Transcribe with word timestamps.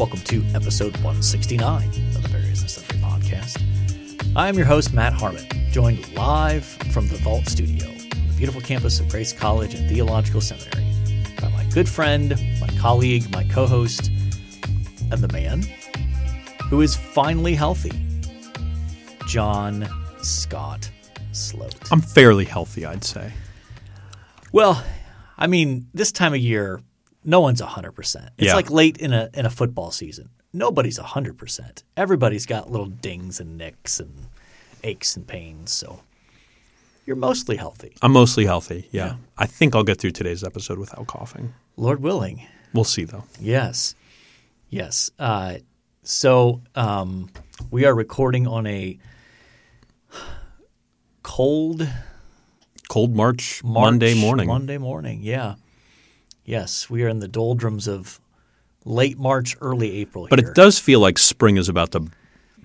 Welcome 0.00 0.20
to 0.20 0.42
episode 0.54 0.94
169 1.02 1.88
of 2.16 2.22
the 2.22 2.28
Various 2.30 2.62
and 2.62 2.70
Sundry 2.70 2.98
Podcast. 3.00 3.62
I'm 4.34 4.56
your 4.56 4.64
host, 4.64 4.94
Matt 4.94 5.12
Harmon, 5.12 5.44
joined 5.70 6.14
live 6.14 6.64
from 6.64 7.06
the 7.08 7.16
Vault 7.16 7.44
Studio 7.44 7.86
on 7.86 8.28
the 8.28 8.34
beautiful 8.34 8.62
campus 8.62 8.98
of 8.98 9.10
Grace 9.10 9.34
College 9.34 9.74
and 9.74 9.90
Theological 9.90 10.40
Seminary 10.40 10.86
by 11.38 11.50
my 11.50 11.64
good 11.74 11.86
friend, 11.86 12.30
my 12.62 12.68
colleague, 12.78 13.30
my 13.30 13.44
co 13.44 13.66
host, 13.66 14.10
and 15.12 15.20
the 15.20 15.30
man 15.34 15.64
who 16.70 16.80
is 16.80 16.96
finally 16.96 17.54
healthy, 17.54 17.92
John 19.26 19.86
Scott 20.22 20.90
Sloat. 21.32 21.74
I'm 21.92 22.00
fairly 22.00 22.46
healthy, 22.46 22.86
I'd 22.86 23.04
say. 23.04 23.34
Well, 24.50 24.82
I 25.36 25.46
mean, 25.46 25.88
this 25.92 26.10
time 26.10 26.32
of 26.32 26.40
year, 26.40 26.80
no 27.24 27.40
one's 27.40 27.60
100%. 27.60 28.30
It's 28.38 28.46
Yeah. 28.48 28.54
like 28.54 28.70
late 28.70 28.98
in 28.98 29.12
a 29.12 29.28
in 29.34 29.46
a 29.46 29.50
football 29.50 29.90
season. 29.90 30.30
Nobody's 30.52 30.98
100%. 30.98 31.84
Everybody's 31.96 32.46
got 32.46 32.70
little 32.70 32.86
dings 32.88 33.38
and 33.40 33.56
nicks 33.56 34.00
and 34.00 34.26
aches 34.82 35.16
and 35.16 35.26
pains, 35.26 35.70
so 35.72 36.00
you're 37.06 37.16
mostly 37.16 37.56
healthy. 37.56 37.94
I'm 38.02 38.12
mostly 38.12 38.46
healthy. 38.46 38.88
Yeah. 38.90 39.06
Yeah. 39.06 39.14
I 39.38 39.46
think 39.46 39.74
I'll 39.74 39.84
get 39.84 39.98
through 39.98 40.10
today's 40.12 40.42
episode 40.44 40.78
without 40.78 41.06
coughing. 41.06 41.54
Lord 41.76 42.02
willing. 42.02 42.46
We'll 42.74 42.84
see, 42.84 43.04
though. 43.04 43.24
Yes. 43.40 43.94
Yes. 44.68 45.10
Uh, 45.18 45.56
so 46.02 46.62
um, 46.74 47.30
we 47.70 47.84
are 47.84 47.94
recording 47.94 48.46
on 48.46 48.66
a 48.66 48.98
cold 51.22 51.86
Cold 52.88 53.14
March, 53.14 53.62
March, 53.62 53.84
Monday 53.92 54.20
morning. 54.20 54.48
Monday 54.48 54.78
morning, 54.78 55.20
yeah. 55.22 55.54
Yes, 56.44 56.88
we 56.90 57.02
are 57.04 57.08
in 57.08 57.18
the 57.20 57.28
doldrums 57.28 57.86
of 57.86 58.20
late 58.84 59.18
March, 59.18 59.56
early 59.60 59.92
April 60.00 60.26
But 60.28 60.40
here. 60.40 60.48
it 60.50 60.54
does 60.54 60.78
feel 60.78 61.00
like 61.00 61.18
spring 61.18 61.56
is 61.56 61.68
about 61.68 61.92
to 61.92 62.06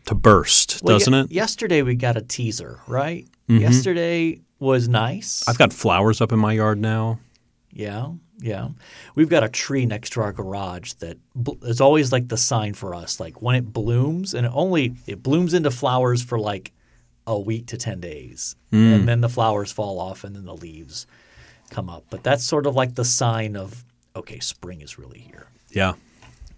to 0.06 0.14
burst, 0.16 0.82
Well, 0.84 0.98
doesn't 1.00 1.14
ye- 1.14 1.20
it? 1.20 1.24
Mm-hmm. 1.24 1.34
Yesterday 1.34 1.82
we 1.82 1.96
got 1.96 2.16
a 2.16 2.22
teaser, 2.22 2.80
right? 2.88 3.28
Yesterday 3.48 4.40
was 4.60 4.88
nice. 4.88 5.44
I've 5.48 5.58
got 5.58 5.74
flowers 5.74 6.22
up 6.22 6.32
in 6.32 6.38
my 6.40 6.54
yard 6.54 6.80
now. 6.80 7.20
yeah, 7.72 8.10
yeah. 8.40 8.70
We've 9.16 9.30
got 9.30 9.44
a 9.44 9.50
tree 9.50 9.86
next 9.88 10.12
to 10.14 10.22
our 10.22 10.32
garage 10.32 10.94
that 10.94 11.18
bl- 11.34 11.64
is 11.64 11.82
always 11.82 12.12
like 12.12 12.28
the 12.28 12.38
sign 12.38 12.74
for 12.76 12.94
us. 12.94 13.20
Like 13.20 13.42
when 13.42 13.56
it 13.56 13.74
blooms, 13.74 14.34
and 14.36 14.46
it 14.46 14.52
only 14.54 14.94
it 15.08 15.24
blooms 15.24 15.54
into 15.56 15.72
flowers 15.72 16.22
for 16.24 16.38
like 16.40 16.72
a 17.26 17.40
week 17.40 17.66
to 17.68 17.78
ten 17.78 18.00
days, 18.00 18.56
Mm. 18.72 18.94
and 18.96 19.08
then 19.08 19.22
the 19.22 19.30
flowers 19.30 19.72
fall 19.72 20.00
off, 20.00 20.24
and 20.24 20.36
then 20.36 20.46
the 20.46 20.56
leaves 20.56 21.08
come 21.76 21.90
up. 21.90 22.06
But 22.10 22.24
that's 22.24 22.44
sort 22.44 22.66
of 22.66 22.76
like 22.76 22.96
the 22.96 23.06
sign 23.06 23.56
of 23.56 23.84
okay, 24.16 24.40
spring 24.40 24.82
is 24.82 24.98
really 24.98 25.20
here. 25.20 25.48
Yeah. 25.72 25.94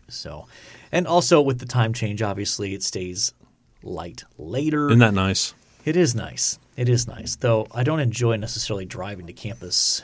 So, 0.09 0.47
and 0.91 1.07
also 1.07 1.41
with 1.41 1.59
the 1.59 1.65
time 1.65 1.93
change, 1.93 2.21
obviously 2.21 2.73
it 2.73 2.83
stays 2.83 3.33
light 3.81 4.23
later. 4.37 4.87
Isn't 4.87 4.99
that 4.99 5.13
nice? 5.13 5.53
It 5.83 5.97
is 5.97 6.13
nice. 6.13 6.59
It 6.75 6.87
is 6.87 7.07
nice, 7.07 7.35
though. 7.35 7.67
I 7.73 7.83
don't 7.83 7.99
enjoy 7.99 8.35
necessarily 8.37 8.85
driving 8.85 9.25
to 9.27 9.33
campus 9.33 10.03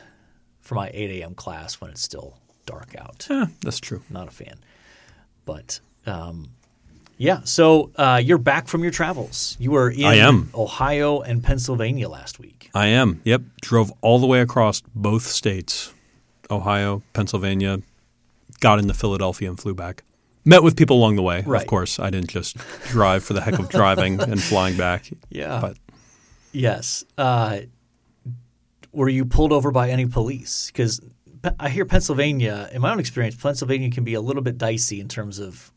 for 0.62 0.76
my 0.76 0.90
8 0.94 1.22
a.m. 1.22 1.36
class 1.36 1.80
when 1.80 1.92
it's 1.92 2.02
still 2.02 2.38
dark 2.66 2.96
out. 2.98 3.28
Yeah, 3.30 3.48
that's 3.62 3.80
true. 3.80 4.02
Not 4.10 4.28
a 4.28 4.32
fan. 4.32 4.56
But 5.46 5.80
um, 6.06 6.50
yeah, 7.18 7.42
so 7.44 7.92
uh, 7.96 8.20
you're 8.24 8.38
back 8.38 8.68
from 8.68 8.82
your 8.82 8.92
travels. 8.92 9.56
You 9.60 9.72
were 9.72 9.90
in 9.92 10.06
I 10.06 10.16
am. 10.16 10.50
Ohio 10.56 11.22
and 11.22 11.44
Pennsylvania 11.44 12.10
last 12.10 12.40
week. 12.40 12.63
I 12.74 12.88
am. 12.88 13.22
Yep. 13.24 13.42
Drove 13.62 13.92
all 14.02 14.20
the 14.20 14.28
way 14.28 14.42
across 14.42 14.82
both 14.96 15.24
states 15.28 15.94
Ohio, 16.50 17.04
Pennsylvania, 17.14 17.80
got 18.60 18.80
into 18.80 18.94
Philadelphia 18.94 19.50
and 19.50 19.60
flew 19.60 19.74
back. 19.74 20.04
Met 20.46 20.62
with 20.64 20.76
people 20.76 20.98
along 20.98 21.16
the 21.16 21.22
way, 21.22 21.44
Right. 21.46 21.62
of 21.62 21.68
course. 21.68 22.00
I 22.00 22.10
didn't 22.10 22.30
just 22.30 22.58
drive 22.90 23.24
for 23.24 23.34
the 23.34 23.42
heck 23.42 23.60
of 23.60 23.70
driving 23.70 24.20
and 24.22 24.42
flying 24.42 24.76
back. 24.78 25.10
Yeah. 25.30 25.60
But 25.62 25.78
Yes. 26.52 27.04
Uh, 27.18 27.62
were 28.92 29.10
you 29.10 29.26
pulled 29.26 29.52
over 29.52 29.72
by 29.72 29.90
any 29.90 30.06
police? 30.06 30.68
Because 30.68 31.02
I 31.60 31.70
hear 31.70 31.84
Pennsylvania, 31.86 32.70
in 32.72 32.82
my 32.82 32.92
own 32.92 33.00
experience, 33.00 33.36
Pennsylvania 33.36 33.90
can 33.90 34.04
be 34.04 34.14
a 34.14 34.22
little 34.22 34.44
bit 34.44 34.58
dicey 34.58 35.02
in 35.02 35.08
terms 35.08 35.40
of 35.40 35.72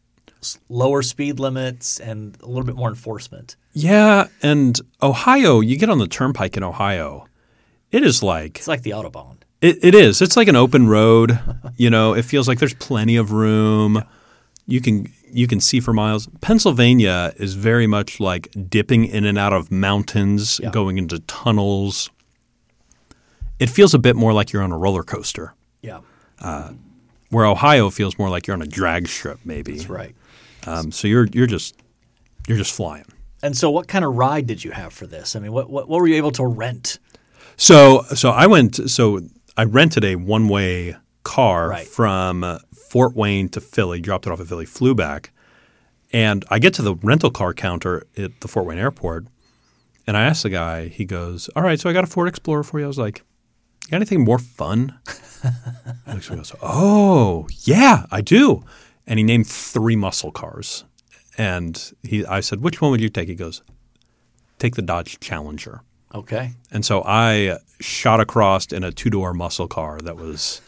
lower 0.68 1.02
speed 1.02 1.38
limits 1.40 1.98
and 2.00 2.36
a 2.42 2.46
little 2.46 2.64
bit 2.64 2.76
more 2.76 2.88
enforcement. 2.88 3.56
Yeah, 3.72 4.28
and 4.42 4.80
Ohio, 5.02 5.60
you 5.60 5.76
get 5.76 5.90
on 5.90 5.98
the 5.98 6.06
turnpike 6.08 6.56
in 6.56 6.62
Ohio, 6.62 7.26
it 7.90 8.02
is 8.02 8.22
like 8.22 8.58
It's 8.58 8.68
like 8.68 8.82
the 8.82 8.90
Autobahn. 8.92 9.36
it, 9.60 9.78
it 9.82 9.94
is. 9.94 10.20
It's 10.22 10.36
like 10.36 10.48
an 10.48 10.56
open 10.56 10.88
road. 10.88 11.38
You 11.78 11.90
know, 11.90 12.14
it 12.14 12.24
feels 12.24 12.48
like 12.48 12.58
there's 12.58 12.72
plenty 12.74 13.16
of 13.16 13.32
room. 13.32 14.02
You 14.66 14.80
can 14.80 15.12
you 15.30 15.46
can 15.46 15.60
see 15.60 15.78
for 15.80 15.92
miles. 15.92 16.26
Pennsylvania 16.40 17.34
is 17.36 17.52
very 17.54 17.86
much 17.86 18.18
like 18.18 18.48
dipping 18.70 19.04
in 19.04 19.24
and 19.26 19.36
out 19.36 19.52
of 19.52 19.70
mountains, 19.70 20.58
Yeah. 20.62 20.70
going 20.70 20.96
into 20.96 21.18
tunnels. 21.26 22.08
It 23.58 23.68
feels 23.70 23.92
a 23.94 23.98
bit 23.98 24.16
more 24.16 24.32
like 24.32 24.52
you're 24.52 24.62
on 24.62 24.72
a 24.72 24.78
roller 24.78 25.02
coaster, 25.02 25.54
Yeah, 25.82 26.00
uh, 26.40 26.72
where 27.30 27.44
Ohio 27.46 27.90
feels 27.90 28.18
more 28.18 28.28
like 28.30 28.46
you're 28.46 28.54
on 28.56 28.62
a 28.62 28.66
drag 28.66 29.08
strip, 29.08 29.38
maybe. 29.44 29.72
that's 29.72 29.88
right. 29.90 30.14
Um, 30.66 30.92
so 30.92 31.08
you're 31.08 31.26
you're 31.32 31.46
just 31.46 31.76
you're 32.48 32.58
just 32.58 32.74
flying. 32.74 33.04
And 33.42 33.56
so, 33.56 33.70
what 33.70 33.86
kind 33.86 34.04
of 34.04 34.14
ride 34.16 34.46
did 34.46 34.64
you 34.64 34.72
have 34.72 34.92
for 34.92 35.06
this? 35.06 35.36
I 35.36 35.40
mean, 35.40 35.52
what 35.52 35.70
what, 35.70 35.88
what 35.88 36.00
were 36.00 36.06
you 36.06 36.16
able 36.16 36.32
to 36.32 36.44
rent? 36.46 36.98
So 37.56 38.02
so 38.14 38.30
I 38.30 38.46
went 38.46 38.90
so 38.90 39.20
I 39.56 39.64
rented 39.64 40.04
a 40.04 40.16
one 40.16 40.48
way 40.48 40.96
car 41.22 41.68
Right. 41.70 41.86
from 41.86 42.44
uh, 42.44 42.58
Fort 42.90 43.14
Wayne 43.16 43.48
to 43.50 43.60
Philly, 43.60 44.00
dropped 44.00 44.26
it 44.26 44.32
off 44.32 44.40
at 44.40 44.46
Philly, 44.46 44.66
flew 44.66 44.94
back, 44.94 45.32
and 46.12 46.44
I 46.50 46.58
get 46.58 46.74
to 46.74 46.82
the 46.82 46.94
rental 46.96 47.30
car 47.30 47.52
counter 47.54 48.06
at 48.16 48.40
the 48.40 48.48
Fort 48.48 48.66
Wayne 48.66 48.78
airport, 48.78 49.26
and 50.06 50.16
I 50.16 50.22
asked 50.22 50.42
the 50.42 50.50
guy. 50.50 50.88
He 50.88 51.04
goes, 51.04 51.48
"All 51.56 51.62
right, 51.62 51.78
so 51.80 51.88
I 51.90 51.92
got 51.92 52.04
a 52.04 52.06
Ford 52.06 52.28
Explorer 52.28 52.62
for 52.62 52.78
you." 52.78 52.84
I 52.84 52.88
was 52.88 52.98
like, 52.98 53.22
got 53.90 53.96
anything 53.96 54.24
more 54.24 54.38
fun?" 54.38 54.98
he 55.06 56.12
looks 56.12 56.26
at 56.26 56.30
me 56.30 56.38
and 56.38 56.38
goes, 56.38 56.52
"Oh 56.62 57.48
yeah, 57.64 58.06
I 58.10 58.20
do," 58.20 58.64
and 59.06 59.18
he 59.18 59.24
named 59.24 59.46
three 59.46 59.96
muscle 59.96 60.32
cars, 60.32 60.84
and 61.38 61.92
he 62.02 62.24
I 62.26 62.40
said, 62.40 62.60
"Which 62.60 62.80
one 62.80 62.90
would 62.90 63.00
you 63.00 63.08
take?" 63.08 63.28
He 63.28 63.34
goes, 63.34 63.62
"Take 64.58 64.74
the 64.74 64.82
Dodge 64.82 65.20
Challenger." 65.20 65.82
Okay, 66.14 66.52
And 66.70 66.84
so 66.84 67.02
I 67.04 67.58
shot 67.80 68.20
across 68.20 68.66
in 68.72 68.84
a 68.84 68.92
two 68.92 69.10
door 69.10 69.34
muscle 69.34 69.68
car 69.68 70.00
that 70.00 70.16
was 70.16 70.62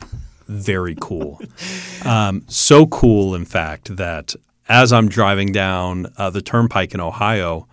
very 0.47 0.95
cool. 1.01 1.41
um, 2.05 2.45
so 2.49 2.87
cool, 2.87 3.35
in 3.35 3.47
fact, 3.47 3.97
that 3.97 4.35
as 4.69 4.93
I'm 4.93 5.09
driving 5.09 5.53
down 5.53 6.13
uh, 6.19 6.29
the 6.31 6.43
turnpike 6.43 6.93
in 6.93 7.01
Ohio, 7.01 7.67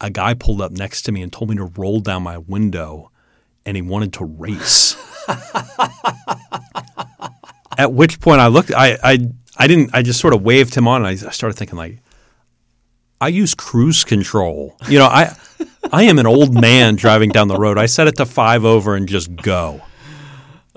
a 0.00 0.10
guy 0.10 0.32
pulled 0.34 0.62
up 0.62 0.72
next 0.72 1.02
to 1.02 1.12
me 1.12 1.22
and 1.22 1.32
told 1.32 1.50
me 1.50 1.56
to 1.56 1.64
roll 1.64 2.00
down 2.00 2.22
my 2.22 2.38
window 2.38 3.10
and 3.66 3.76
he 3.76 3.82
wanted 3.82 4.12
to 4.14 4.24
race. 4.24 4.96
At 7.76 7.92
which 7.92 8.20
point 8.20 8.40
I 8.40 8.46
looked, 8.46 8.72
I, 8.72 8.96
I, 9.02 9.18
I 9.58 9.66
didn't, 9.66 9.90
I 9.92 10.02
just 10.02 10.20
sort 10.20 10.32
of 10.34 10.42
waved 10.42 10.74
him 10.74 10.86
on 10.88 11.04
and 11.04 11.08
I, 11.08 11.26
I 11.28 11.30
started 11.32 11.58
thinking, 11.58 11.76
like, 11.76 11.98
I 13.20 13.28
use 13.28 13.54
cruise 13.54 14.04
control. 14.04 14.76
You 14.88 15.00
know, 15.00 15.06
I 15.06 15.34
I 15.92 16.04
am 16.04 16.20
an 16.20 16.26
old 16.26 16.54
man 16.54 16.94
driving 16.94 17.30
down 17.30 17.48
the 17.48 17.56
road. 17.58 17.76
I 17.76 17.86
set 17.86 18.06
it 18.06 18.16
to 18.18 18.26
five 18.26 18.64
over 18.64 18.94
and 18.94 19.08
just 19.08 19.34
go. 19.34 19.80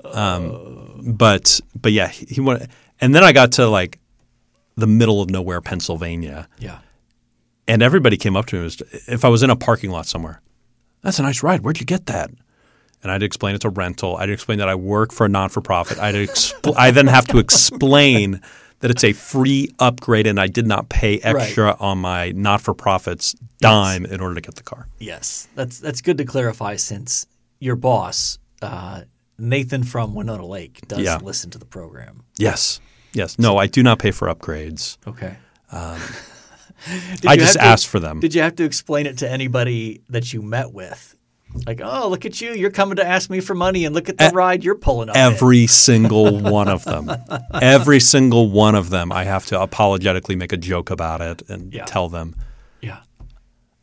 Um, 0.04 1.14
but 1.16 1.60
but 1.80 1.92
yeah, 1.92 2.08
he, 2.08 2.26
he 2.26 2.40
went, 2.40 2.68
and 3.00 3.14
then 3.14 3.22
I 3.24 3.32
got 3.32 3.52
to 3.52 3.68
like 3.68 3.98
the 4.76 4.86
middle 4.86 5.20
of 5.22 5.30
nowhere, 5.30 5.60
Pennsylvania, 5.60 6.48
yeah, 6.58 6.78
and 7.68 7.82
everybody 7.82 8.16
came 8.16 8.36
up 8.36 8.46
to 8.46 8.56
me. 8.56 8.62
was- 8.64 8.80
If 9.06 9.24
I 9.24 9.28
was 9.28 9.42
in 9.42 9.50
a 9.50 9.56
parking 9.56 9.90
lot 9.90 10.06
somewhere, 10.06 10.40
that's 11.02 11.18
a 11.18 11.22
nice 11.22 11.42
ride. 11.42 11.60
Where'd 11.60 11.78
you 11.80 11.86
get 11.86 12.06
that? 12.06 12.30
And 13.02 13.10
I'd 13.10 13.22
explain 13.22 13.54
it's 13.54 13.64
a 13.64 13.70
rental. 13.70 14.16
I'd 14.16 14.30
explain 14.30 14.58
that 14.58 14.68
I 14.68 14.74
work 14.74 15.12
for 15.12 15.26
a 15.26 15.28
non 15.28 15.48
for 15.48 15.60
profit. 15.60 15.98
I'd 15.98 16.14
expl- 16.28 16.74
I 16.76 16.90
then 16.90 17.06
have 17.06 17.26
to 17.28 17.38
explain 17.38 18.40
that 18.82 18.90
it's 18.90 19.02
a 19.04 19.12
free 19.14 19.70
upgrade 19.78 20.26
and 20.26 20.38
I 20.38 20.46
did 20.48 20.66
not 20.66 20.88
pay 20.90 21.18
extra 21.20 21.74
on 21.80 21.98
my 21.98 22.32
not 22.32 22.60
for 22.60 22.74
profits 22.74 23.34
dime 23.58 24.04
in 24.04 24.20
order 24.20 24.34
to 24.34 24.40
get 24.42 24.56
the 24.56 24.62
car. 24.62 24.86
yes. 24.98 25.48
That's 25.54 25.78
that's 25.80 26.00
good 26.02 26.18
to 26.18 26.24
clarify 26.24 26.76
since 26.76 27.26
your 27.60 27.76
boss, 27.76 28.38
uh, 28.60 29.02
Nathan 29.38 29.82
from 29.84 30.14
Winona 30.14 30.44
Lake, 30.46 30.80
does 30.88 30.98
Yeah. 31.00 31.18
listen 31.22 31.48
to 31.50 31.58
the 31.58 31.64
program. 31.64 32.24
Yes. 32.38 32.80
Yes. 33.14 33.38
No, 33.38 33.56
I 33.56 33.66
do 33.66 33.82
not 33.82 33.98
pay 33.98 34.10
for 34.10 34.28
upgrades. 34.28 34.98
Okay. 35.06 35.36
Did 37.20 37.26
I 37.26 37.36
just 37.36 37.54
have 37.54 37.62
to- 37.62 37.64
ask 37.64 37.88
for 37.88 38.00
them. 38.00 38.18
Did 38.20 38.34
you 38.34 38.42
have 38.42 38.56
to 38.56 38.64
explain 38.64 39.06
it 39.06 39.18
to 39.18 39.30
anybody 39.30 40.00
that 40.08 40.32
you 40.32 40.42
met 40.42 40.72
with? 40.72 41.14
Like, 41.66 41.80
oh, 41.82 42.08
look 42.08 42.24
at 42.24 42.40
you! 42.40 42.52
You're 42.54 42.70
coming 42.70 42.96
to 42.96 43.06
ask 43.06 43.28
me 43.30 43.40
for 43.40 43.54
money, 43.54 43.84
and 43.84 43.94
look 43.94 44.08
at 44.08 44.16
the 44.18 44.30
ride 44.32 44.64
you're 44.64 44.74
pulling 44.74 45.08
up. 45.10 45.16
in." 45.16 45.20
Every 45.22 45.66
single 45.66 46.38
one 46.40 46.68
of 46.68 46.84
them. 46.84 47.10
Every 47.54 48.00
single 48.00 48.50
one 48.50 48.74
of 48.74 48.90
them. 48.90 49.12
I 49.12 49.24
have 49.24 49.46
to 49.46 49.60
apologetically 49.60 50.34
make 50.36 50.52
a 50.52 50.56
joke 50.56 50.90
about 50.90 51.20
it 51.20 51.42
and 51.50 51.72
Yeah. 51.72 51.84
tell 51.84 52.08
them. 52.08 52.34
yeah, 52.80 53.00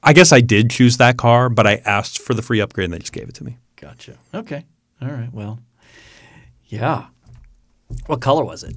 I 0.04 0.14
guess 0.14 0.32
I 0.32 0.42
did 0.42 0.70
choose 0.72 0.98
that 0.98 1.18
car, 1.18 1.48
but 1.50 1.68
I 1.68 1.76
asked 1.86 2.20
for 2.20 2.34
the 2.34 2.42
free 2.42 2.60
upgrade 2.60 2.86
and 2.86 2.94
they 2.94 3.00
just 3.00 3.14
gave 3.14 3.30
it 3.30 3.36
to 3.36 3.44
me. 3.44 3.58
gotcha. 3.76 4.18
Okay, 4.34 4.66
all 5.02 5.10
right. 5.10 5.30
Well, 5.32 5.60
yeah. 6.68 7.06
What 8.08 8.22
color 8.22 8.44
was 8.44 8.64
it? 8.64 8.76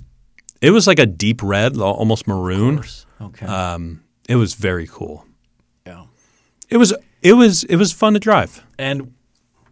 It 0.61 0.71
was 0.71 0.87
like 0.87 0.99
a 0.99 1.07
deep 1.07 1.43
red, 1.43 1.77
almost 1.79 2.27
maroon. 2.27 2.83
Okay. 3.21 3.47
Um, 3.47 4.03
it 4.29 4.37
was 4.37 4.55
very 4.55 4.87
cool. 4.87 5.27
yeah. 5.87 6.05
It 6.71 6.77
was 6.77 6.95
it 7.23 7.33
was 7.35 7.65
it 7.65 7.77
was 7.77 7.93
fun 7.93 8.15
to 8.15 8.21
drive. 8.21 8.65
And 8.79 9.15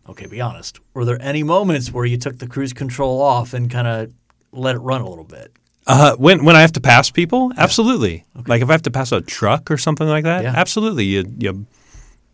okay, 0.09 0.27
be 0.27 0.41
honest. 0.41 0.81
Were 0.95 1.05
there 1.05 1.21
any 1.21 1.43
moments 1.43 1.93
where 1.93 2.05
you 2.05 2.17
took 2.17 2.39
the 2.39 2.47
cruise 2.47 2.73
control 2.73 3.21
off 3.21 3.53
and 3.55 3.71
kind 3.71 3.87
of 3.87 4.13
let 4.53 4.75
it 4.77 4.79
run 4.81 5.01
a 5.01 5.09
little 5.09 5.25
bit? 5.25 5.53
Uh, 5.87 6.15
when 6.17 6.45
when 6.45 6.57
I 6.57 6.61
have 6.61 6.73
to 6.73 6.81
pass 6.81 7.11
people, 7.11 7.53
absolutely. 7.57 8.25
Like 8.47 8.63
if 8.63 8.69
I 8.69 8.73
have 8.73 8.83
to 8.83 8.91
pass 8.91 9.13
a 9.13 9.21
truck 9.21 9.71
or 9.71 9.77
something 9.79 10.07
like 10.07 10.25
that, 10.25 10.43
Yeah. 10.45 10.53
absolutely. 10.55 11.05
You 11.05 11.25
you 11.39 11.67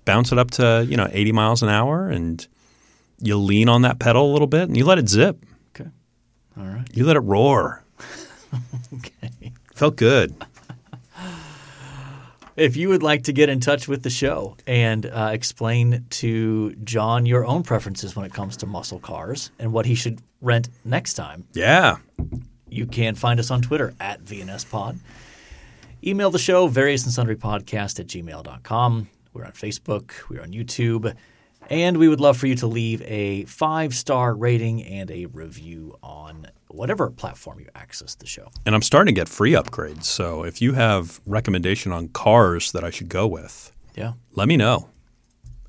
bounce 0.05 0.33
it 0.33 0.39
up 0.39 0.51
to 0.53 0.85
you 0.89 0.97
know 0.97 1.09
eighty 1.13 1.33
miles 1.33 1.63
an 1.63 1.69
hour 1.69 2.09
and 2.09 2.47
you 3.21 3.37
lean 3.39 3.69
on 3.69 3.83
that 3.83 3.99
pedal 3.99 4.31
a 4.31 4.33
little 4.33 4.47
bit 4.49 4.63
and 4.69 4.77
you 4.77 4.85
let 4.85 4.99
it 4.99 5.09
zip. 5.09 5.39
Okay. 5.75 5.89
All 6.59 6.65
right. 6.67 6.87
You 6.93 7.05
let 7.07 7.17
it 7.17 7.21
roar. 7.21 7.83
Okay. 8.95 9.53
Felt 9.75 9.97
good. 9.97 10.35
If 12.57 12.75
you 12.77 12.89
would 12.89 13.03
like 13.03 13.25
to 13.25 13.33
get 13.33 13.51
in 13.51 13.61
touch 13.61 13.87
with 13.87 14.03
the 14.03 14.09
show 14.11 14.57
and 14.67 15.05
uh, 15.05 15.31
explain 15.33 16.07
to 16.11 16.75
John 16.85 17.27
your 17.27 17.45
own 17.45 17.63
preferences 17.63 18.17
when 18.17 18.25
it 18.25 18.33
comes 18.33 18.57
to 18.59 18.67
muscle 18.67 18.99
cars 18.99 19.51
and 19.59 19.73
what 19.73 19.85
he 19.85 19.95
should 19.95 20.21
rent 20.41 20.71
next 20.85 21.15
time, 21.15 21.45
Yeah. 21.53 21.97
you 22.69 22.87
can 22.87 23.15
find 23.15 23.39
us 23.39 23.51
on 23.51 23.61
Twitter 23.61 23.95
at 24.01 24.25
VNSPod. 24.25 24.99
Email 26.03 26.31
the 26.31 26.39
show, 26.39 26.67
various 26.67 27.05
and 27.05 27.13
sundry 27.13 27.37
podcast 27.37 28.01
at 28.01 28.07
gmail.com. 28.07 29.09
We're 29.35 29.45
on 29.45 29.53
Facebook, 29.53 30.13
we're 30.31 30.41
on 30.43 30.53
YouTube, 30.53 31.15
and 31.71 31.97
we 31.97 32.09
would 32.09 32.21
love 32.21 32.37
for 32.37 32.47
you 32.47 32.55
to 32.57 32.67
leave 32.67 33.03
a 33.03 33.45
five 33.45 33.95
star 33.95 34.35
rating 34.35 34.83
and 34.85 35.11
a 35.11 35.27
review 35.27 35.97
on 36.03 36.47
whatever 36.69 37.11
platform 37.11 37.61
you 37.61 37.67
access 37.75 38.15
the 38.15 38.27
show. 38.27 38.49
And 38.67 38.75
I'm 38.75 38.83
starting 38.83 39.15
to 39.15 39.19
get 39.21 39.29
free 39.29 39.53
upgrades. 39.53 40.05
So 40.05 40.45
if 40.45 40.61
you 40.61 40.73
have 40.75 41.21
recommendation 41.27 41.93
on 41.93 42.09
cars 42.09 42.73
that 42.73 42.85
I 42.85 42.91
should 42.91 43.09
go 43.09 43.27
with, 43.27 43.73
Yeah, 43.97 44.13
let 44.35 44.49
me 44.49 44.57
know. 44.57 44.89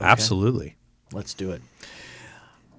Absolutely. 0.01 0.75
let's 1.13 1.33
do 1.33 1.51
it. 1.51 1.61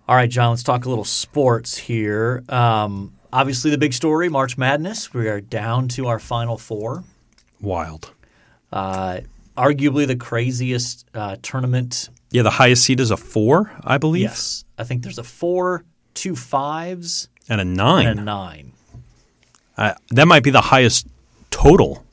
All 0.09 0.15
right, 0.17 0.31
John, 0.31 0.51
let's 0.51 0.63
talk 0.63 0.85
a 0.87 0.89
little 0.89 1.05
sports 1.05 1.77
here. 1.77 2.43
Um, 2.49 3.13
obviously, 3.33 3.71
the 3.71 3.79
big 3.79 3.93
story 3.93 4.29
March 4.29 4.57
Madness. 4.57 5.13
We 5.13 5.29
are 5.29 5.41
down 5.41 5.89
to 5.89 6.07
our 6.07 6.19
final 6.19 6.57
four. 6.57 7.05
Wild. 7.61 8.13
Uh, 8.73 9.21
arguably 9.57 10.07
the 10.07 10.17
craziest 10.17 11.07
uh, 11.15 11.37
tournament 11.43 12.09
Yeah, 12.31 12.43
the 12.43 12.51
highest 12.51 12.85
seed 12.85 13.01
is 13.01 13.11
a 13.11 13.17
four, 13.17 13.71
I 13.85 13.99
believe, 13.99 14.23
Yes, 14.23 14.65
I 14.77 14.85
think 14.85 15.03
there's 15.03 15.19
a 15.19 15.25
four, 15.25 15.85
two 16.15 16.37
fives, 16.37 17.29
and 17.49 17.61
a 17.61 17.65
nine. 17.65 18.07
and 18.07 18.21
a 18.21 18.23
nine. 18.25 18.73
Uh, 19.77 19.95
that 20.11 20.27
might 20.27 20.43
be 20.43 20.51
the 20.51 20.61
highest 20.61 21.07
total 21.51 22.05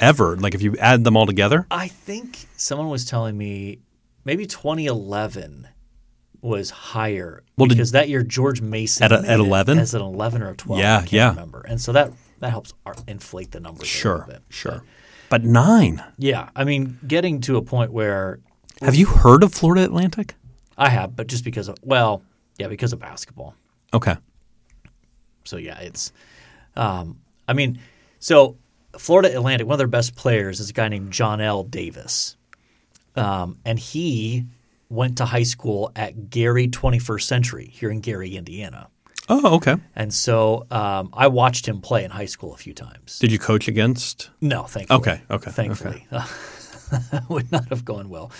ever. 0.00 0.36
Like 0.36 0.54
if 0.54 0.62
you 0.62 0.76
add 0.78 1.04
them 1.04 1.16
all 1.16 1.26
together. 1.26 1.66
I 1.70 1.88
think 1.88 2.46
someone 2.56 2.88
was 2.88 3.04
telling 3.04 3.36
me 3.36 3.80
maybe 4.24 4.46
2011 4.46 5.68
was 6.40 6.70
higher 6.70 7.42
Well, 7.56 7.66
did- 7.66 7.74
because 7.74 7.90
that 7.92 8.08
year 8.08 8.22
George 8.22 8.60
Mason 8.60 9.02
At 9.04 9.12
a- 9.12 9.28
at 9.28 9.40
11? 9.40 9.78
as 9.78 9.92
an 9.94 10.00
11 10.02 10.42
or 10.42 10.50
a 10.50 10.54
12. 10.56 10.80
Yeah, 10.80 10.96
I 10.96 11.00
can't 11.00 11.12
yeah. 11.12 11.30
remember, 11.30 11.62
and 11.68 11.80
so 11.80 11.92
that 11.92 12.12
that 12.40 12.50
helps 12.50 12.72
inflate 13.08 13.50
the 13.50 13.58
numbers. 13.58 13.82
a 13.82 13.86
Sure, 13.86 14.18
little 14.18 14.32
bit. 14.34 14.42
sure. 14.48 14.84
But 15.28 15.42
nine. 15.44 16.02
Yeah, 16.16 16.50
I 16.54 16.62
mean, 16.64 16.98
getting 17.06 17.40
to 17.42 17.56
a 17.56 17.62
point 17.62 17.92
where 17.92 18.38
Have 18.82 18.94
you 18.94 19.06
heard 19.06 19.42
of 19.42 19.52
Florida 19.52 19.84
Atlantic? 19.84 20.34
I 20.76 20.88
have, 20.88 21.16
but 21.16 21.26
just 21.26 21.44
because 21.44 21.68
of 21.68 21.76
well, 21.82 22.22
yeah, 22.58 22.68
because 22.68 22.92
of 22.92 23.00
basketball. 23.00 23.54
Okay. 23.92 24.16
So 25.44 25.56
yeah, 25.56 25.78
it's. 25.80 26.12
Um, 26.76 27.18
I 27.48 27.54
mean, 27.54 27.80
so 28.20 28.56
Florida 28.96 29.34
Atlantic, 29.34 29.66
one 29.66 29.74
of 29.74 29.78
their 29.78 29.86
best 29.88 30.14
players 30.14 30.60
is 30.60 30.70
a 30.70 30.72
guy 30.72 30.88
named 30.88 31.12
Johnell 31.12 31.68
Davis, 31.68 32.36
um, 33.16 33.58
and 33.64 33.78
he 33.78 34.44
went 34.88 35.18
to 35.18 35.24
high 35.24 35.42
school 35.42 35.90
at 35.96 36.30
Gary 36.30 36.68
21st 36.68 37.22
Century 37.22 37.70
here 37.72 37.90
in 37.90 38.00
Gary, 38.00 38.36
Indiana. 38.36 38.88
Oh, 39.28 39.56
okay. 39.56 39.76
And 39.94 40.12
so 40.12 40.66
um, 40.70 41.10
I 41.12 41.28
watched 41.28 41.68
him 41.68 41.80
play 41.82 42.04
in 42.04 42.10
high 42.10 42.24
school 42.26 42.54
a 42.54 42.56
few 42.56 42.72
times. 42.72 43.18
Did 43.18 43.30
you 43.30 43.38
coach 43.38 43.68
against? 43.68 44.30
No, 44.40 44.62
thankfully. 44.64 45.00
Okay, 45.00 45.20
okay, 45.30 45.50
Thankfully, 45.50 46.06
would 47.28 47.50
not 47.50 47.68
have 47.68 47.84
gone 47.84 48.08
well. 48.08 48.30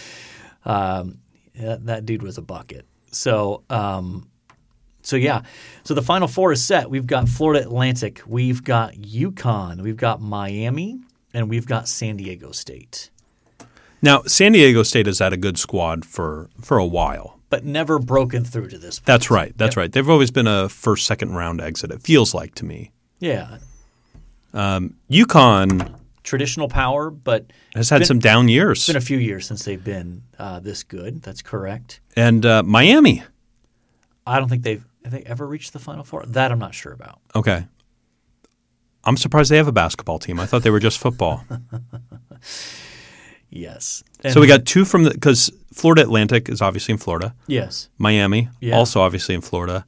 Um, 0.65 1.19
that, 1.55 1.87
that 1.87 2.07
dude 2.07 2.23
was 2.23 2.39
a 2.39 2.43
bucket. 2.43 2.87
So, 3.11 3.65
um, 3.71 4.29
so 5.03 5.17
yeah. 5.17 5.43
So 5.85 5.95
the 5.95 6.03
final 6.03 6.29
four 6.29 6.53
is 6.53 6.65
set. 6.65 6.91
We've 6.91 7.07
got 7.07 7.29
Florida 7.29 7.63
Atlantic, 7.63 8.23
we've 8.27 8.63
got 8.63 8.95
UConn, 8.95 9.81
we've 9.81 9.97
got 9.97 10.21
Miami, 10.21 11.01
and 11.33 11.49
we've 11.49 11.67
got 11.67 11.89
San 11.89 12.17
Diego 12.17 12.53
State. 12.53 13.11
Now, 14.01 14.23
San 14.23 14.53
Diego 14.53 14.83
State 14.85 15.07
has 15.07 15.19
had 15.19 15.33
a 15.33 15.37
good 15.37 15.59
squad 15.59 16.05
for 16.05 16.51
for 16.61 16.79
a 16.79 16.87
while. 16.87 17.41
But 17.51 17.65
never 17.65 17.99
broken 17.99 18.45
through 18.45 18.69
to 18.69 18.79
this 18.79 18.99
point. 18.99 19.07
That's 19.07 19.31
right. 19.31 19.57
That's 19.57 19.77
right. 19.77 19.91
They've 19.91 20.09
always 20.09 20.31
been 20.31 20.47
a 20.47 20.69
first, 20.69 21.07
second 21.07 21.35
round 21.35 21.63
exit. 21.63 21.91
It 21.91 22.03
feels 22.03 22.35
like 22.35 22.55
to 22.57 22.67
me. 22.67 22.93
Yeah. 23.21 23.57
UConn 24.53 25.98
Traditional 26.29 26.69
power, 26.69 27.11
but 27.11 27.47
has 27.75 27.89
had 27.89 28.01
Been- 28.01 28.07
some 28.07 28.19
down 28.19 28.49
years, 28.49 28.81
it's 28.81 28.87
been 28.87 28.97
a 28.97 29.01
few 29.01 29.17
years 29.19 29.47
since 29.47 29.65
they've 29.65 29.83
been 29.83 30.23
uh, 30.39 30.61
this 30.61 30.83
good. 30.83 31.23
That's 31.23 31.41
correct. 31.41 32.01
and 32.17 32.45
uh, 32.45 32.63
Miami. 32.63 33.23
I 34.27 34.39
don't 34.39 34.49
think 34.51 34.63
they've 34.63 34.85
have 35.05 35.13
they 35.13 35.23
ever 35.23 35.47
reached 35.47 35.73
the 35.73 35.79
final 35.79 36.05
four. 36.05 36.25
That 36.27 36.53
I'm 36.53 36.59
not 36.59 36.75
sure 36.75 36.93
about. 36.93 37.19
Okay. 37.35 37.65
I'm 39.05 39.17
surprised 39.17 39.51
they 39.51 39.57
have 39.57 39.69
a 39.69 39.73
basketball 39.73 40.19
team. 40.19 40.39
I 40.39 40.45
thought 40.45 40.63
they 40.65 40.71
were 40.71 40.81
just 40.81 40.99
football. 40.99 41.45
Yes. 43.51 44.05
so 44.29 44.41
we 44.43 44.47
got 44.47 44.67
two 44.67 44.85
from 44.85 45.05
the 45.05 45.11
because 45.11 45.51
Florida 45.73 46.03
Atlantic 46.03 46.51
is 46.51 46.61
obviously 46.61 46.93
in 46.93 46.99
Florida. 46.99 47.35
yes. 47.47 47.89
Miami, 47.97 48.51
Yeah. 48.61 48.77
also 48.77 49.01
obviously 49.01 49.35
in 49.35 49.41
Florida. 49.41 49.87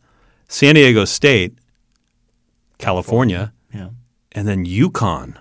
San 0.49 0.75
Diego 0.77 1.05
State, 1.05 1.59
California, 2.79 3.53
Yeah. 3.73 3.91
and 4.33 4.49
then 4.49 4.65
UConn. 4.65 5.37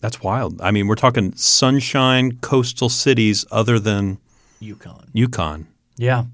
That's 0.00 0.22
wild. 0.22 0.60
I 0.60 0.70
mean, 0.70 0.86
we're 0.86 0.94
talking 0.94 1.34
sunshine 1.36 2.38
coastal 2.40 2.88
cities 2.88 3.44
other 3.50 3.78
than 3.78 4.18
UConn. 4.62 5.10
UConn. 5.12 5.66
Yeah. 5.96 6.24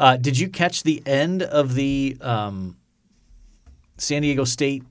Uh, 0.00 0.16
did 0.16 0.38
you 0.38 0.48
catch 0.48 0.82
the 0.82 1.02
end 1.06 1.42
of 1.42 1.74
the 1.74 2.16
um, 2.20 2.76
San 3.96 4.22
Diego 4.22 4.44
State? 4.44 4.82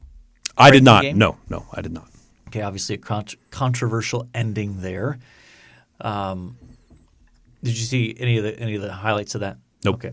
I 0.57 0.71
did 0.71 0.83
not. 0.83 1.03
game? 1.03 1.17
No, 1.17 1.37
no, 1.49 1.65
I 1.73 1.81
did 1.81 1.91
not. 1.91 2.09
Okay, 2.47 2.61
obviously 2.61 2.95
a 2.95 2.97
con- 2.97 3.25
controversial 3.51 4.27
ending 4.33 4.81
there. 4.81 5.19
Um, 6.01 6.57
did 7.63 7.77
you 7.77 7.85
see 7.85 8.15
any 8.19 8.37
of 8.37 8.43
the 8.43 8.57
any 8.59 8.75
of 8.75 8.81
the 8.81 8.91
highlights 8.91 9.35
of 9.35 9.41
that? 9.41 9.57
Nope. 9.83 9.95
Okay. 9.95 10.11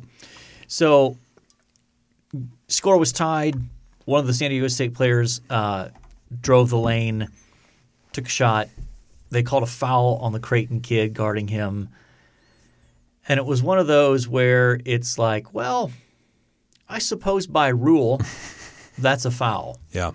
So 0.67 1.17
score 2.69 2.99
was 2.99 3.13
tied. 3.13 3.57
One 4.05 4.21
of 4.21 4.27
the 4.27 4.35
San 4.35 4.51
Diego 4.51 4.69
State 4.69 4.95
players 4.95 5.41
uh, 5.49 5.89
drove 6.41 6.71
the 6.71 6.79
lane, 6.79 7.29
took 8.15 8.27
a 8.27 8.31
shot. 8.31 8.69
They 9.31 9.43
called 9.43 9.63
a 9.63 9.67
foul 9.67 10.17
on 10.23 10.33
the 10.33 10.41
Creighton 10.41 10.81
kid 10.81 11.13
guarding 11.15 11.49
him. 11.49 11.91
And 13.29 13.39
it 13.39 13.45
was 13.47 13.63
one 13.63 13.79
of 13.79 13.87
those 13.87 14.29
where 14.29 14.81
it's 14.85 15.19
like, 15.19 15.53
well, 15.55 15.91
I 16.89 16.99
suppose 16.99 17.47
by 17.47 17.69
rule, 17.69 18.21
that's 18.99 19.25
a 19.25 19.31
foul. 19.31 19.79
Yeah. 19.93 20.13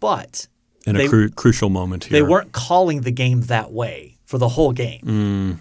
But 0.00 0.46
In 0.86 0.96
They- 0.96 1.06
a 1.06 1.08
cru- 1.08 1.30
crucial 1.30 1.70
moment 1.70 2.04
here. 2.04 2.12
they 2.18 2.22
weren't 2.22 2.52
calling 2.52 3.02
the 3.02 3.12
game 3.12 3.42
that 3.42 3.70
way 3.72 4.18
for 4.24 4.38
the 4.38 4.48
whole 4.48 4.72
game. 4.72 5.02
Mm. 5.04 5.58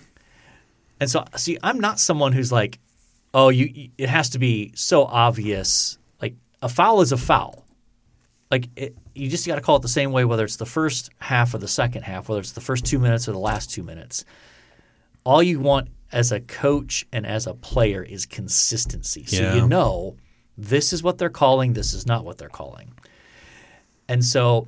And 0.99 1.09
so, 1.09 1.23
see, 1.35 1.57
I'm 1.63 1.79
not 1.79 1.99
someone 1.99 2.33
who's 2.33 2.51
like, 2.51 2.79
oh, 3.33 3.49
you, 3.49 3.65
you- 3.65 3.89
it 3.97 4.09
has 4.09 4.29
to 4.31 4.39
be 4.39 4.71
so 4.75 5.03
obvious. 5.05 5.97
Like 6.21 6.35
a 6.61 6.69
foul 6.69 7.01
is 7.01 7.11
a 7.11 7.17
foul. 7.17 7.65
Like 8.51 8.67
it, 8.75 8.95
you 9.15 9.29
just 9.29 9.45
got 9.47 9.55
to 9.55 9.61
call 9.61 9.75
it 9.77 9.81
the 9.81 9.87
same 9.87 10.11
way, 10.11 10.25
whether 10.25 10.43
it's 10.43 10.55
the 10.57 10.65
first 10.65 11.09
half 11.19 11.53
or 11.53 11.57
the 11.57 11.67
second 11.67 12.03
half, 12.03 12.29
whether 12.29 12.39
it's 12.41 12.51
the 12.53 12.61
first 12.61 12.85
two 12.85 12.99
minutes 12.99 13.27
or 13.27 13.31
the 13.33 13.39
last 13.39 13.71
two 13.71 13.83
minutes. 13.83 14.23
All 15.23 15.43
you 15.43 15.59
want 15.59 15.89
as 16.11 16.31
a 16.31 16.39
coach 16.39 17.05
and 17.11 17.25
as 17.25 17.45
a 17.47 17.53
player 17.53 18.01
is 18.03 18.25
consistency. 18.25 19.25
So 19.25 19.41
Yeah. 19.41 19.55
you 19.55 19.67
know 19.67 20.17
this 20.57 20.91
is 20.93 21.03
what 21.03 21.17
they're 21.17 21.29
calling, 21.29 21.73
this 21.73 21.93
is 21.93 22.05
not 22.05 22.25
what 22.25 22.37
they're 22.37 22.49
calling. 22.49 22.93
And 24.07 24.23
so 24.25 24.67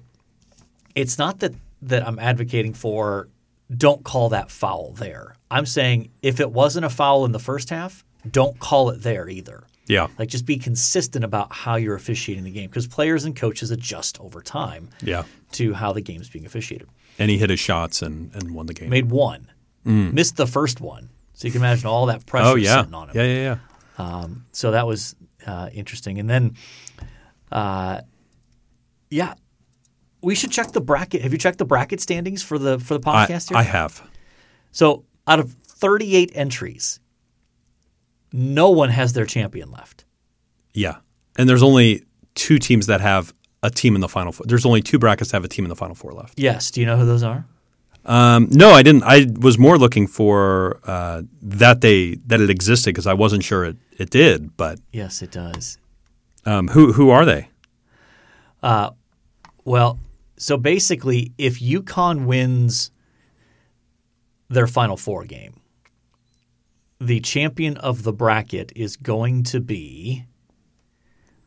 it's 0.96 1.18
not 1.18 1.40
that 1.40 1.54
that 1.84 2.08
I'm 2.08 2.20
advocating 2.20 2.74
for 2.74 3.28
don't 3.76 4.04
call 4.04 4.30
that 4.30 4.52
foul 4.52 4.92
there. 4.94 5.36
I'm 5.50 5.66
saying 5.66 6.12
if 6.22 6.40
it 6.40 6.52
wasn't 6.52 6.86
a 6.86 6.90
foul 6.90 7.26
in 7.26 7.32
the 7.32 7.40
first 7.40 7.70
half, 7.72 8.04
don't 8.30 8.60
call 8.60 8.90
it 8.92 9.02
there 9.02 9.28
either. 9.30 9.64
Yeah. 9.92 10.08
Like 10.18 10.30
just 10.30 10.46
be 10.46 10.58
consistent 10.58 11.26
about 11.26 11.52
how 11.52 11.76
you're 11.76 11.96
officiating 11.96 12.46
the 12.46 12.52
game 12.52 12.70
because 12.70 12.88
players 12.88 13.26
and 13.26 13.36
coaches 13.36 13.72
adjust 13.72 14.20
over 14.22 14.42
time 14.42 14.88
Yeah. 15.04 15.24
to 15.54 15.74
how 15.74 15.92
the 15.92 16.00
game's 16.00 16.30
being 16.30 16.46
officiated. 16.46 16.88
And 17.20 17.30
he 17.30 17.38
hit 17.38 17.50
his 17.50 17.60
shots 17.60 18.02
and, 18.02 18.34
and 18.34 18.56
won 18.56 18.68
the 18.68 18.74
game. 18.74 18.90
Made 18.90 19.12
one, 19.12 19.52
missed 19.84 20.38
the 20.38 20.48
first 20.48 20.80
one, 20.80 21.10
so 21.34 21.46
you 21.46 21.52
can 21.52 21.60
imagine 21.62 21.88
all 21.88 22.06
that 22.06 22.26
pressure 22.26 22.48
oh, 22.48 22.56
yeah. 22.56 22.80
sitting 22.80 22.94
on 22.94 23.10
him. 23.10 23.18
Yeah, 23.18 23.24
yeah, 23.24 23.58
yeah. 23.98 24.28
So 24.54 24.72
that 24.72 24.88
was 24.88 25.14
uh, 25.46 25.70
interesting. 25.74 26.20
And 26.20 26.30
then 26.30 26.56
uh, 27.52 28.00
Yeah. 29.10 29.34
We 30.22 30.36
should 30.36 30.52
check 30.52 30.72
the 30.72 30.82
bracket. 30.82 31.22
Have 31.24 31.34
you 31.34 31.38
checked 31.38 31.58
the 31.58 31.66
bracket 31.66 32.00
standings 32.00 32.42
for 32.42 32.58
the 32.58 32.80
for 32.80 32.98
the 32.98 33.10
I, 33.10 33.26
podcast 33.28 33.50
here? 33.50 33.58
I 33.58 33.64
have. 33.64 34.08
so 34.72 35.04
out 35.28 35.40
of 35.40 35.52
38 35.68 36.32
entries, 36.34 37.01
no 38.34 38.70
one 38.70 38.90
has 38.90 39.14
their 39.14 39.26
champion 39.26 39.72
left. 39.72 40.06
Yeah. 40.74 40.98
And 41.38 41.48
there's 41.50 41.64
only 41.64 42.04
two 42.36 42.60
teams 42.60 42.88
that 42.88 43.02
have 43.02 43.34
a 43.64 43.70
team 43.70 43.96
in 43.96 44.02
the 44.02 44.08
final 44.08 44.32
four. 44.32 44.46
There's 44.48 44.66
only 44.66 44.82
two 44.82 44.98
brackets 45.00 45.32
that 45.32 45.38
have 45.38 45.44
a 45.46 45.48
team 45.48 45.66
in 45.66 45.70
the 45.70 45.76
final 45.76 45.96
four 45.96 46.14
left. 46.14 46.40
Yes. 46.40 46.72
Do 46.72 46.80
you 46.82 46.86
know 46.86 46.98
who 46.98 47.06
those 47.06 47.24
are? 47.24 47.46
Um, 48.06 48.48
no, 48.52 48.72
I 48.72 48.82
didn't. 48.82 49.04
I 49.04 49.28
was 49.40 49.60
more 49.60 49.78
looking 49.78 50.08
for 50.08 50.80
uh, 50.86 51.22
that 51.44 51.82
they 51.82 52.16
that 52.26 52.42
it 52.42 52.50
existed 52.50 52.90
because 52.90 53.06
I 53.06 53.14
wasn't 53.14 53.44
sure 53.44 53.64
it, 53.66 53.78
it 53.98 54.10
did. 54.10 54.58
But 54.58 54.80
Yes, 54.92 55.22
it 55.22 55.32
does. 55.32 55.78
um, 56.46 56.70
who 56.70 56.94
who 56.94 57.12
are 57.12 57.26
they? 57.26 57.50
Well, 59.64 60.00
so 60.38 60.58
basically, 60.58 61.34
if 61.38 61.60
UConn 61.60 62.26
wins 62.26 62.90
their 64.50 64.66
Final 64.68 64.98
Four 64.98 65.26
game, 65.26 65.61
the 67.02 67.20
champion 67.20 67.78
of 67.78 68.04
the 68.04 68.14
bracket 68.14 68.72
is 68.76 68.96
going 68.96 69.42
to 69.42 69.60
be. 69.60 70.26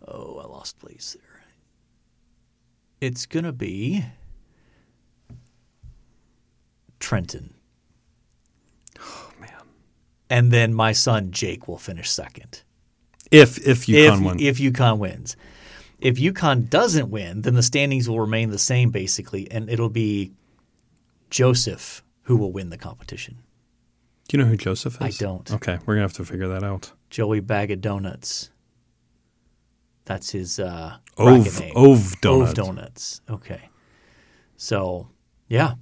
Oh, 0.07 0.41
I 0.43 0.47
lost 0.47 0.81
place 0.81 1.17
there. 1.19 1.43
It's 3.01 3.25
going 3.25 3.45
to 3.45 3.53
be 3.53 4.05
Trenton. 6.99 7.55
Oh, 8.99 9.31
man. 9.41 9.51
And 10.29 10.51
then 10.51 10.75
my 10.75 10.91
son 10.93 11.31
Jake 11.31 11.69
will 11.69 11.79
finish 11.79 12.11
second 12.11 12.63
If 13.31 13.59
if 13.67 13.87
UConn 13.87 14.17
if, 14.17 14.21
won, 14.21 14.41
if 14.41 14.59
UConn 14.59 14.99
wins. 14.99 15.37
If 16.01 16.17
UConn 16.17 16.69
doesn't 16.69 17.11
win, 17.11 17.43
then 17.43 17.55
the 17.55 17.63
standings 17.63 18.09
will 18.09 18.21
remain 18.21 18.51
the 18.51 18.59
same 18.59 18.91
basically, 18.91 19.49
and 19.51 19.71
it'll 19.71 19.89
be 19.89 20.33
Joseph 21.31 22.03
who 22.23 22.37
will 22.37 22.51
win 22.51 22.71
the 22.71 22.79
competition. 22.79 23.39
Do 24.29 24.37
you 24.37 24.43
know 24.43 24.49
who 24.49 24.57
Joseph 24.57 25.01
is? 25.01 25.21
I 25.21 25.25
don't. 25.25 25.51
Okay, 25.53 25.79
we're 25.87 25.95
gonna 25.95 26.03
have 26.03 26.13
to 26.15 26.25
figure 26.25 26.49
that 26.49 26.63
out. 26.63 26.93
Joey 27.11 27.41
Bag 27.41 27.71
of 27.71 27.81
Donuts. 27.81 28.51
That's 30.07 30.31
his 30.31 30.59
uh, 30.59 30.97
Ove- 31.17 31.61
name. 31.61 31.73
Ove 31.77 32.21
Donuts. 32.21 32.51
Ove 32.51 32.55
Donuts. 32.55 33.21
Okay. 33.31 33.69
So, 34.57 35.09
yeah. 35.49 35.75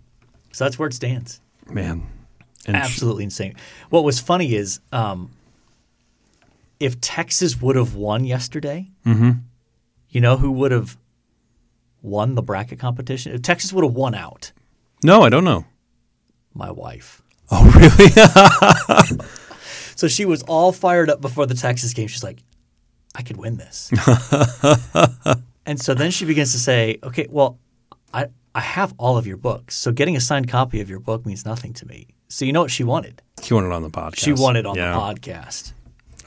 So 0.53 0.65
that's 0.65 0.79
where 0.79 0.87
it 0.89 0.95
stands. 0.95 1.41
Man, 1.69 2.07
and 2.67 2.77
sh- 2.77 2.81
Absolutely 2.81 3.25
insane. 3.25 3.55
What 3.91 4.05
was 4.05 4.21
funny 4.21 4.55
is 4.55 4.81
um, 4.93 5.31
if 6.79 7.01
Texas 7.01 7.61
would 7.61 7.77
have 7.77 7.95
won 7.95 8.25
yesterday, 8.25 8.91
Mm-hmm. 9.07 9.31
you 10.11 10.21
know 10.21 10.37
who 10.37 10.51
would 10.53 10.73
have 10.73 10.97
won 12.03 12.35
the 12.35 12.43
bracket 12.43 12.79
competition? 12.79 13.33
If 13.33 13.43
Texas 13.43 13.73
would 13.73 13.85
have 13.85 13.95
won 13.95 14.15
out, 14.15 14.53
no, 15.03 15.23
I 15.23 15.29
don't 15.31 15.45
know. 15.45 15.65
my 16.55 16.71
wife. 16.71 17.22
Oh, 17.55 18.99
really? 19.09 19.19
So 19.95 20.09
she 20.09 20.25
was 20.25 20.43
all 20.45 20.73
fired 20.73 21.11
up 21.11 21.21
before 21.21 21.47
the 21.47 21.55
Texas 21.55 21.93
game. 21.93 22.09
She's 22.09 22.25
like, 22.25 22.43
I 23.15 23.23
could 23.23 23.37
win 23.37 23.57
this. 23.59 23.89
and 25.67 25.81
so 25.81 25.95
then 25.95 26.11
she 26.11 26.25
begins 26.25 26.51
to 26.53 26.59
say, 26.59 26.99
okay, 27.05 27.29
well, 27.31 27.59
I, 28.13 28.27
I 28.55 28.61
have 28.61 28.95
all 28.99 29.17
of 29.17 29.27
your 29.29 29.37
books. 29.37 29.77
So 29.77 29.93
getting 29.93 30.17
a 30.17 30.21
signed 30.21 30.49
copy 30.49 30.81
of 30.81 30.91
your 30.91 30.99
book 30.99 31.25
means 31.25 31.45
nothing 31.45 31.73
to 31.75 31.87
me. 31.87 32.09
So 32.29 32.45
you 32.45 32.53
know 32.53 32.63
what 32.63 32.71
she 32.73 32.83
wanted? 32.83 33.23
he 33.43 33.55
won 33.55 33.65
it 33.65 33.71
on 33.73 33.83
the 33.83 33.91
podcast. 33.91 34.17
She 34.17 34.33
wanted 34.33 34.61
it 34.61 34.67
on 34.67 34.75
Yeah. 34.77 34.95
the 34.95 34.99
podcast. 34.99 35.73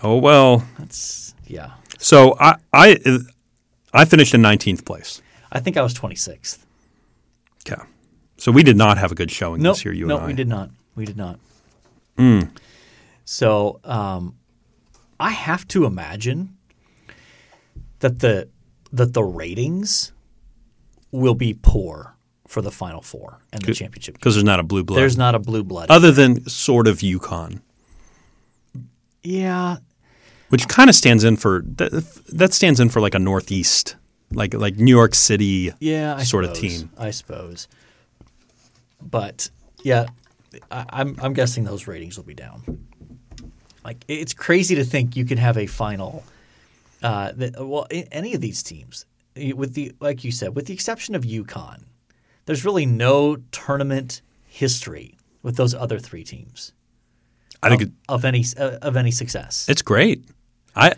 Oh 0.04 0.18
well. 0.18 0.64
That's, 0.80 1.34
yeah. 1.48 1.72
So 1.98 2.38
I 2.40 2.56
I 2.72 2.98
I 3.94 4.06
finished 4.06 4.34
in 4.34 4.42
19th 4.42 4.86
place. 4.86 5.22
I 5.52 5.60
think 5.60 5.76
I 5.76 5.82
was 5.82 5.94
26th. 5.94 6.60
Okay. 7.68 7.82
So 8.38 8.52
we 8.52 8.64
did 8.64 8.78
not 8.78 8.98
have 9.00 9.12
a 9.12 9.16
good 9.16 9.32
showing 9.32 9.62
No, 9.62 9.72
this 9.74 9.84
year. 9.84 9.94
You 9.94 10.06
no, 10.06 10.16
and 10.16 10.22
I. 10.24 10.26
No, 10.26 10.28
we 10.28 10.34
did 10.34 10.48
not. 10.48 10.70
We 10.96 11.06
did 11.06 11.18
not. 11.18 11.40
Hmm. 12.18 12.42
So 13.26 13.80
um, 13.84 14.36
I 15.20 15.32
have 15.32 15.68
to 15.70 15.86
imagine 15.86 16.56
that 18.00 18.20
the 18.20 18.48
that 18.92 19.14
the 19.14 19.24
ratings 19.24 20.12
will 21.12 21.34
be 21.36 21.54
poor 21.54 22.16
for 22.48 22.62
the 22.62 22.72
Final 22.72 23.02
Four 23.02 23.40
and 23.52 23.62
the 23.62 23.74
championship. 23.74 24.14
because 24.16 24.36
there's 24.36 24.44
not 24.44 24.60
a 24.60 24.64
blue 24.64 24.84
blood. 24.84 24.98
There's 25.00 25.18
not 25.18 25.36
a 25.36 25.40
blue 25.40 25.64
blood. 25.64 25.90
other 25.90 26.12
than 26.12 26.48
sort 26.48 26.88
of 26.88 27.00
UConn, 27.00 27.62
yeah, 29.24 29.78
which 30.50 30.68
kind 30.68 30.90
of 30.90 30.96
stands 30.96 31.24
in 31.24 31.36
for 31.38 31.64
that, 31.66 31.92
that 32.32 32.54
stands 32.54 32.80
in 32.80 32.90
for 32.90 33.02
like 33.02 33.16
a 33.16 33.20
Northeast, 33.20 33.96
like 34.32 34.54
like 34.54 34.76
New 34.78 34.96
York 34.96 35.16
City. 35.16 35.74
yeah, 35.80 36.16
I 36.16 36.24
sort 36.24 36.46
of 36.46 36.56
suppose, 36.56 36.80
team. 36.80 36.90
I 36.98 37.12
suppose. 37.12 37.68
But 39.02 39.50
yeah, 39.84 40.06
I, 40.72 40.86
I'm 40.90 41.18
I'm 41.22 41.34
guessing 41.34 41.64
those 41.64 41.88
ratings 41.88 42.18
will 42.18 42.26
be 42.26 42.34
down. 42.34 42.88
Like 43.84 44.04
it's 44.08 44.34
crazy 44.34 44.76
to 44.76 44.84
think 44.84 45.16
you 45.16 45.26
can 45.26 45.38
have 45.38 45.58
a 45.58 45.68
final. 45.68 46.24
Uh, 47.04 47.34
that, 47.36 47.54
well, 47.60 47.86
any 47.92 48.34
of 48.34 48.42
these 48.42 48.64
teams, 48.64 49.06
with 49.36 49.74
the 49.74 49.92
like 50.00 50.24
you 50.24 50.32
said, 50.32 50.56
with 50.56 50.66
the 50.68 50.74
exception 50.74 51.14
of 51.14 51.24
UConn, 51.24 51.84
there's 52.46 52.66
really 52.66 52.86
no 52.86 53.38
tournament 53.52 54.22
history 54.46 55.18
with 55.44 55.58
those 55.58 55.76
other 55.76 56.00
three 56.00 56.24
teams 56.24 56.72
I 57.62 57.70
think 57.70 57.82
it, 57.82 57.92
of 58.10 58.26
any 58.26 58.44
uh, 58.58 58.78
of 58.82 58.96
any 58.96 59.12
success. 59.12 59.68
it's 59.68 59.82
great. 59.82 60.26
I 60.76 60.94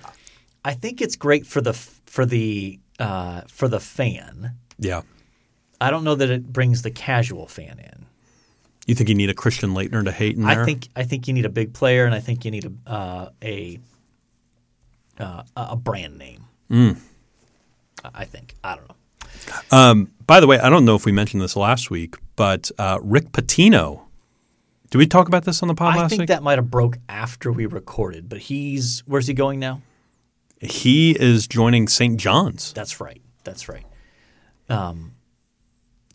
I 0.63 0.73
think 0.73 1.01
it's 1.01 1.15
great 1.15 1.45
for 1.45 1.61
the 1.61 1.73
for 1.73 2.25
the 2.25 2.79
uh, 2.99 3.41
for 3.47 3.67
the 3.67 3.79
fan. 3.79 4.55
yeah. 4.77 5.01
I 5.79 5.91
don't 5.91 6.03
know 6.03 6.15
that 6.15 6.31
it 6.31 6.51
brings 6.51 6.81
the 6.81 6.89
casual 6.89 7.47
fan 7.47 7.77
in. 7.77 8.07
You 8.87 8.95
think 8.95 9.09
you 9.09 9.15
need 9.15 9.29
a 9.29 9.33
Christian 9.35 9.71
Laettner 9.75 10.03
to 10.03 10.11
hate 10.11 10.35
in 10.37 10.43
there? 10.43 10.61
I 10.63 10.65
think 10.65 10.87
I 10.95 11.03
think 11.03 11.27
you 11.27 11.33
need 11.33 11.45
a 11.45 11.49
big 11.49 11.73
player, 11.73 12.05
and 12.05 12.15
I 12.15 12.19
think 12.19 12.45
you 12.45 12.51
need 12.51 12.65
a 12.65 12.89
uh, 12.89 13.29
a 13.43 13.79
uh, 15.19 15.43
a 15.55 15.75
brand 15.75 16.17
name. 16.17 16.45
Mm. 16.71 16.97
I 18.03 18.09
I 18.21 18.25
think 18.25 18.55
I 18.63 18.75
don't 18.77 18.87
know. 18.87 20.07
By 20.25 20.39
the 20.39 20.47
way, 20.47 20.59
I 20.59 20.69
don't 20.69 20.83
know 20.85 20.95
if 20.95 21.05
we 21.05 21.11
mentioned 21.11 21.41
this 21.41 21.55
last 21.55 21.89
week, 21.91 22.15
but 22.35 22.71
uh, 22.79 22.99
Rick 23.01 23.31
Pitino. 23.31 24.01
Did 24.89 24.99
we 24.99 25.07
talk 25.07 25.27
about 25.27 25.43
this 25.43 25.61
on 25.61 25.67
the 25.67 25.75
pod 25.75 25.95
I 25.95 25.99
last 25.99 26.09
think 26.11 26.21
week? 26.21 26.27
that 26.29 26.41
might 26.43 26.57
have 26.57 26.71
broke 26.71 26.97
after 27.09 27.51
we 27.51 27.65
recorded, 27.65 28.29
but 28.29 28.39
he's 28.39 29.03
where's 29.05 29.27
he 29.27 29.33
going 29.33 29.59
now? 29.59 29.81
he 30.59 31.11
is 31.11 31.47
joining 31.47 31.87
St. 31.87 32.17
John's. 32.17 32.73
That's 32.73 32.99
right. 32.99 33.21
That's 33.43 33.69
right. 33.69 33.85
Um, 34.69 35.13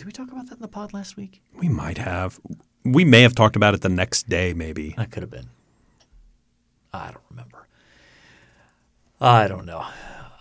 did 0.02 0.06
we 0.06 0.12
talk 0.12 0.32
about 0.32 0.48
that 0.48 0.56
in 0.56 0.62
the 0.62 0.66
pod 0.66 0.92
last 0.92 1.16
week? 1.16 1.40
We 1.54 1.68
might 1.68 1.96
have. 1.96 2.40
We 2.84 3.04
may 3.04 3.22
have 3.22 3.36
talked 3.36 3.54
about 3.54 3.72
it 3.72 3.82
the 3.82 3.88
next 3.88 4.28
day, 4.28 4.52
maybe. 4.52 4.94
That 4.96 5.12
could 5.12 5.22
have 5.22 5.30
been. 5.30 5.48
I 6.92 7.12
don't 7.12 7.22
remember. 7.30 7.68
I 9.20 9.46
don't 9.46 9.64
know. 9.64 9.86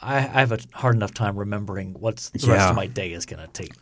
I, 0.01 0.15
I 0.18 0.20
have 0.39 0.51
a 0.51 0.58
hard 0.74 0.96
enough 0.96 1.13
time 1.13 1.38
remembering 1.38 1.94
what's 1.94 2.30
the 2.32 2.48
rest 2.48 2.72
of 2.72 2.75
my 2.75 2.88
day 2.88 3.12
is 3.13 3.27
going 3.27 3.39
to 3.39 3.48
take. 3.53 3.74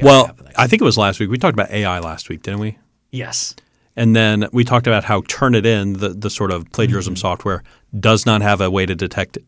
Well. 0.00 0.30
I 0.54 0.68
think 0.68 0.80
it 0.80 0.84
was 0.84 0.96
last 0.96 1.18
week. 1.18 1.28
We 1.28 1.38
talked 1.38 1.54
about 1.54 1.72
AI 1.72 1.98
last 1.98 2.28
week, 2.28 2.42
didn't 2.42 2.60
we? 2.60 2.78
yes. 3.10 3.56
And 3.96 4.14
then 4.14 4.46
we 4.52 4.62
talked 4.62 4.86
about 4.86 5.02
how 5.02 5.22
Turnitin, 5.22 5.98
the, 5.98 6.10
the 6.10 6.30
sort 6.30 6.52
of 6.52 6.70
plagiarism 6.70 7.14
Mm-hmm. 7.14 7.20
software, 7.20 7.64
does 7.98 8.24
not 8.26 8.42
have 8.42 8.60
a 8.60 8.70
way 8.70 8.86
to 8.86 8.94
detect 8.94 9.38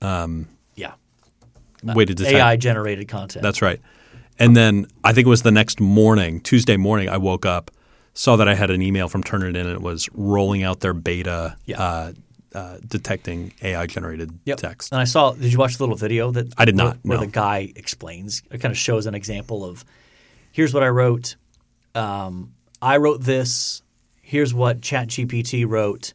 Yeah. 0.00 0.94
way 1.84 2.04
to 2.06 2.14
detect. 2.14 2.34
AI 2.34 2.56
generated 2.56 3.08
content. 3.08 3.42
That's 3.42 3.60
right. 3.60 3.78
And 4.42 4.56
then 4.56 4.86
I 5.04 5.12
think 5.12 5.26
it 5.26 5.30
was 5.30 5.42
the 5.42 5.50
next 5.52 5.80
morning, 5.80 6.40
Tuesday 6.40 6.76
morning, 6.76 7.08
I 7.08 7.16
woke 7.18 7.46
up, 7.46 7.70
saw 8.14 8.36
that 8.36 8.48
I 8.48 8.54
had 8.54 8.70
an 8.70 8.82
email 8.82 9.08
from 9.08 9.22
Turnitin, 9.22 9.56
and 9.60 9.68
it 9.70 9.80
was 9.82 10.08
rolling 10.12 10.62
out 10.64 10.80
their 10.80 10.92
beta 10.94 11.56
Yeah. 11.66 11.80
uh, 11.82 12.12
uh, 12.54 12.76
detecting 12.86 13.52
AI 13.62 13.86
generated 13.86 14.30
Yep. 14.44 14.58
text. 14.58 14.92
And 14.92 15.00
I 15.00 15.04
saw. 15.04 15.32
Did 15.32 15.50
you 15.52 15.58
watch 15.58 15.76
the 15.78 15.84
little 15.84 15.96
video 15.96 16.30
that 16.32 16.52
I 16.58 16.64
did 16.66 16.76
where- 16.76 16.84
not, 16.86 16.98
Where 17.02 17.18
no. 17.18 17.24
the 17.24 17.30
guy 17.30 17.72
explains. 17.76 18.42
It 18.50 18.60
kind 18.60 18.72
of 18.72 18.76
shows 18.78 19.06
an 19.06 19.14
example 19.14 19.64
of, 19.64 19.84
here's 20.50 20.74
what 20.74 20.82
I 20.82 20.88
wrote. 20.88 21.36
Um, 21.94 22.52
I 22.82 22.98
wrote 22.98 23.22
this. 23.22 23.80
Here's 24.20 24.52
what 24.52 24.80
ChatGPT 24.82 25.66
wrote, 25.66 26.12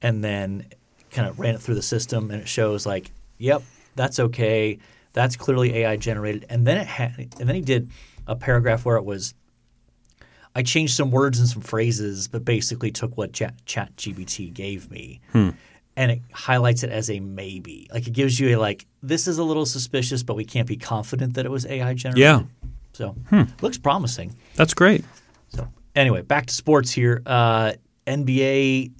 and 0.00 0.22
then 0.24 0.66
kind 1.10 1.28
of 1.28 1.38
ran 1.38 1.54
it 1.54 1.60
through 1.60 1.74
the 1.74 1.82
system, 1.82 2.30
and 2.30 2.40
it 2.40 2.48
shows 2.48 2.86
like, 2.86 3.10
yep, 3.38 3.62
that's 3.94 4.18
okay. 4.18 4.78
That's 5.14 5.36
clearly 5.36 5.74
AI 5.78 5.96
generated. 5.96 6.44
And 6.50 6.66
then 6.66 6.76
it 6.76 6.86
had, 6.86 7.16
and 7.40 7.48
then 7.48 7.54
he 7.54 7.62
did 7.62 7.90
a 8.26 8.36
paragraph 8.36 8.84
where 8.84 8.96
it 8.96 9.04
was. 9.04 9.34
I 10.56 10.62
changed 10.62 10.94
some 10.94 11.10
words 11.10 11.40
and 11.40 11.48
some 11.48 11.62
phrases, 11.62 12.28
but 12.28 12.44
basically 12.44 12.90
took 12.92 13.16
what 13.16 13.32
Chat 13.32 13.54
ChatGPT 13.66 14.52
gave 14.54 14.88
me, 14.90 15.20
and 15.32 15.54
it 15.96 16.20
highlights 16.32 16.84
it 16.84 16.90
as 16.90 17.10
a 17.10 17.18
maybe. 17.18 17.88
Like 17.92 18.06
it 18.06 18.12
gives 18.12 18.38
you 18.38 18.56
a 18.56 18.60
like, 18.60 18.86
this 19.02 19.26
is 19.26 19.38
a 19.38 19.42
little 19.44 19.66
suspicious, 19.66 20.22
but 20.22 20.36
we 20.36 20.44
can't 20.44 20.68
be 20.68 20.76
confident 20.76 21.34
that 21.34 21.44
it 21.44 21.50
was 21.50 21.66
AI 21.66 21.94
generated. 21.94 22.18
Yeah. 22.20 22.42
So 22.92 23.16
looks 23.62 23.78
promising. 23.78 24.36
That's 24.54 24.74
great. 24.74 25.04
So 25.48 25.66
anyway, 25.96 26.22
back 26.22 26.46
to 26.46 26.54
sports 26.54 26.92
here. 26.92 27.20
Uh, 27.26 27.72
NBA 28.06 28.92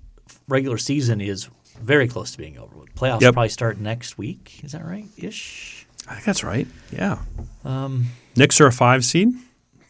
regular 0.48 0.78
season 0.78 1.20
is 1.20 1.48
very 1.80 2.08
close 2.08 2.32
to 2.32 2.38
being 2.38 2.58
over 2.58 2.76
with. 2.76 2.92
Playoffs 2.96 3.20
Yep. 3.20 3.32
probably 3.34 3.48
start 3.50 3.78
next 3.78 4.18
week. 4.18 4.60
Is 4.64 4.72
that 4.72 4.84
right? 4.84 5.06
Ish. 5.16 5.73
I 6.08 6.14
think 6.14 6.24
that's 6.24 6.44
right. 6.44 6.66
Yeah. 6.92 7.18
Um, 7.64 8.06
Knicks 8.36 8.60
are 8.60 8.66
a 8.66 8.72
five 8.72 9.04
seed. 9.04 9.30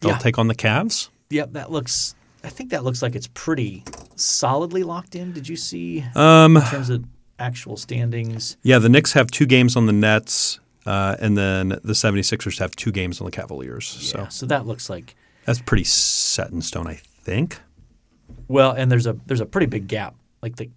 They'll 0.01 0.11
Yeah. 0.11 0.17
take 0.17 0.37
on 0.37 0.47
the 0.47 0.55
Cavs. 0.55 1.09
yep, 1.29 1.53
that 1.53 1.71
looks. 1.71 2.15
I 2.43 2.49
think 2.49 2.69
that 2.69 2.83
looks 2.83 3.01
like 3.01 3.15
it's 3.15 3.27
pretty 3.33 3.83
solidly 4.15 4.83
locked 4.83 5.15
in. 5.15 5.33
Did 5.33 5.49
you 5.49 5.55
see 5.55 6.05
Um, 6.15 6.57
in 6.57 6.63
terms 6.63 6.89
of 6.89 7.03
actual 7.39 7.75
standings? 7.75 8.55
yeah, 8.63 8.77
the 8.79 8.87
Knicks 8.89 9.13
have 9.13 9.31
two 9.31 9.45
games 9.47 9.75
on 9.75 9.87
the 9.87 9.93
Nets, 9.93 10.59
uh, 10.85 11.15
and 11.19 11.35
then 11.37 11.79
the 11.83 11.95
76ers 11.95 12.59
have 12.59 12.75
two 12.75 12.91
games 12.91 13.19
on 13.19 13.25
the 13.25 13.31
Cavaliers. 13.31 13.97
Yeah, 13.99 14.09
So 14.11 14.27
so 14.29 14.45
that 14.45 14.65
looks 14.67 14.89
like 14.89 15.15
that's 15.45 15.59
pretty 15.59 15.83
set 15.85 16.51
in 16.51 16.61
stone, 16.61 16.87
I 16.87 16.99
think. 17.23 17.59
well, 18.47 18.71
and 18.71 18.91
there's 18.91 19.07
a 19.07 19.17
there's 19.25 19.41
a 19.41 19.45
pretty 19.45 19.67
big 19.67 19.87
gap. 19.87 20.15
Like 20.41 20.55
the 20.57 20.69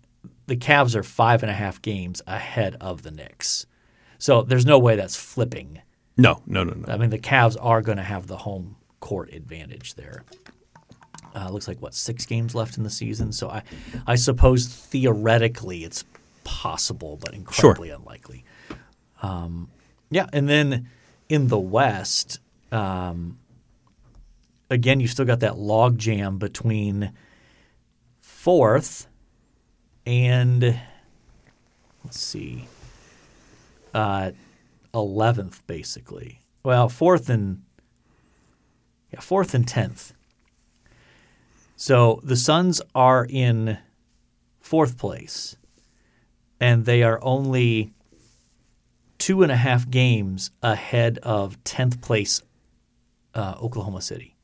the 0.47 0.57
Cavs 0.57 0.95
are 0.95 1.03
five 1.03 1.43
and 1.43 1.51
a 1.51 1.55
half 1.55 1.83
games 1.83 2.23
ahead 2.27 2.77
of 2.81 3.03
the 3.03 3.11
Knicks, 3.11 3.67
so 4.19 4.43
there's 4.43 4.67
no 4.67 4.79
way 4.79 4.97
that's 4.97 5.17
flipping. 5.17 5.81
No, 6.17 6.43
no, 6.47 6.65
no, 6.65 6.75
no. 6.75 6.93
I 6.93 6.97
mean, 6.97 7.11
the 7.11 7.19
Cavs 7.19 7.57
are 7.61 7.81
going 7.81 7.99
to 7.99 8.05
have 8.05 8.27
the 8.27 8.39
home 8.39 8.77
court 9.01 9.33
advantage 9.33 9.95
there. 9.95 10.25
Uh, 11.35 11.49
looks 11.51 11.69
like 11.69 11.81
what 11.81 11.95
six 11.95 12.27
games 12.27 12.55
left 12.55 12.77
in 12.77 12.83
the 12.83 12.91
season, 12.91 13.33
so 13.33 13.49
I, 13.49 13.63
I 14.07 14.17
suppose 14.17 14.67
theoretically 14.67 15.85
it's 15.85 16.05
possible, 16.43 17.19
but 17.21 17.35
incredibly 17.35 17.91
unlikely. 17.91 18.45
Um, 19.23 19.69
yeah, 20.11 20.27
and 20.33 20.49
then 20.49 20.89
in 21.29 21.49
the 21.49 21.59
West, 21.59 22.41
um, 22.73 23.39
again, 24.71 25.01
you've 25.01 25.11
still 25.11 25.27
got 25.27 25.41
that 25.41 25.59
log 25.59 25.99
jam 25.99 26.39
between 26.39 27.13
fourth 28.21 29.07
and 30.07 30.81
let's 32.05 32.19
see, 32.19 32.67
uh, 33.99 34.31
eleventh, 34.95 35.67
basically. 35.67 36.41
Well, 36.63 36.89
fourth 36.89 37.29
and 37.29 37.63
yeah, 39.13 39.21
fourth 39.21 39.55
and 39.55 39.67
tenth. 39.67 40.13
So 41.75 42.21
the 42.23 42.37
Suns 42.37 42.81
are 42.95 43.27
in 43.29 43.79
fourth 44.61 44.99
place, 44.99 45.57
and 46.61 46.85
they 46.85 47.03
are 47.03 47.19
only 47.23 47.93
two 49.19 49.43
and 49.43 49.51
a 49.51 49.57
half 49.57 49.91
games 49.91 50.51
ahead 50.63 51.19
of 51.23 51.63
tenth 51.65 52.01
place 52.01 52.43
uh, 53.35 53.57
Oklahoma 53.61 54.01
City. 54.01 54.37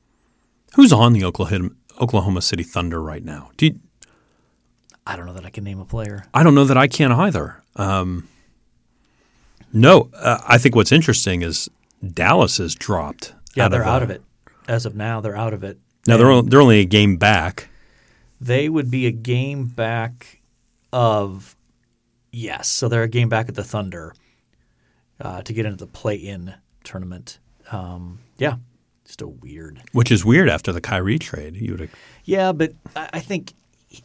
Who's 0.75 0.93
on 0.93 1.13
the 1.13 1.25
Oklahoma 1.25 1.71
Oklahoma 2.01 2.43
City 2.43 2.65
Thunder 2.65 3.01
right 3.01 3.25
now? 3.25 3.51
Do 3.57 3.67
you, 3.67 3.79
I 5.07 5.15
don't 5.15 5.27
know 5.27 5.35
that 5.35 5.45
I 5.45 5.51
can 5.51 5.63
name 5.63 5.79
a 5.79 5.85
player. 5.85 6.25
I 6.35 6.43
don't 6.43 6.57
know 6.57 6.65
that 6.65 6.77
I 6.77 6.89
can 6.89 7.13
either. 7.13 7.63
Um, 7.77 8.29
no, 9.75 10.09
uh, 10.15 10.39
I 10.47 10.57
think 10.59 10.75
what's 10.75 10.93
interesting 10.93 11.43
is 11.43 11.69
Dallas 12.13 12.57
has 12.59 12.75
dropped. 12.75 13.35
Yeah, 13.55 13.67
out 13.67 13.71
they're 13.73 13.83
of, 13.83 13.89
out 13.89 14.03
uh, 14.03 14.05
of 14.07 14.11
it. 14.11 14.23
As 14.67 14.87
of 14.87 14.95
now, 14.97 15.21
they're 15.21 15.37
out 15.37 15.53
of 15.53 15.63
it. 15.63 15.79
Now 16.07 16.17
they're 16.17 16.31
only, 16.31 16.49
they're 16.49 16.61
only 16.61 16.81
a 16.81 16.85
game 16.85 17.17
back. 17.17 17.69
they 18.41 18.69
would 18.69 18.91
be 18.91 19.07
a 19.07 19.11
game 19.11 19.67
back 19.67 20.41
of 20.93 21.57
yes, 22.33 22.69
so 22.69 22.89
they're 22.89 23.03
a 23.03 23.09
game 23.09 23.29
back 23.29 23.49
at 23.49 23.55
the 23.55 23.65
Thunder 23.65 24.15
uh, 25.21 25.43
to 25.43 25.53
get 25.53 25.67
into 25.67 25.79
the 25.85 25.91
play-in 25.91 26.55
tournament. 26.83 27.39
Um, 27.73 28.19
yeah, 28.39 28.57
just 29.05 29.23
a 29.23 29.27
weird. 29.29 29.81
Which 29.93 30.11
is 30.13 30.25
weird 30.25 30.49
after 30.49 30.73
the 30.73 30.81
Kyrie 30.81 31.19
trade. 31.19 31.57
You 31.57 31.77
would 31.77 31.91
Yeah, 32.25 32.53
but 32.53 32.73
I, 32.95 33.09
I 33.15 33.21
think 33.21 33.53
he- 33.89 34.05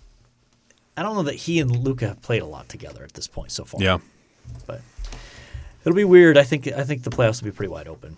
I 0.95 1.03
don't 1.03 1.15
know 1.15 1.23
that 1.23 1.35
he 1.35 1.59
and 1.59 1.69
Luka 1.75 2.07
have 2.09 2.21
played 2.21 2.41
a 2.41 2.45
lot 2.45 2.69
together 2.69 3.03
at 3.03 3.13
this 3.13 3.27
point 3.27 3.51
so 3.51 3.65
far. 3.65 3.81
yeah. 3.81 3.97
but 4.67 4.81
it'll 5.81 5.95
be 5.95 6.03
weird. 6.03 6.37
I 6.37 6.43
think 6.43 6.67
I 6.67 6.83
think 6.83 7.03
the 7.03 7.09
playoffs 7.09 7.41
will 7.41 7.51
be 7.51 7.55
pretty 7.55 7.69
wide 7.69 7.87
open. 7.87 8.17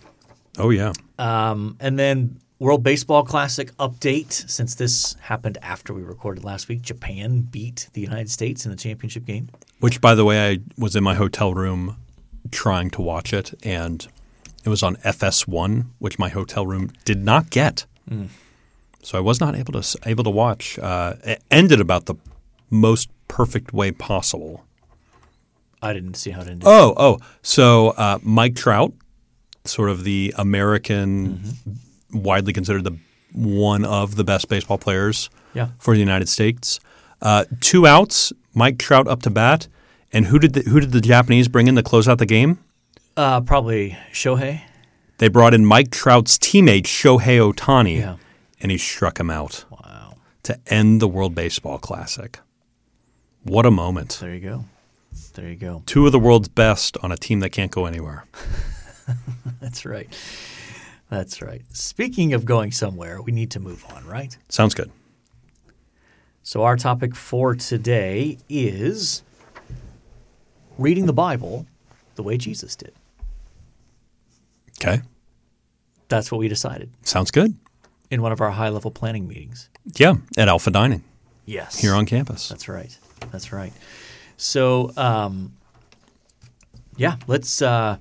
Oh 0.58 0.70
yeah. 0.70 0.92
Um, 1.18 1.76
and 1.80 1.98
then 1.98 2.38
World 2.58 2.82
Baseball 2.82 3.24
Classic 3.24 3.72
update. 3.78 4.32
Since 4.32 4.76
this 4.76 5.16
happened 5.20 5.58
after 5.62 5.92
we 5.92 6.02
recorded 6.02 6.44
last 6.44 6.68
week, 6.68 6.82
Japan 6.82 7.40
beat 7.40 7.88
the 7.92 8.00
United 8.00 8.30
States 8.30 8.64
in 8.64 8.70
the 8.70 8.76
championship 8.76 9.24
game. 9.24 9.48
Which, 9.80 10.00
by 10.00 10.14
the 10.14 10.24
way, 10.24 10.52
I 10.52 10.58
was 10.78 10.94
in 10.94 11.02
my 11.02 11.14
hotel 11.14 11.54
room 11.54 11.96
trying 12.50 12.90
to 12.90 13.02
watch 13.02 13.32
it, 13.32 13.52
and 13.64 14.06
it 14.64 14.68
was 14.68 14.82
on 14.82 14.96
FS1, 14.96 15.86
which 15.98 16.18
my 16.18 16.28
hotel 16.28 16.66
room 16.66 16.92
did 17.04 17.24
not 17.24 17.50
get. 17.50 17.86
So 19.02 19.18
I 19.18 19.20
was 19.20 19.40
not 19.40 19.56
able 19.56 19.72
to 19.80 19.98
able 20.06 20.22
to 20.22 20.30
watch. 20.30 20.78
Uh, 20.78 21.14
it 21.24 21.42
ended 21.50 21.80
about 21.80 22.06
the 22.06 22.14
most 22.70 23.08
perfect 23.26 23.72
way 23.72 23.90
possible. 23.90 24.64
I 25.82 25.92
didn't 25.92 26.14
see 26.14 26.30
how 26.30 26.40
it 26.42 26.48
ended. 26.48 26.62
Oh, 26.64 26.94
oh. 26.96 27.18
So 27.42 27.88
uh, 27.90 28.18
Mike 28.22 28.54
Trout, 28.54 28.92
sort 29.64 29.90
of 29.90 30.04
the 30.04 30.32
American, 30.38 31.42
widely 32.12 32.52
considered 32.52 32.84
the 32.84 32.96
one 33.32 33.84
of 33.84 34.14
the 34.16 34.24
best 34.24 34.48
baseball 34.48 34.78
players 34.78 35.28
Yeah. 35.54 35.68
for 35.78 35.94
the 35.94 36.00
United 36.00 36.28
States. 36.28 36.78
Uh, 37.20 37.44
two 37.60 37.86
outs, 37.86 38.32
Mike 38.54 38.78
Trout 38.78 39.08
up 39.08 39.22
to 39.22 39.30
bat, 39.30 39.68
and 40.12 40.26
who 40.26 40.38
did 40.38 40.52
the, 40.52 40.62
who 40.70 40.80
did 40.80 40.92
the 40.92 41.00
Japanese 41.00 41.48
bring 41.48 41.66
in 41.66 41.74
to 41.76 41.82
close 41.82 42.06
out 42.08 42.18
the 42.18 42.26
game? 42.26 42.58
Uh, 43.16 43.40
probably 43.40 43.96
Shohei. 44.12 44.62
They 45.18 45.28
brought 45.28 45.54
in 45.54 45.64
Mike 45.64 45.90
Trout's 45.90 46.36
teammate 46.38 46.82
Shohei 46.84 47.38
Ohtani, 47.52 47.98
Yeah. 47.98 48.16
and 48.60 48.70
he 48.70 48.78
struck 48.78 49.18
him 49.18 49.30
out 49.30 49.64
Wow. 49.70 50.16
to 50.44 50.58
end 50.66 51.00
the 51.00 51.08
World 51.08 51.34
Baseball 51.34 51.78
Classic. 51.78 52.38
What 53.44 53.64
a 53.66 53.70
moment! 53.70 54.18
There 54.20 54.34
you 54.34 54.40
go. 54.40 54.64
There 55.34 55.48
you 55.48 55.56
go. 55.56 55.82
Two 55.86 56.06
of 56.06 56.12
the 56.12 56.18
world's 56.18 56.48
best 56.48 56.96
on 57.02 57.10
a 57.12 57.16
team 57.16 57.40
that 57.40 57.50
can't 57.50 57.70
go 57.70 57.86
anywhere. 57.86 58.24
That's 59.60 59.84
right. 59.86 60.08
That's 61.08 61.40
right. 61.42 61.62
Speaking 61.72 62.32
of 62.34 62.44
going 62.44 62.70
somewhere, 62.72 63.20
we 63.22 63.32
need 63.32 63.50
to 63.52 63.60
move 63.60 63.84
on, 63.94 64.04
right? 64.06 64.36
Sounds 64.48 64.74
good. 64.74 64.90
So, 66.42 66.62
our 66.64 66.76
topic 66.76 67.14
for 67.14 67.54
today 67.54 68.38
is 68.48 69.22
reading 70.76 71.06
the 71.06 71.12
Bible 71.12 71.66
the 72.16 72.22
way 72.22 72.36
Jesus 72.36 72.74
did. 72.76 72.92
Okay, 74.82 75.02
That's 76.08 76.32
what 76.32 76.38
we 76.38 76.48
decided 76.48 76.90
sounds 77.02 77.30
good. 77.30 77.54
in 78.10 78.20
one 78.22 78.32
of 78.32 78.40
our 78.40 78.50
high 78.50 78.68
level 78.70 78.90
planning 78.90 79.28
meetings. 79.28 79.68
Yeah, 79.94 80.14
at 80.36 80.48
Alpha 80.48 80.70
Dining 80.72 81.04
Yes. 81.46 81.78
here 81.80 81.94
on 81.94 82.04
campus. 82.06 82.48
That's 82.48 82.68
right. 82.68 82.96
That's 83.30 83.52
right. 83.52 83.72
So, 84.42 84.90
um, 84.96 85.52
yeah, 86.96 87.14
let's 87.28 87.62
uh, 87.62 87.98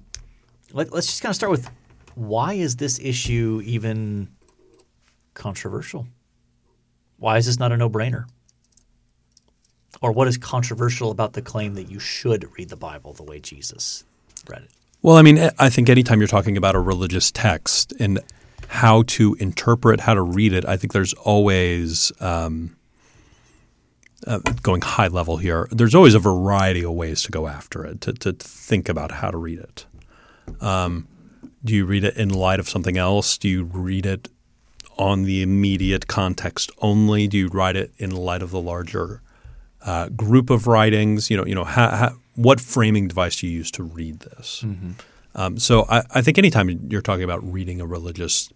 let, 0.74 0.92
let's 0.92 1.06
just 1.06 1.22
kind 1.22 1.30
of 1.30 1.36
start 1.36 1.52
with 1.52 1.70
why 2.16 2.54
is 2.54 2.78
this 2.78 3.00
issue 3.00 3.62
even 3.64 4.28
controversial? 5.36 6.08
Why 7.18 7.38
is 7.38 7.46
this 7.46 7.60
not 7.60 7.72
a 7.72 7.78
no-brainer? 7.78 8.26
Or 10.02 10.12
what 10.12 10.28
is 10.28 10.40
controversial 10.40 11.12
about 11.12 11.34
the 11.34 11.44
claim 11.44 11.76
that 11.76 11.92
you 11.92 12.00
should 12.00 12.50
read 12.58 12.70
the 12.70 12.76
Bible 12.76 13.14
the 13.14 13.24
way 13.24 13.40
Jesus 13.40 14.04
read 14.50 14.64
it? 14.64 14.72
Well, 15.04 15.18
I 15.18 15.22
mean, 15.22 15.52
I 15.60 15.70
think 15.70 15.90
anytime 15.90 16.20
you're 16.20 16.28
talking 16.28 16.58
about 16.58 16.74
a 16.74 16.80
religious 16.80 17.30
text 17.30 17.94
and 18.00 18.20
how 18.68 19.04
to 19.04 19.36
interpret, 19.40 20.00
how 20.00 20.16
to 20.16 20.24
read 20.24 20.54
it, 20.54 20.66
I 20.66 20.76
think 20.76 20.92
there's 20.92 21.14
always, 21.14 22.12
um, 22.20 22.76
uh, 24.28 24.40
going 24.62 24.82
high 24.82 25.08
level 25.08 25.38
here, 25.38 25.68
there's 25.72 25.96
always 25.96 26.14
a 26.14 26.20
variety 26.20 26.84
of 26.84 26.92
ways 26.92 27.24
to 27.24 27.32
go 27.32 27.48
after 27.48 27.86
it, 27.86 28.02
to, 28.02 28.14
to 28.14 28.34
think 28.34 28.90
about 28.90 29.12
how 29.12 29.32
to 29.32 29.38
read 29.38 29.60
it. 29.60 29.86
Um, 30.60 31.08
do 31.64 31.76
you 31.76 31.86
read 31.86 32.04
it 32.04 32.16
in 32.18 32.30
light 32.30 32.60
of 32.60 32.68
something 32.70 32.98
else? 32.98 33.38
Do 33.38 33.48
you 33.48 33.64
read 33.64 34.06
it 34.06 34.30
on 34.98 35.24
the 35.24 35.42
immediate 35.42 36.08
context 36.08 36.72
only? 36.80 37.28
Do 37.28 37.38
you 37.38 37.48
write 37.48 37.76
it 37.76 37.92
in 37.98 38.12
light 38.12 38.42
of 38.42 38.52
the 38.52 38.62
larger 38.62 39.22
uh, 39.86 40.10
group 40.10 40.50
of 40.50 40.68
writings? 40.68 41.30
You 41.30 41.38
know, 41.38 41.46
you 41.46 41.56
know, 41.56 41.64
how, 41.64 41.90
how, 41.90 42.16
what 42.36 42.60
framing 42.60 43.08
device 43.08 43.38
do 43.38 43.48
you 43.48 43.54
use 43.54 43.72
to 43.72 43.84
read 43.84 44.20
this? 44.20 44.64
Um, 45.34 45.58
so 45.58 45.86
I, 45.90 46.04
I 46.12 46.22
think 46.22 46.38
anytime 46.38 46.70
you're 46.90 47.02
talking 47.02 47.24
about 47.24 47.44
reading 47.44 47.80
a 47.80 47.86
religious 47.86 48.50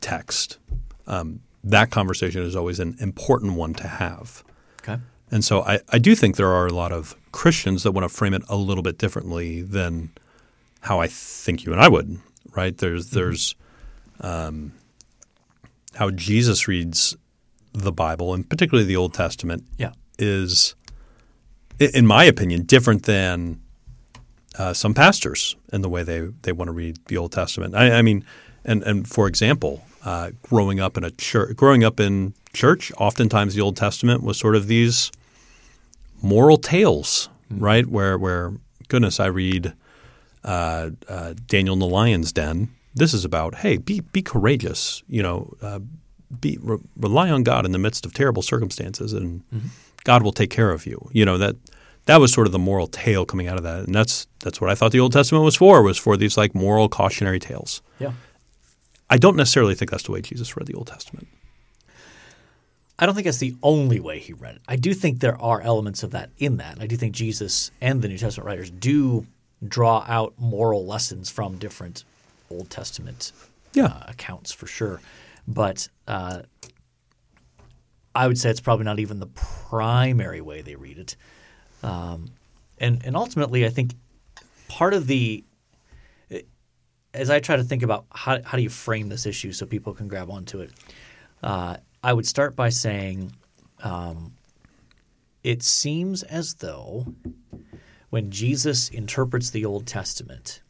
text, 0.00 0.58
um, 1.06 1.40
that 1.64 1.90
conversation 1.90 2.42
is 2.42 2.56
always 2.56 2.80
an 2.80 2.96
important 3.00 3.54
one 3.54 3.74
to 3.74 3.88
have. 3.88 4.42
Okay. 4.88 5.00
And 5.30 5.44
so 5.44 5.62
I, 5.62 5.80
I 5.90 5.98
do 5.98 6.14
think 6.14 6.36
there 6.36 6.52
are 6.52 6.66
a 6.66 6.72
lot 6.72 6.92
of 6.92 7.14
Christians 7.32 7.82
that 7.82 7.92
want 7.92 8.04
to 8.04 8.14
frame 8.14 8.34
it 8.34 8.42
a 8.48 8.56
little 8.56 8.82
bit 8.82 8.98
differently 8.98 9.60
than 9.62 10.10
how 10.80 11.00
I 11.00 11.06
think 11.06 11.64
you 11.64 11.72
and 11.72 11.80
I 11.80 11.88
would, 11.88 12.18
right? 12.56 12.76
There's 12.76 13.10
there's 13.10 13.54
um, 14.20 14.72
how 15.94 16.10
Jesus 16.10 16.66
reads 16.66 17.16
the 17.72 17.92
Bible 17.92 18.32
and 18.32 18.48
particularly 18.48 18.86
the 18.86 18.96
Old 18.96 19.12
Testament 19.14 19.64
Yeah. 19.76 19.92
is, 20.18 20.74
in 21.78 22.06
my 22.06 22.24
opinion, 22.24 22.62
different 22.62 23.02
than 23.04 23.60
uh, 24.58 24.72
some 24.72 24.94
pastors 24.94 25.54
in 25.72 25.82
the 25.82 25.88
way 25.88 26.02
they, 26.02 26.20
they 26.42 26.52
want 26.52 26.68
to 26.68 26.72
read 26.72 26.98
the 27.06 27.16
Old 27.16 27.32
Testament. 27.32 27.74
I, 27.74 27.98
I 27.98 28.02
mean, 28.02 28.24
and 28.64 28.82
and 28.82 29.06
for 29.06 29.28
example, 29.28 29.84
uh, 30.04 30.30
growing 30.42 30.80
up 30.80 30.96
in 30.96 31.04
a 31.04 31.10
church, 31.10 31.56
growing 31.56 31.84
up 31.84 32.00
in 32.00 32.34
church, 32.52 32.92
oftentimes 32.98 33.54
the 33.54 33.60
Old 33.60 33.76
Testament 33.76 34.22
was 34.22 34.38
sort 34.38 34.56
of 34.56 34.66
these 34.66 35.10
moral 36.22 36.58
tales, 36.58 37.28
right? 37.50 37.86
Where 37.86 38.18
where 38.18 38.52
goodness, 38.88 39.20
I 39.20 39.26
read 39.26 39.74
uh, 40.44 40.90
uh, 41.08 41.34
Daniel 41.46 41.74
in 41.74 41.80
the 41.80 41.86
lion's 41.86 42.32
den. 42.32 42.70
This 42.94 43.14
is 43.14 43.24
about 43.24 43.56
hey, 43.56 43.76
be 43.76 44.00
be 44.00 44.22
courageous. 44.22 45.02
You 45.08 45.22
know, 45.22 45.54
uh, 45.62 45.80
be 46.40 46.58
re- 46.60 46.78
rely 46.96 47.30
on 47.30 47.42
God 47.42 47.64
in 47.64 47.72
the 47.72 47.78
midst 47.78 48.04
of 48.06 48.12
terrible 48.14 48.42
circumstances, 48.42 49.12
and 49.12 49.42
God 50.04 50.22
will 50.22 50.32
take 50.32 50.50
care 50.50 50.70
of 50.70 50.86
you. 50.86 51.08
You 51.12 51.24
know 51.24 51.38
that 51.38 51.56
that 52.06 52.20
was 52.20 52.32
sort 52.32 52.46
of 52.46 52.52
the 52.52 52.58
moral 52.58 52.86
tale 52.86 53.26
coming 53.26 53.46
out 53.48 53.58
of 53.58 53.62
that, 53.64 53.84
and 53.84 53.94
that's 53.94 54.26
that's 54.40 54.60
what 54.60 54.70
I 54.70 54.74
thought 54.74 54.92
the 54.92 55.00
Old 55.00 55.12
Testament 55.12 55.44
was 55.44 55.56
for 55.56 55.82
was 55.82 55.98
for 55.98 56.16
these 56.16 56.36
like 56.36 56.54
moral 56.54 56.88
cautionary 56.88 57.38
tales. 57.38 57.82
Yeah. 57.98 58.12
I 59.10 59.16
don't 59.16 59.36
necessarily 59.36 59.74
think 59.74 59.90
that's 59.90 60.02
the 60.04 60.12
way 60.12 60.20
Jesus 60.20 60.56
read 60.56 60.66
the 60.66 60.74
Old 60.74 60.86
Testament. 60.88 61.28
I 62.98 63.06
don't 63.06 63.14
think 63.14 63.26
that's 63.26 63.38
the 63.38 63.54
only 63.62 64.00
way 64.00 64.18
he 64.18 64.32
read 64.32 64.56
it. 64.56 64.62
I 64.66 64.76
do 64.76 64.92
think 64.92 65.20
there 65.20 65.40
are 65.40 65.60
elements 65.60 66.02
of 66.02 66.10
that 66.10 66.30
in 66.38 66.56
that. 66.56 66.78
I 66.80 66.86
do 66.86 66.96
think 66.96 67.14
Jesus 67.14 67.70
and 67.80 68.02
the 68.02 68.08
New 68.08 68.18
Testament 68.18 68.46
writers 68.46 68.70
do 68.70 69.26
draw 69.66 70.04
out 70.08 70.34
moral 70.38 70.84
lessons 70.84 71.30
from 71.30 71.58
different 71.58 72.04
Old 72.50 72.70
Testament 72.70 73.32
Yeah. 73.72 73.86
uh, 73.86 74.04
accounts 74.08 74.52
for 74.52 74.66
sure. 74.66 75.00
But 75.46 75.88
uh, 76.08 76.42
I 78.14 78.26
would 78.26 78.36
say 78.38 78.50
it's 78.50 78.60
probably 78.60 78.84
not 78.84 78.98
even 78.98 79.20
the 79.20 79.26
primary 79.28 80.40
way 80.40 80.60
they 80.62 80.74
read 80.74 80.98
it. 80.98 81.16
Um, 81.82 82.32
and 82.78 83.00
and 83.04 83.16
ultimately, 83.16 83.64
I 83.64 83.68
think 83.68 83.92
part 84.68 84.92
of 84.92 85.06
the 85.06 85.44
as 87.18 87.30
I 87.30 87.40
try 87.40 87.56
to 87.56 87.64
think 87.64 87.82
about 87.82 88.06
how 88.12 88.40
how 88.42 88.56
do 88.56 88.62
you 88.62 88.70
frame 88.70 89.08
this 89.08 89.26
issue 89.26 89.52
so 89.52 89.66
people 89.66 89.92
can 89.92 90.08
grab 90.08 90.30
onto 90.30 90.60
it, 90.60 90.70
uh, 91.42 91.76
I 92.02 92.12
would 92.12 92.26
start 92.26 92.54
by 92.54 92.68
saying 92.68 93.32
um, 93.82 94.34
it 95.42 95.62
seems 95.62 96.22
as 96.22 96.54
though 96.54 97.14
when 98.10 98.30
Jesus 98.30 98.88
interprets 98.88 99.50
the 99.50 99.64
Old 99.64 99.86
Testament, 99.86 100.62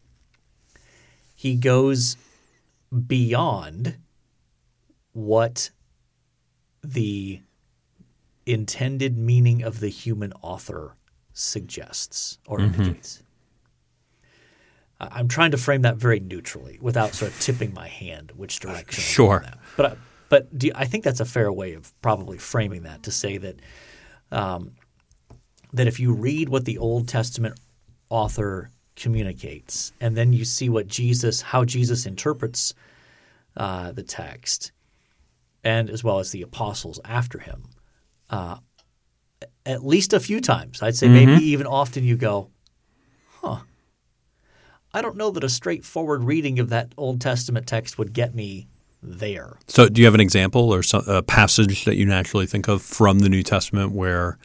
he 1.34 1.54
goes 1.54 2.16
beyond 3.06 3.98
what 5.12 5.70
the 6.82 7.42
intended 8.46 9.18
meaning 9.18 9.62
of 9.62 9.80
the 9.80 9.88
human 9.88 10.32
author 10.40 10.96
suggests 11.32 12.38
or 12.46 12.60
indicates. 12.60 13.22
I'm 15.00 15.28
trying 15.28 15.52
to 15.52 15.56
frame 15.58 15.82
that 15.82 15.96
very 15.96 16.18
neutrally 16.20 16.78
without 16.80 17.14
sort 17.14 17.30
of 17.32 17.40
tipping 17.40 17.72
my 17.72 17.88
hand 17.88 18.32
which 18.34 18.58
direction. 18.60 19.02
Sure. 19.02 19.44
But 19.76 19.86
I- 19.92 19.96
but 20.30 20.58
do 20.58 20.66
you, 20.66 20.72
I 20.74 20.84
think 20.84 21.04
that's 21.04 21.20
a 21.20 21.24
fair 21.24 21.50
way 21.50 21.72
of 21.72 21.90
probably 22.02 22.36
framing 22.36 22.82
that 22.82 23.04
to 23.04 23.10
say 23.10 23.38
that 23.38 23.56
um, 24.30 24.72
that 25.72 25.86
if 25.86 25.98
you 25.98 26.12
read 26.12 26.50
what 26.50 26.66
the 26.66 26.76
Old 26.76 27.08
Testament 27.08 27.58
author 28.10 28.70
communicates 28.94 29.92
and 30.02 30.14
then 30.16 30.34
you 30.34 30.44
see 30.44 30.68
what 30.68 30.86
Jesus 30.86 31.40
how 31.40 31.64
Jesus 31.64 32.04
interprets 32.04 32.74
uh, 33.56 33.92
the 33.92 34.02
text 34.02 34.72
and 35.64 35.88
as 35.88 36.04
well 36.04 36.18
as 36.18 36.30
the 36.30 36.42
apostles 36.42 37.00
after 37.06 37.38
him 37.38 37.62
uh, 38.28 38.56
at 39.64 39.82
least 39.84 40.12
a 40.12 40.20
few 40.20 40.40
times 40.42 40.82
I'd 40.82 40.96
say 40.96 41.08
maybe 41.08 41.42
even 41.46 41.66
often 41.66 42.04
you 42.04 42.16
go 42.16 42.50
huh 43.40 43.60
I 44.98 45.00
don't 45.00 45.16
know 45.16 45.30
that 45.30 45.44
a 45.44 45.48
straightforward 45.48 46.24
reading 46.24 46.58
of 46.58 46.70
that 46.70 46.92
Old 46.96 47.20
Testament 47.20 47.68
text 47.68 47.98
would 47.98 48.12
get 48.12 48.34
me 48.34 48.66
there. 49.00 49.56
So, 49.68 49.88
do 49.88 50.00
you 50.00 50.06
have 50.06 50.14
an 50.14 50.20
example 50.20 50.74
or 50.74 50.82
some, 50.82 51.04
a 51.06 51.22
passage 51.22 51.84
that 51.84 51.94
you 51.94 52.04
naturally 52.04 52.46
think 52.46 52.66
of 52.66 52.82
from 52.82 53.20
the 53.20 53.28
New 53.28 53.44
Testament 53.44 53.92
where 53.92 54.38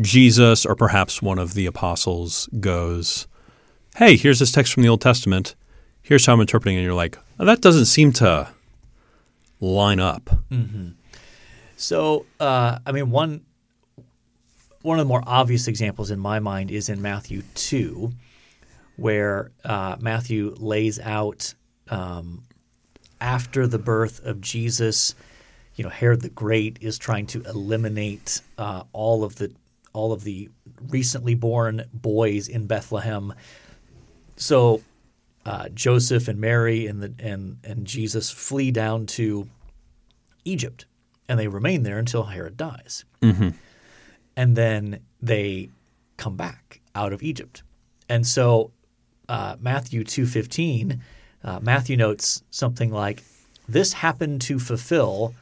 Jesus 0.00 0.66
or 0.66 0.74
perhaps 0.74 1.22
one 1.22 1.38
of 1.38 1.54
the 1.54 1.64
apostles 1.64 2.48
goes, 2.58 3.28
Hey, 3.94 4.16
here's 4.16 4.40
this 4.40 4.50
text 4.50 4.72
from 4.72 4.82
the 4.82 4.88
Old 4.88 5.00
Testament. 5.00 5.54
Here's 6.02 6.26
how 6.26 6.32
I'm 6.32 6.40
interpreting 6.40 6.74
it. 6.76 6.80
And 6.80 6.86
you're 6.86 6.94
like, 6.94 7.16
oh, 7.38 7.44
that 7.44 7.60
doesn't 7.60 7.86
seem 7.86 8.12
to 8.14 8.48
line 9.60 10.00
up. 10.00 10.28
So, 11.76 12.26
uh, 12.40 12.80
I 12.84 12.90
mean, 12.90 13.12
one 13.12 13.42
one 14.82 14.98
of 14.98 15.06
the 15.06 15.08
more 15.08 15.22
obvious 15.24 15.68
examples 15.68 16.10
in 16.10 16.18
my 16.18 16.40
mind 16.40 16.72
is 16.72 16.88
in 16.88 17.00
Matthew 17.00 17.42
two, 17.54 18.12
where 18.96 19.50
uh, 19.64 19.96
Matthew 20.00 20.54
lays 20.58 20.98
out 20.98 21.54
um, 21.88 22.44
after 23.20 23.66
the 23.66 23.78
birth 23.78 24.24
of 24.24 24.40
Jesus. 24.40 25.14
You 25.74 25.84
know, 25.84 25.90
Herod 25.90 26.20
the 26.20 26.28
Great 26.28 26.78
is 26.80 26.98
trying 26.98 27.26
to 27.28 27.42
eliminate 27.42 28.42
uh, 28.58 28.84
all 28.92 29.24
of 29.24 29.36
the 29.36 29.52
all 29.92 30.12
of 30.12 30.22
the 30.24 30.48
recently 30.88 31.34
born 31.34 31.84
boys 31.92 32.48
in 32.48 32.66
Bethlehem. 32.66 33.34
So 34.36 34.82
uh, 35.44 35.68
Joseph 35.70 36.28
and 36.28 36.40
Mary 36.40 36.86
and 36.86 37.02
the 37.02 37.14
and 37.18 37.58
and 37.64 37.86
Jesus 37.86 38.30
flee 38.30 38.70
down 38.70 39.06
to 39.06 39.48
Egypt, 40.44 40.86
and 41.28 41.38
they 41.38 41.48
remain 41.48 41.82
there 41.82 41.98
until 41.98 42.24
Herod 42.24 42.56
dies, 42.56 43.04
and 44.36 44.56
then 44.56 45.00
they 45.20 45.70
come 46.16 46.36
back 46.36 46.80
out 46.94 47.12
of 47.12 47.22
Egypt, 47.22 47.62
and 48.08 48.26
so 48.26 48.72
uh, 49.30 49.56
Matthew 49.60 50.04
two 50.04 50.26
fifteen, 50.26 51.02
uh, 51.44 51.60
Matthew 51.60 51.96
notes 51.96 52.42
something 52.50 52.90
like, 52.90 53.22
"This 53.68 53.94
happened 53.94 54.40
to 54.42 54.58
fulfill 54.58 55.34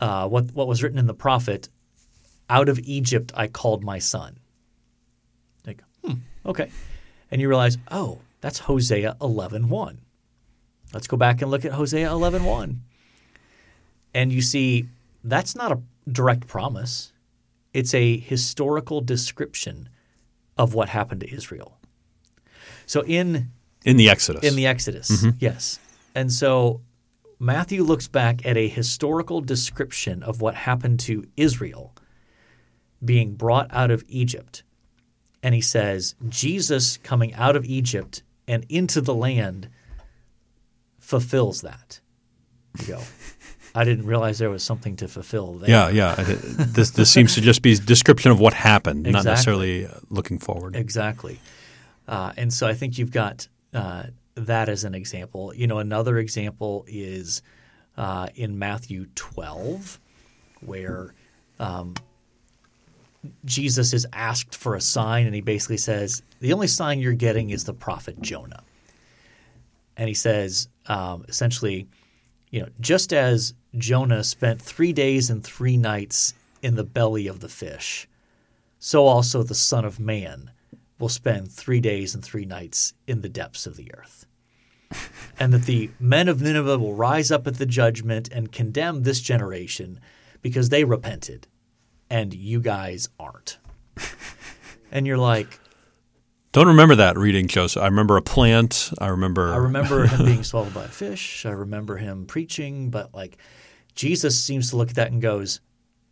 uh, 0.00 0.28
what 0.28 0.52
what 0.52 0.66
was 0.66 0.82
written 0.82 0.98
in 0.98 1.06
the 1.06 1.14
prophet, 1.14 1.68
out 2.48 2.68
of 2.68 2.78
Egypt 2.80 3.32
I 3.36 3.46
called 3.46 3.84
my 3.84 3.98
son." 3.98 4.38
Like, 5.66 5.82
hmm, 6.02 6.14
okay, 6.44 6.70
and 7.30 7.40
you 7.40 7.48
realize, 7.48 7.78
oh, 7.90 8.20
that's 8.40 8.60
Hosea 8.60 9.16
eleven 9.20 9.68
one. 9.68 10.00
Let's 10.92 11.06
go 11.06 11.16
back 11.16 11.42
and 11.42 11.50
look 11.50 11.64
at 11.64 11.72
Hosea 11.72 12.10
eleven 12.10 12.44
one 12.44 12.82
and 14.14 14.32
you 14.32 14.42
see 14.42 14.88
that's 15.24 15.54
not 15.54 15.72
a 15.72 15.80
direct 16.10 16.46
promise. 16.46 17.12
It's 17.72 17.94
a 17.94 18.16
historical 18.16 19.00
description 19.00 19.88
of 20.56 20.74
what 20.74 20.88
happened 20.88 21.20
to 21.20 21.32
Israel. 21.32 21.77
So 22.88 23.02
in 23.02 23.50
In 23.84 23.96
the 23.96 24.10
Exodus. 24.10 24.42
in 24.42 24.56
the 24.56 24.66
Exodus, 24.66 25.24
yes. 25.38 25.78
And 26.14 26.32
so 26.32 26.80
Matthew 27.38 27.84
looks 27.84 28.08
back 28.08 28.44
at 28.44 28.56
a 28.56 28.66
historical 28.66 29.40
description 29.40 30.22
of 30.24 30.40
what 30.40 30.54
happened 30.56 30.98
to 31.00 31.24
Israel 31.36 31.94
being 33.04 33.34
brought 33.34 33.68
out 33.70 33.92
of 33.92 34.02
Egypt. 34.08 34.64
And 35.42 35.54
he 35.54 35.60
says, 35.60 36.16
Jesus 36.28 36.96
coming 36.96 37.32
out 37.34 37.54
of 37.54 37.64
Egypt 37.64 38.24
and 38.48 38.66
into 38.68 39.00
the 39.00 39.14
land 39.14 39.68
fulfills 40.98 41.60
that. 41.60 42.00
You 42.80 42.86
go, 42.94 43.02
I 43.74 43.84
didn't 43.84 44.06
realize 44.06 44.38
there 44.38 44.50
was 44.50 44.64
something 44.64 44.96
to 44.96 45.06
fulfill 45.08 45.54
there. 45.54 45.70
yeah, 45.70 45.88
yeah. 45.90 46.14
This 46.16 46.90
this 46.90 47.10
seems 47.12 47.34
to 47.34 47.40
just 47.40 47.62
be 47.62 47.72
a 47.74 47.76
description 47.76 48.32
of 48.32 48.40
what 48.40 48.54
happened, 48.54 49.04
not 49.04 49.24
necessarily 49.32 49.86
uh, 49.86 49.90
looking 50.10 50.38
forward. 50.38 50.74
Exactly. 50.74 51.38
Uh, 52.08 52.32
and 52.38 52.52
so 52.52 52.66
I 52.66 52.74
think 52.74 52.96
you've 52.96 53.12
got 53.12 53.46
uh, 53.74 54.04
that 54.34 54.68
as 54.68 54.84
an 54.84 54.94
example. 54.94 55.54
You 55.54 55.66
know, 55.66 55.78
another 55.78 56.18
example 56.18 56.84
is 56.88 57.42
uh, 57.98 58.28
in 58.34 58.58
Matthew 58.58 59.06
12, 59.14 60.00
where 60.62 61.14
um, 61.60 61.94
Jesus 63.44 63.92
is 63.92 64.06
asked 64.12 64.56
for 64.56 64.74
a 64.74 64.80
sign, 64.80 65.26
and 65.26 65.34
he 65.34 65.42
basically 65.42 65.76
says, 65.76 66.22
The 66.40 66.54
only 66.54 66.66
sign 66.66 66.98
you're 66.98 67.12
getting 67.12 67.50
is 67.50 67.64
the 67.64 67.74
prophet 67.74 68.20
Jonah. 68.22 68.62
And 69.96 70.08
he 70.08 70.14
says, 70.14 70.68
um, 70.86 71.24
essentially, 71.28 71.88
you 72.50 72.60
know, 72.60 72.68
just 72.80 73.12
as 73.12 73.52
Jonah 73.76 74.24
spent 74.24 74.62
three 74.62 74.92
days 74.92 75.28
and 75.28 75.44
three 75.44 75.76
nights 75.76 76.34
in 76.62 76.76
the 76.76 76.84
belly 76.84 77.26
of 77.26 77.40
the 77.40 77.48
fish, 77.48 78.08
so 78.78 79.06
also 79.06 79.42
the 79.42 79.54
Son 79.56 79.84
of 79.84 79.98
Man 80.00 80.52
will 80.98 81.08
spend 81.08 81.50
three 81.50 81.80
days 81.80 82.14
and 82.14 82.24
three 82.24 82.44
nights 82.44 82.94
in 83.06 83.20
the 83.20 83.28
depths 83.28 83.66
of 83.66 83.76
the 83.76 83.92
earth. 83.94 84.26
and 85.38 85.52
that 85.52 85.64
the 85.64 85.90
men 86.00 86.28
of 86.28 86.40
Nineveh 86.40 86.78
will 86.78 86.94
rise 86.94 87.30
up 87.30 87.46
at 87.46 87.58
the 87.58 87.66
judgment 87.66 88.28
and 88.32 88.50
condemn 88.50 89.02
this 89.02 89.20
generation 89.20 90.00
because 90.42 90.68
they 90.68 90.84
repented 90.84 91.46
and 92.10 92.34
you 92.34 92.60
guys 92.60 93.08
aren't. 93.18 93.58
and 94.92 95.06
you're 95.06 95.18
like, 95.18 95.60
Don't 96.52 96.68
remember 96.68 96.94
that 96.96 97.18
reading, 97.18 97.48
Joseph. 97.48 97.82
I 97.82 97.86
remember 97.86 98.16
a 98.16 98.22
plant. 98.22 98.92
I 98.98 99.08
remember. 99.08 99.52
I 99.52 99.56
remember 99.56 100.06
him 100.06 100.24
being 100.24 100.42
swallowed 100.44 100.74
by 100.74 100.84
a 100.84 100.88
fish. 100.88 101.44
I 101.44 101.50
remember 101.50 101.96
him 101.96 102.26
preaching, 102.26 102.90
but 102.90 103.14
like 103.14 103.38
Jesus 103.94 104.42
seems 104.42 104.70
to 104.70 104.76
look 104.76 104.90
at 104.90 104.96
that 104.96 105.12
and 105.12 105.20
goes, 105.20 105.60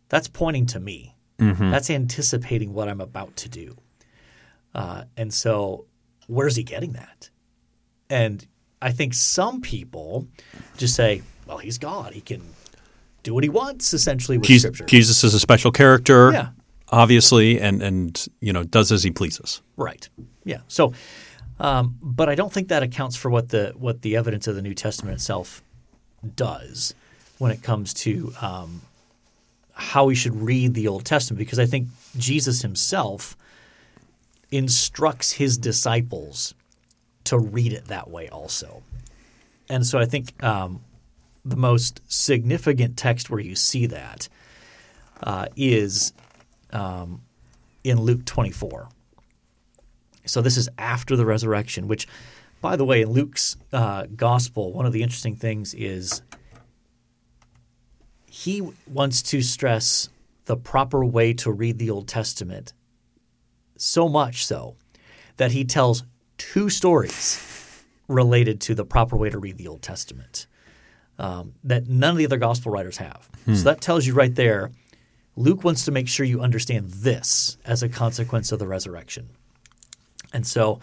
"That's 0.09 0.27
pointing 0.27 0.67
to 0.67 0.79
me. 0.79 1.15
Mm-hmm. 1.39 1.71
That's 1.71 1.89
anticipating 1.89 2.73
what 2.73 2.89
I'm 2.89 3.01
about 3.01 3.35
to 3.37 3.49
do." 3.49 3.77
Uh, 4.75 5.03
and 5.15 5.33
so, 5.33 5.85
where's 6.27 6.55
he 6.55 6.63
getting 6.63 6.93
that? 6.93 7.29
And 8.09 8.45
I 8.81 8.91
think 8.91 9.13
some 9.13 9.61
people 9.61 10.27
just 10.77 10.95
say, 10.95 11.21
"Well, 11.45 11.57
he's 11.57 11.77
God. 11.77 12.13
He 12.13 12.21
can 12.21 12.41
do 13.23 13.33
what 13.33 13.43
he 13.43 13.49
wants." 13.49 13.93
Essentially, 13.93 14.37
with 14.37 14.47
Jesus, 14.47 14.63
Scripture, 14.75 14.85
Jesus 14.85 15.23
is 15.23 15.33
a 15.33 15.39
special 15.39 15.71
character, 15.71 16.31
Yeah. 16.31 16.49
obviously, 16.89 17.59
and 17.59 17.81
and 17.81 18.27
you 18.39 18.53
know 18.53 18.63
does 18.63 18.91
as 18.91 19.03
he 19.03 19.11
pleases. 19.11 19.61
Right. 19.75 20.07
Yeah. 20.45 20.59
So 20.67 20.93
Um, 21.59 21.97
but 22.03 22.29
I 22.29 22.35
don't 22.35 22.53
think 22.53 22.67
that 22.67 22.83
accounts 22.83 23.15
for 23.15 23.31
what 23.31 23.49
the 23.49 23.73
what 23.75 24.03
the 24.03 24.15
evidence 24.15 24.45
of 24.47 24.55
the 24.55 24.61
New 24.61 24.75
Testament 24.75 25.15
itself 25.15 25.63
does 26.35 26.93
when 27.39 27.51
it 27.51 27.63
comes 27.63 27.93
to 27.95 28.31
um, 28.41 28.81
how 29.73 30.05
we 30.05 30.13
should 30.15 30.35
read 30.35 30.75
the 30.75 30.87
Old 30.87 31.03
Testament, 31.03 31.39
because 31.39 31.57
I 31.57 31.65
think 31.65 31.87
Jesus 32.15 32.61
himself 32.61 33.35
instructs 34.51 35.33
his 35.33 35.57
disciples 35.57 36.53
to 37.25 37.37
read 37.37 37.73
it 37.73 37.85
that 37.85 38.09
way 38.09 38.29
also. 38.29 38.83
And 39.69 39.85
so 39.85 39.99
I 39.99 40.05
think 40.05 40.41
um, 40.43 40.81
the 41.43 41.57
most 41.57 42.01
significant 42.07 42.97
text 42.97 43.29
where 43.29 43.39
you 43.39 43.55
see 43.55 43.85
that 43.87 44.29
uh, 45.21 45.47
is 45.55 46.13
um, 46.71 47.21
in 47.83 47.99
Luke 48.01 48.25
24. 48.25 48.89
So 50.25 50.41
this 50.41 50.57
is 50.57 50.69
after 50.77 51.15
the 51.15 51.25
resurrection, 51.25 51.87
which, 51.87 52.07
by 52.61 52.75
the 52.75 52.85
way, 52.85 53.01
in 53.01 53.09
Luke's 53.09 53.55
uh, 53.71 54.07
gospel, 54.15 54.73
one 54.73 54.85
of 54.85 54.93
the 54.93 55.03
interesting 55.03 55.35
things 55.35 55.73
is 55.73 56.21
he 58.29 58.61
wants 58.85 59.21
to 59.23 59.41
stress 59.41 60.09
the 60.45 60.57
proper 60.57 61.03
way 61.03 61.33
to 61.33 61.51
read 61.51 61.77
the 61.79 61.89
Old 61.89 62.07
Testament, 62.07 62.73
so 63.81 64.07
much 64.09 64.45
so 64.45 64.75
that 65.37 65.51
he 65.51 65.63
tells 65.63 66.03
two 66.37 66.69
stories 66.69 67.43
related 68.07 68.61
to 68.61 68.75
the 68.75 68.85
proper 68.85 69.17
way 69.17 69.29
to 69.29 69.37
read 69.37 69.57
the 69.57 69.67
Old 69.67 69.81
Testament 69.81 70.47
um, 71.19 71.53
that 71.63 71.87
none 71.87 72.11
of 72.11 72.17
the 72.17 72.25
other 72.25 72.37
gospel 72.37 72.71
writers 72.71 72.97
have. 72.97 73.29
So 73.45 73.63
that 73.63 73.81
tells 73.81 74.05
you 74.05 74.13
right 74.13 74.33
there, 74.35 74.71
Luke 75.35 75.63
wants 75.63 75.85
to 75.85 75.91
make 75.91 76.07
sure 76.07 76.25
you 76.25 76.41
understand 76.41 76.89
this 76.89 77.57
as 77.65 77.81
a 77.83 77.89
consequence 77.89 78.51
of 78.51 78.59
the 78.59 78.67
resurrection. 78.67 79.29
And 80.33 80.45
so 80.45 80.79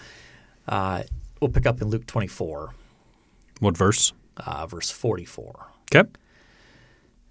uh, 0.69 1.03
we'll 1.41 1.51
pick 1.51 1.67
up 1.67 1.81
in 1.83 1.89
Luke 1.89 2.07
24, 2.07 2.73
What 3.61 3.77
verse? 3.77 4.13
uh, 4.39 4.67
verse 4.67 4.91
44. 4.91 5.67
Okay. 5.95 6.09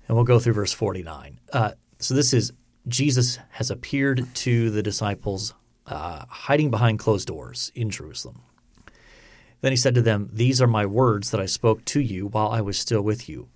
And 0.08 0.16
we'll 0.16 0.24
go 0.26 0.40
through 0.40 0.54
verse 0.54 0.74
49. 0.74 1.40
Uh, 1.52 1.72
so 2.00 2.14
this 2.14 2.34
is 2.34 2.52
Jesus 2.88 3.40
has 3.52 3.72
appeared 3.72 4.28
to 4.36 4.70
the 4.70 4.84
disciples 4.84 5.54
uh, 5.88 6.26
hiding 6.28 6.72
behind 6.72 7.00
closed 7.00 7.28
doors 7.28 7.72
in 7.76 7.90
Jerusalem. 7.90 8.42
Then 9.62 9.72
he 9.72 9.78
said 9.78 9.96
to 9.96 10.02
them, 10.02 10.30
These 10.34 10.62
are 10.62 10.68
my 10.68 10.86
words 10.86 11.32
that 11.32 11.40
I 11.40 11.46
spoke 11.46 11.86
to 11.86 12.02
you 12.02 12.28
while 12.28 12.50
I 12.50 12.62
was 12.62 12.78
still 12.78 13.02
with 13.02 13.30
you, 13.30 13.48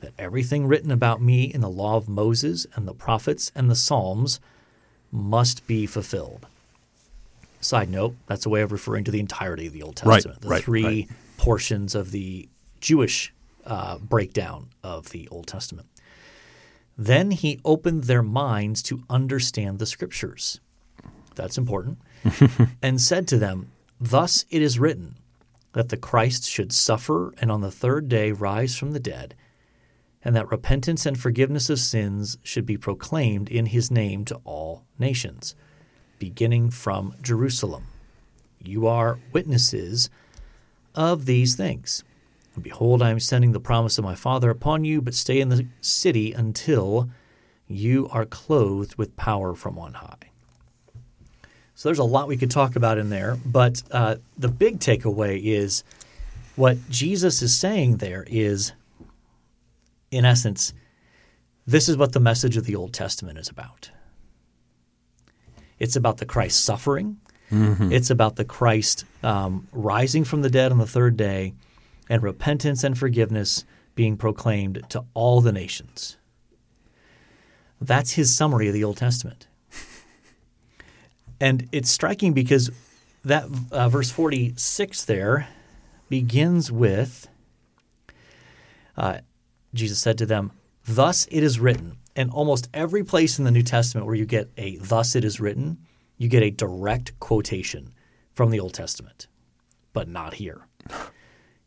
that 0.00 0.12
everything 0.18 0.66
written 0.66 0.90
about 0.90 1.22
me 1.22 1.44
in 1.44 1.60
the 1.60 1.70
law 1.70 1.96
of 1.96 2.08
Moses 2.08 2.66
and 2.74 2.86
the 2.86 2.94
prophets 2.94 3.52
and 3.54 3.70
the 3.70 3.76
Psalms 3.76 4.40
must 5.12 5.66
be 5.66 5.86
fulfilled. 5.86 6.46
Side 7.60 7.90
note, 7.90 8.16
that's 8.26 8.44
a 8.44 8.48
way 8.48 8.62
of 8.62 8.72
referring 8.72 9.04
to 9.04 9.10
the 9.10 9.20
entirety 9.20 9.66
of 9.66 9.72
the 9.72 9.82
Old 9.82 10.00
Right, 10.04 10.16
Testament, 10.16 10.40
the 10.42 10.48
right, 10.48 10.62
three 10.62 10.84
right. 10.84 11.08
portions 11.36 11.94
of 11.94 12.10
the 12.10 12.48
Jewish 12.80 13.32
uh, 13.64 13.98
breakdown 13.98 14.68
of 14.82 15.10
the 15.10 15.28
Old 15.28 15.46
Testament. 15.46 15.88
Then 16.96 17.30
he 17.30 17.60
opened 17.64 18.04
their 18.04 18.22
minds 18.22 18.82
to 18.84 19.02
understand 19.10 19.78
the 19.78 19.86
scriptures. 19.86 20.60
That's 21.34 21.58
important. 21.58 21.98
and 22.82 23.00
said 23.00 23.28
to 23.28 23.38
them, 23.38 23.70
Thus 24.00 24.44
it 24.50 24.62
is 24.62 24.78
written 24.78 25.16
that 25.72 25.90
the 25.90 25.96
Christ 25.96 26.48
should 26.48 26.72
suffer 26.72 27.34
and 27.38 27.52
on 27.52 27.60
the 27.60 27.70
third 27.70 28.08
day 28.08 28.32
rise 28.32 28.76
from 28.76 28.92
the 28.92 29.00
dead, 29.00 29.34
and 30.24 30.34
that 30.34 30.50
repentance 30.50 31.04
and 31.04 31.20
forgiveness 31.20 31.68
of 31.68 31.78
sins 31.78 32.38
should 32.42 32.64
be 32.64 32.78
proclaimed 32.78 33.50
in 33.50 33.66
his 33.66 33.90
name 33.90 34.24
to 34.24 34.40
all 34.44 34.84
nations, 34.98 35.54
beginning 36.18 36.70
from 36.70 37.14
Jerusalem. 37.20 37.86
You 38.58 38.86
are 38.86 39.18
witnesses 39.32 40.08
of 40.94 41.26
these 41.26 41.54
things. 41.54 42.02
And 42.56 42.64
behold, 42.64 43.02
I 43.02 43.10
am 43.10 43.20
sending 43.20 43.52
the 43.52 43.60
promise 43.60 43.98
of 43.98 44.04
my 44.04 44.14
Father 44.14 44.50
upon 44.50 44.84
you, 44.84 45.00
but 45.00 45.14
stay 45.14 45.40
in 45.40 45.50
the 45.50 45.66
city 45.80 46.32
until 46.32 47.08
you 47.68 48.08
are 48.10 48.24
clothed 48.24 48.96
with 48.96 49.16
power 49.16 49.54
from 49.54 49.78
on 49.78 49.92
high. 49.94 50.30
So 51.74 51.88
there's 51.88 51.98
a 51.98 52.04
lot 52.04 52.28
we 52.28 52.38
could 52.38 52.50
talk 52.50 52.74
about 52.74 52.96
in 52.96 53.10
there, 53.10 53.36
but 53.44 53.82
uh, 53.90 54.16
the 54.38 54.48
big 54.48 54.78
takeaway 54.80 55.40
is 55.44 55.84
what 56.56 56.88
Jesus 56.88 57.42
is 57.42 57.56
saying 57.56 57.98
there 57.98 58.24
is, 58.26 58.72
in 60.10 60.24
essence, 60.24 60.72
this 61.66 61.90
is 61.90 61.98
what 61.98 62.12
the 62.12 62.20
message 62.20 62.56
of 62.56 62.64
the 62.64 62.74
Old 62.74 62.94
Testament 62.94 63.38
is 63.38 63.50
about. 63.50 63.90
It's 65.78 65.96
about 65.96 66.16
the 66.16 66.24
Christ 66.24 66.64
suffering. 66.64 67.18
It's 67.92 68.08
about 68.08 68.36
the 68.36 68.46
Christ 68.46 69.04
um, 69.22 69.68
rising 69.72 70.24
from 70.24 70.40
the 70.40 70.48
dead 70.48 70.72
on 70.72 70.78
the 70.78 70.86
third 70.86 71.18
day 71.18 71.52
and 72.08 72.22
repentance 72.22 72.84
and 72.84 72.96
forgiveness 72.98 73.64
being 73.94 74.16
proclaimed 74.16 74.82
to 74.90 75.04
all 75.14 75.40
the 75.40 75.52
nations. 75.52 76.16
That's 77.80 78.12
his 78.12 78.34
summary 78.34 78.68
of 78.68 78.74
the 78.74 78.84
Old 78.84 78.96
Testament. 78.96 79.46
and 81.40 81.68
it's 81.72 81.90
striking 81.90 82.32
because 82.32 82.70
that 83.24 83.48
uh, 83.70 83.88
verse 83.88 84.10
46 84.10 85.04
there 85.04 85.48
begins 86.08 86.70
with 86.70 87.28
uh, 88.96 89.18
Jesus 89.74 89.98
said 89.98 90.18
to 90.18 90.26
them, 90.26 90.52
Thus 90.86 91.26
it 91.30 91.42
is 91.42 91.60
written. 91.60 91.98
And 92.14 92.30
almost 92.30 92.68
every 92.72 93.04
place 93.04 93.38
in 93.38 93.44
the 93.44 93.50
New 93.50 93.62
Testament 93.62 94.06
where 94.06 94.14
you 94.14 94.24
get 94.24 94.50
a 94.56 94.76
thus 94.76 95.14
it 95.14 95.24
is 95.24 95.38
written, 95.38 95.78
you 96.16 96.28
get 96.28 96.42
a 96.42 96.50
direct 96.50 97.18
quotation 97.20 97.92
from 98.32 98.50
the 98.50 98.58
Old 98.58 98.72
Testament, 98.72 99.26
but 99.92 100.08
not 100.08 100.34
here. 100.34 100.66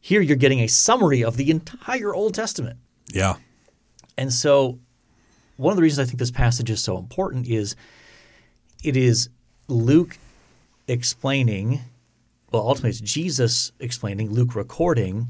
Here 0.02 0.22
you're 0.22 0.36
getting 0.36 0.60
a 0.60 0.68
summary 0.68 1.24
of 1.24 1.38
the 1.38 1.52
entire 1.52 2.14
Old 2.14 2.34
Testament. 2.34 2.80
Yeah. 3.12 3.36
And 4.18 4.32
so, 4.34 4.80
one 5.58 5.72
of 5.72 5.76
the 5.76 5.84
reasons 5.84 6.08
I 6.08 6.10
think 6.10 6.20
this 6.20 6.32
passage 6.32 6.70
is 6.70 6.82
so 6.82 6.98
important 6.98 7.48
is 7.48 7.76
it 8.84 8.96
is 8.96 9.30
Luke 9.68 10.18
explaining, 10.88 11.82
well, 12.52 12.68
ultimately 12.68 12.92
it's 12.92 13.02
Jesus 13.02 13.72
explaining, 13.80 14.32
Luke 14.32 14.56
recording 14.56 15.28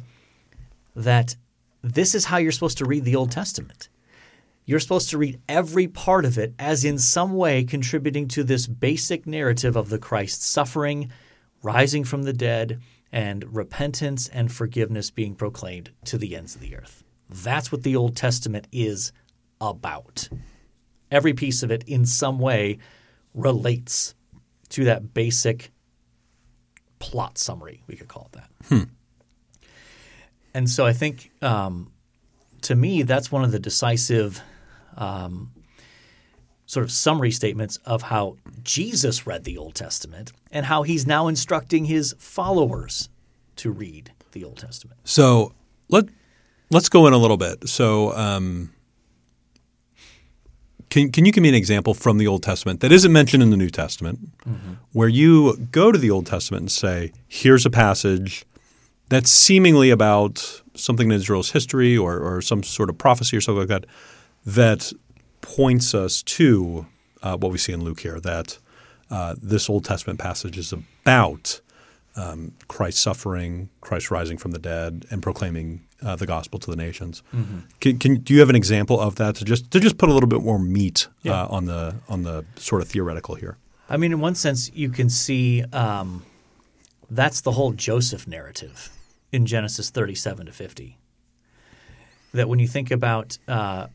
that 0.96 1.36
this 1.82 2.14
is 2.14 2.26
how 2.26 2.38
you're 2.38 2.52
supposed 2.52 2.78
to 2.80 2.86
read 2.86 3.06
the 3.06 3.16
Old 3.16 3.32
Testament. 3.32 3.90
You're 4.66 4.80
supposed 4.80 5.10
to 5.10 5.18
read 5.18 5.42
every 5.50 5.88
part 5.88 6.26
of 6.26 6.38
it 6.38 6.54
as 6.60 6.86
in 6.86 7.00
some 7.00 7.34
way 7.34 7.64
contributing 7.64 8.28
to 8.30 8.44
this 8.44 8.68
basic 8.68 9.26
narrative 9.26 9.76
of 9.76 9.90
the 9.90 9.98
Christ 9.98 10.44
suffering, 10.44 11.12
rising 11.64 12.04
from 12.04 12.24
the 12.24 12.34
dead, 12.34 12.80
and 13.12 13.56
repentance 13.56 14.28
and 14.28 14.52
forgiveness 14.52 15.10
being 15.10 15.36
proclaimed 15.36 15.92
to 16.06 16.18
the 16.18 16.36
ends 16.36 16.56
of 16.56 16.62
the 16.62 16.76
earth. 16.76 17.04
That's 17.30 17.72
what 17.72 17.84
the 17.84 17.96
Old 17.96 18.16
Testament 18.16 18.68
is 18.72 19.12
about. 19.62 20.30
Every 21.12 21.34
piece 21.34 21.64
of 21.64 21.72
it, 21.72 21.84
in 21.88 22.06
some 22.06 22.40
way, 22.40 22.80
relates 23.34 24.16
to 24.70 24.84
that 24.86 25.14
basic 25.14 25.72
plot 27.00 27.38
summary, 27.38 27.84
we 27.88 27.96
could 27.96 28.08
call 28.08 28.30
it 28.34 28.40
that. 28.40 28.88
And 30.54 30.70
so 30.70 30.86
I 30.86 30.94
think, 30.94 31.32
um, 31.42 31.92
to 32.62 32.76
me, 32.76 33.04
that's 33.04 33.32
one 33.32 33.44
of 33.44 33.52
the 33.52 33.60
decisive 33.60 34.42
um, 34.98 35.52
sort 36.70 36.84
of 36.84 36.92
summary 36.92 37.32
statements 37.32 37.78
of 37.78 38.04
how 38.04 38.38
Jesus 38.62 39.26
read 39.26 39.44
the 39.44 39.58
Old 39.58 39.74
Testament 39.74 40.32
and 40.52 40.68
how 40.68 40.84
he's 40.84 41.08
now 41.08 41.28
instructing 41.28 41.86
his 41.86 42.14
followers 42.20 43.10
to 43.56 43.72
read 43.72 44.12
the 44.34 44.44
Old 44.44 44.60
Testament. 44.60 45.00
So 45.04 45.54
let 45.90 46.06
let's 46.70 46.88
go 46.88 47.08
in 47.08 47.14
a 47.14 47.18
little 47.18 47.38
bit. 47.38 47.68
So 47.68 48.16
um, 48.16 48.72
can 50.92 51.12
can 51.12 51.26
you 51.26 51.32
give 51.32 51.42
me 51.42 51.50
an 51.50 51.56
example 51.56 51.96
from 51.96 52.20
the 52.20 52.28
Old 52.28 52.44
Testament 52.44 52.82
that 52.82 52.92
isn't 52.92 53.12
mentioned 53.12 53.42
in 53.42 53.50
the 53.50 53.58
New 53.58 53.72
Testament, 53.72 54.20
where 54.94 55.10
you 55.10 55.58
go 55.72 55.92
to 55.92 55.98
the 55.98 56.12
Old 56.12 56.28
Testament 56.28 56.62
and 56.62 56.72
say, 56.72 57.12
"Here's 57.28 57.66
a 57.66 57.72
passage 57.72 58.46
that's 59.10 59.32
seemingly 59.32 59.90
about 59.90 60.62
something 60.76 61.08
in 61.08 61.16
Israel's 61.16 61.50
history 61.50 61.98
or, 61.98 62.20
or 62.20 62.44
some 62.44 62.62
sort 62.62 62.92
of 62.92 62.98
prophecy 63.00 63.36
or 63.36 63.42
something 63.42 63.68
like 63.68 63.70
that 63.70 63.86
that 64.46 64.94
points 65.56 65.94
us 65.96 66.22
to 66.24 66.86
uh, 67.24 67.36
what 67.38 67.52
we 67.52 67.58
see 67.58 67.74
in 67.74 67.84
Luke 67.84 68.00
here 68.02 68.20
that 68.20 68.58
uh, 69.10 69.36
this 69.42 69.70
Old 69.70 69.84
Testament 69.86 70.20
passage 70.20 70.58
is 70.58 70.72
about 70.74 71.62
um, 72.16 72.54
Christ 72.68 73.00
suffering, 73.00 73.70
Christ 73.82 74.12
rising 74.12 74.38
from 74.38 74.52
the 74.52 74.60
dead, 74.60 75.06
and 75.10 75.22
proclaiming 75.24 75.82
uh, 76.04 76.16
the 76.16 76.26
gospel 76.28 76.60
to 76.60 76.70
the 76.72 76.78
nations. 76.78 77.24
Can, 77.82 77.98
can 77.98 78.16
do 78.22 78.34
you 78.34 78.40
have 78.42 78.50
an 78.50 78.56
example 78.56 79.00
of 79.00 79.16
that 79.16 79.36
to 79.38 79.46
just 79.46 79.72
to 79.72 79.80
just 79.80 79.98
put 79.98 80.10
a 80.10 80.14
little 80.14 80.30
bit 80.30 80.42
more 80.42 80.60
meat 80.60 81.08
Yeah. 81.24 81.44
uh, 81.44 81.48
on 81.50 81.66
the 81.66 81.96
on 82.08 82.24
the 82.24 82.46
sort 82.56 82.82
of 82.82 82.88
theoretical 82.88 83.36
here? 83.36 83.58
I 83.90 83.98
mean, 83.98 84.12
in 84.12 84.20
one 84.20 84.36
sense, 84.36 84.72
you 84.74 84.90
can 84.90 85.10
see 85.10 85.64
um, 85.74 86.24
that's 87.10 87.42
the 87.42 87.52
whole 87.52 87.72
Joseph 87.74 88.28
narrative 88.28 88.90
in 89.32 89.46
Genesis 89.46 89.90
37 89.90 90.46
to 90.46 90.52
50. 90.52 90.98
That 92.34 92.48
when 92.48 92.60
you 92.60 92.68
think 92.68 92.92
about, 92.92 93.40
uh, 93.48 93.88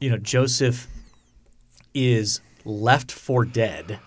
you 0.00 0.10
know, 0.10 0.18
Joseph 0.18 0.86
is 1.94 2.40
left 2.64 3.10
for 3.12 3.44
dead 3.44 3.98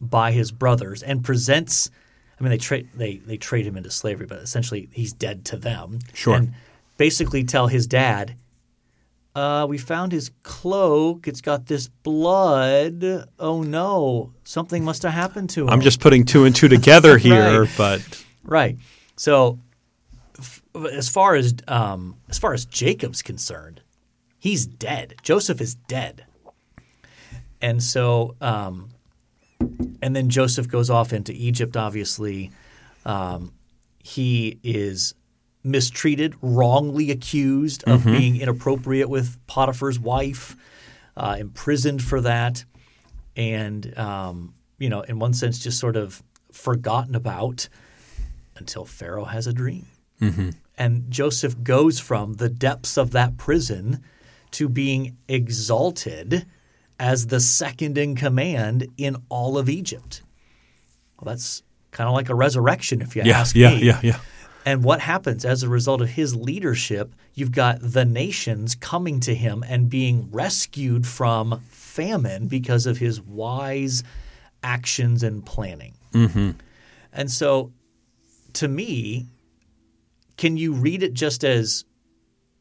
by 0.00 0.32
his 0.32 0.50
brothers 0.52 1.02
and 1.02 1.24
presents 1.24 1.90
I 2.38 2.44
mean, 2.44 2.50
they 2.50 2.58
trade 2.58 2.88
they 2.94 3.16
they 3.16 3.36
trade 3.36 3.66
him 3.66 3.76
into 3.76 3.90
slavery, 3.90 4.26
but 4.26 4.38
essentially 4.38 4.88
he's 4.92 5.12
dead 5.12 5.44
to 5.46 5.56
them. 5.56 5.98
Sure. 6.14 6.36
And 6.36 6.52
basically 6.96 7.42
tell 7.42 7.66
his 7.66 7.88
dad, 7.88 8.36
uh, 9.34 9.66
"We 9.68 9.76
found 9.76 10.12
his 10.12 10.30
cloak. 10.44 11.26
It's 11.26 11.40
got 11.40 11.66
this 11.66 11.88
blood. 11.88 13.26
Oh 13.40 13.62
no, 13.64 14.32
something 14.44 14.84
must 14.84 15.02
have 15.02 15.14
happened 15.14 15.50
to 15.50 15.62
him." 15.62 15.70
I'm 15.70 15.80
just 15.80 15.98
putting 15.98 16.24
two 16.24 16.44
and 16.44 16.54
two 16.54 16.68
together 16.68 17.18
here, 17.28 17.62
Right. 17.62 17.70
but 17.76 18.24
right. 18.44 18.78
So, 19.16 19.58
f- 20.38 20.62
as 20.92 21.08
far 21.08 21.34
as 21.34 21.54
um, 21.66 22.18
as 22.28 22.38
far 22.38 22.54
as 22.54 22.66
Jacob's 22.66 23.20
concerned, 23.20 23.80
he's 24.38 24.66
dead. 24.66 25.14
Joseph 25.22 25.60
is 25.60 25.74
dead, 25.74 26.26
and 27.60 27.82
so 27.82 28.36
um, 28.40 28.90
and 30.02 30.14
then 30.14 30.28
Joseph 30.28 30.68
goes 30.68 30.90
off 30.90 31.12
into 31.12 31.32
Egypt. 31.32 31.76
Obviously, 31.76 32.50
um, 33.04 33.52
he 33.98 34.58
is 34.62 35.14
mistreated, 35.64 36.34
wrongly 36.40 37.10
accused 37.10 37.84
of 37.88 38.04
being 38.04 38.40
inappropriate 38.40 39.08
with 39.08 39.36
Potiphar's 39.46 39.98
wife, 39.98 40.56
uh, 41.16 41.36
imprisoned 41.38 42.02
for 42.02 42.20
that, 42.20 42.64
and 43.36 43.96
um, 43.98 44.54
you 44.78 44.88
know, 44.88 45.02
in 45.02 45.18
one 45.18 45.34
sense, 45.34 45.58
just 45.58 45.78
sort 45.78 45.96
of 45.96 46.22
forgotten 46.52 47.14
about 47.14 47.68
until 48.56 48.84
Pharaoh 48.84 49.24
has 49.24 49.46
a 49.46 49.52
dream. 49.52 49.86
And 50.76 51.10
Joseph 51.10 51.62
goes 51.62 52.00
from 52.00 52.34
the 52.34 52.48
depths 52.48 52.96
of 52.96 53.10
that 53.12 53.36
prison 53.36 54.02
to 54.52 54.68
being 54.68 55.16
exalted 55.28 56.46
as 56.98 57.28
the 57.28 57.40
second 57.40 57.96
in 57.96 58.16
command 58.16 58.88
in 58.96 59.16
all 59.28 59.56
of 59.58 59.68
Egypt. 59.68 60.22
Well, 61.20 61.32
that's 61.32 61.62
kind 61.90 62.08
of 62.08 62.14
like 62.14 62.28
a 62.28 62.34
resurrection, 62.34 63.00
if 63.02 63.16
you 63.16 63.22
yeah, 63.24 63.38
ask 63.38 63.54
yeah, 63.54 63.70
me. 63.70 63.82
yeah, 63.82 64.00
yeah. 64.02 64.20
And 64.64 64.84
what 64.84 65.00
happens 65.00 65.44
as 65.44 65.62
a 65.62 65.68
result 65.68 66.02
of 66.02 66.10
his 66.10 66.36
leadership? 66.36 67.14
You've 67.34 67.52
got 67.52 67.78
the 67.80 68.04
nations 68.04 68.74
coming 68.74 69.20
to 69.20 69.34
him 69.34 69.64
and 69.66 69.88
being 69.88 70.28
rescued 70.30 71.06
from 71.06 71.62
famine 71.70 72.48
because 72.48 72.84
of 72.84 72.98
his 72.98 73.20
wise 73.20 74.02
actions 74.62 75.22
and 75.22 75.44
planning. 75.46 75.94
Mm-hmm. 76.12 76.50
And 77.12 77.30
so, 77.30 77.72
to 78.54 78.68
me, 78.68 79.26
can 80.36 80.56
you 80.56 80.72
read 80.72 81.02
it 81.02 81.14
just 81.14 81.44
as, 81.44 81.84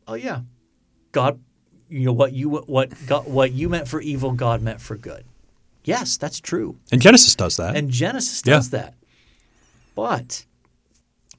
oh 0.08 0.14
yeah, 0.14 0.42
God, 1.12 1.40
you 1.90 2.06
know 2.06 2.14
what 2.14 2.34
you 2.34 2.50
what 2.50 2.92
God, 3.08 3.28
what 3.28 3.52
you 3.54 3.70
meant 3.70 3.88
for 3.88 4.02
evil, 4.02 4.32
God 4.32 4.62
meant 4.62 4.82
for 4.82 4.96
good. 4.96 5.24
Yes, 5.84 6.18
that's 6.18 6.40
true. 6.40 6.78
And 6.92 7.02
Genesis 7.02 7.36
does 7.36 7.58
that. 7.58 7.76
And 7.76 7.90
Genesis 7.90 8.42
Yeah. 8.46 8.56
does 8.56 8.70
that. 8.72 8.94
But 9.96 10.46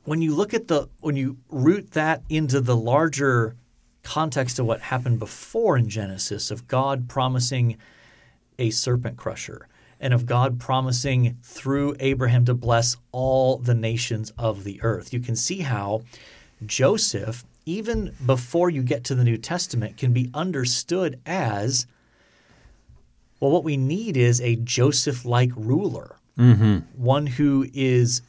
when 0.05 0.23
you 0.23 0.35
look 0.35 0.55
at 0.55 0.69
the 0.69 0.89
when 1.01 1.17
you 1.17 1.37
root 1.51 1.93
that 1.93 2.23
into 2.29 2.61
the 2.61 2.77
larger 2.77 3.57
context 4.03 4.59
of 4.59 4.67
what 4.67 4.81
happened 4.81 5.19
before 5.19 5.77
in 5.77 5.89
Genesis 5.89 6.51
of 6.51 6.67
God 6.67 7.09
promising 7.09 7.77
a 8.59 8.71
serpent 8.71 9.17
crusher 9.17 9.69
and 10.01 10.15
of 10.15 10.25
God 10.25 10.59
promising 10.59 11.37
through 11.43 11.95
Abraham 12.01 12.45
to 12.47 12.55
bless 12.55 12.97
all 13.13 13.59
the 13.59 13.75
nations 13.75 14.33
of 14.39 14.65
the 14.65 14.81
earth. 14.83 15.13
You 15.13 15.21
can 15.21 15.37
see 15.37 15.61
how 15.61 16.03
Joseph 16.65 17.45
even 17.69 18.15
before 18.25 18.71
you 18.71 18.83
get 18.83 19.05
to 19.05 19.15
the 19.15 19.23
New 19.23 19.37
Testament 19.37 19.99
can 19.99 20.15
be 20.15 20.31
understood 20.33 21.21
as 21.27 21.87
well, 23.41 23.51
what 23.51 23.63
we 23.63 23.77
need 23.77 24.17
is 24.17 24.41
a 24.41 24.57
Joseph 24.57 25.25
like 25.27 25.51
ruler, 25.55 26.17
mm-hmm. 26.39 26.79
one 26.97 27.27
who 27.27 27.67
is 27.75 28.23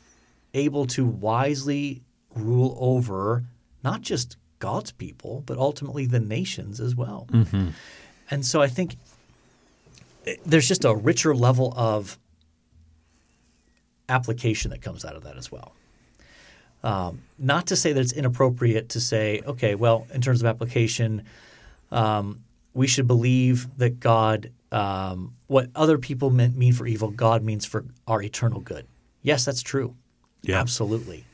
able 0.53 0.85
to 0.87 1.05
wisely 1.05 2.03
rule 2.35 2.77
over 2.79 3.45
not 3.81 4.01
just 4.01 4.35
God's 4.59 4.91
people, 4.91 5.41
but 5.45 5.57
ultimately 5.57 6.05
the 6.05 6.19
nations 6.19 6.81
as 6.81 6.93
well. 6.93 7.25
Mm-hmm. 7.31 7.69
And 8.29 8.45
so 8.45 8.61
I 8.61 8.67
think 8.67 8.97
there's 10.45 10.67
just 10.67 10.83
a 10.83 10.93
richer 10.93 11.33
level 11.33 11.73
of 11.77 12.19
application 14.09 14.71
that 14.71 14.81
comes 14.81 15.05
out 15.05 15.15
of 15.15 15.23
that 15.23 15.37
as 15.37 15.49
well. 15.49 15.73
Um, 16.83 17.21
not 17.37 17.67
to 17.67 17.75
say 17.75 17.91
that 17.93 17.99
it's 17.99 18.13
inappropriate 18.13 18.89
to 18.89 19.01
say, 19.01 19.41
okay, 19.45 19.75
well, 19.75 20.07
in 20.13 20.21
terms 20.21 20.41
of 20.41 20.47
application, 20.47 21.23
um, 21.91 22.41
we 22.73 22.87
should 22.87 23.07
believe 23.07 23.67
that 23.77 23.99
God, 23.99 24.51
um, 24.71 25.33
what 25.47 25.69
other 25.75 25.97
people 25.97 26.29
meant, 26.29 26.55
mean 26.55 26.73
for 26.73 26.87
evil, 26.87 27.09
God 27.09 27.43
means 27.43 27.65
for 27.65 27.85
our 28.07 28.21
eternal 28.21 28.61
good. 28.61 28.85
Yes, 29.23 29.43
that's 29.43 29.61
true. 29.61 29.95
Yeah. 30.41 30.59
Absolutely. 30.59 31.25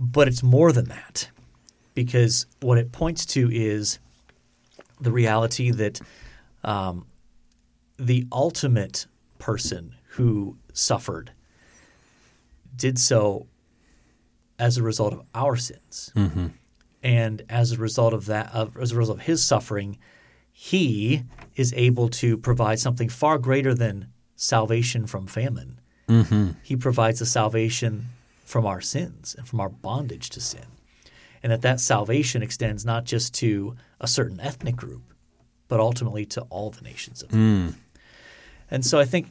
But 0.00 0.26
it's 0.26 0.42
more 0.42 0.72
than 0.72 0.86
that 0.86 1.30
because 1.94 2.46
what 2.60 2.78
it 2.78 2.90
points 2.90 3.24
to 3.26 3.50
is 3.52 3.98
the 5.00 5.12
reality 5.12 5.70
that 5.70 6.00
um, 6.64 7.06
the 7.98 8.26
ultimate 8.32 9.06
person 9.38 9.94
who 10.08 10.56
suffered 10.72 11.32
did 12.76 12.98
so 12.98 13.46
as 14.60 14.76
a 14.76 14.82
result 14.82 15.12
of 15.12 15.22
our 15.34 15.56
sins. 15.56 16.12
Mm-hmm. 16.14 16.46
And 17.02 17.42
as 17.48 17.72
a 17.72 17.78
result 17.78 18.12
of 18.12 18.26
that, 18.26 18.50
of, 18.54 18.76
as 18.76 18.92
a 18.92 18.96
result 18.96 19.18
of 19.18 19.24
his 19.24 19.42
suffering, 19.42 19.98
he 20.52 21.22
is 21.56 21.72
able 21.74 22.08
to 22.08 22.36
provide 22.36 22.78
something 22.78 23.08
far 23.08 23.38
greater 23.38 23.74
than 23.74 24.08
salvation 24.36 25.06
from 25.06 25.26
famine. 25.26 25.80
Mm-hmm. 26.08 26.50
He 26.62 26.76
provides 26.76 27.20
a 27.20 27.26
salvation 27.26 28.06
from 28.44 28.66
our 28.66 28.80
sins 28.80 29.34
and 29.38 29.48
from 29.48 29.60
our 29.60 29.70
bondage 29.70 30.28
to 30.30 30.40
sin. 30.40 30.66
And 31.42 31.50
that 31.50 31.62
that 31.62 31.80
salvation 31.80 32.42
extends 32.42 32.84
not 32.84 33.04
just 33.04 33.32
to 33.34 33.76
a 33.98 34.06
certain 34.06 34.38
ethnic 34.40 34.76
group, 34.76 35.14
but 35.68 35.80
ultimately 35.80 36.26
to 36.26 36.42
all 36.50 36.70
the 36.70 36.82
nations 36.82 37.22
of 37.22 37.30
the 37.30 37.36
mm. 37.36 37.68
earth. 37.68 37.80
And 38.70 38.84
so 38.84 38.98
I 38.98 39.06
think 39.06 39.28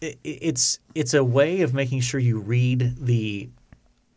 it's 0.00 0.78
it's 0.94 1.14
a 1.14 1.24
way 1.24 1.62
of 1.62 1.72
making 1.72 2.00
sure 2.00 2.20
you 2.20 2.38
read 2.38 2.96
the 3.00 3.48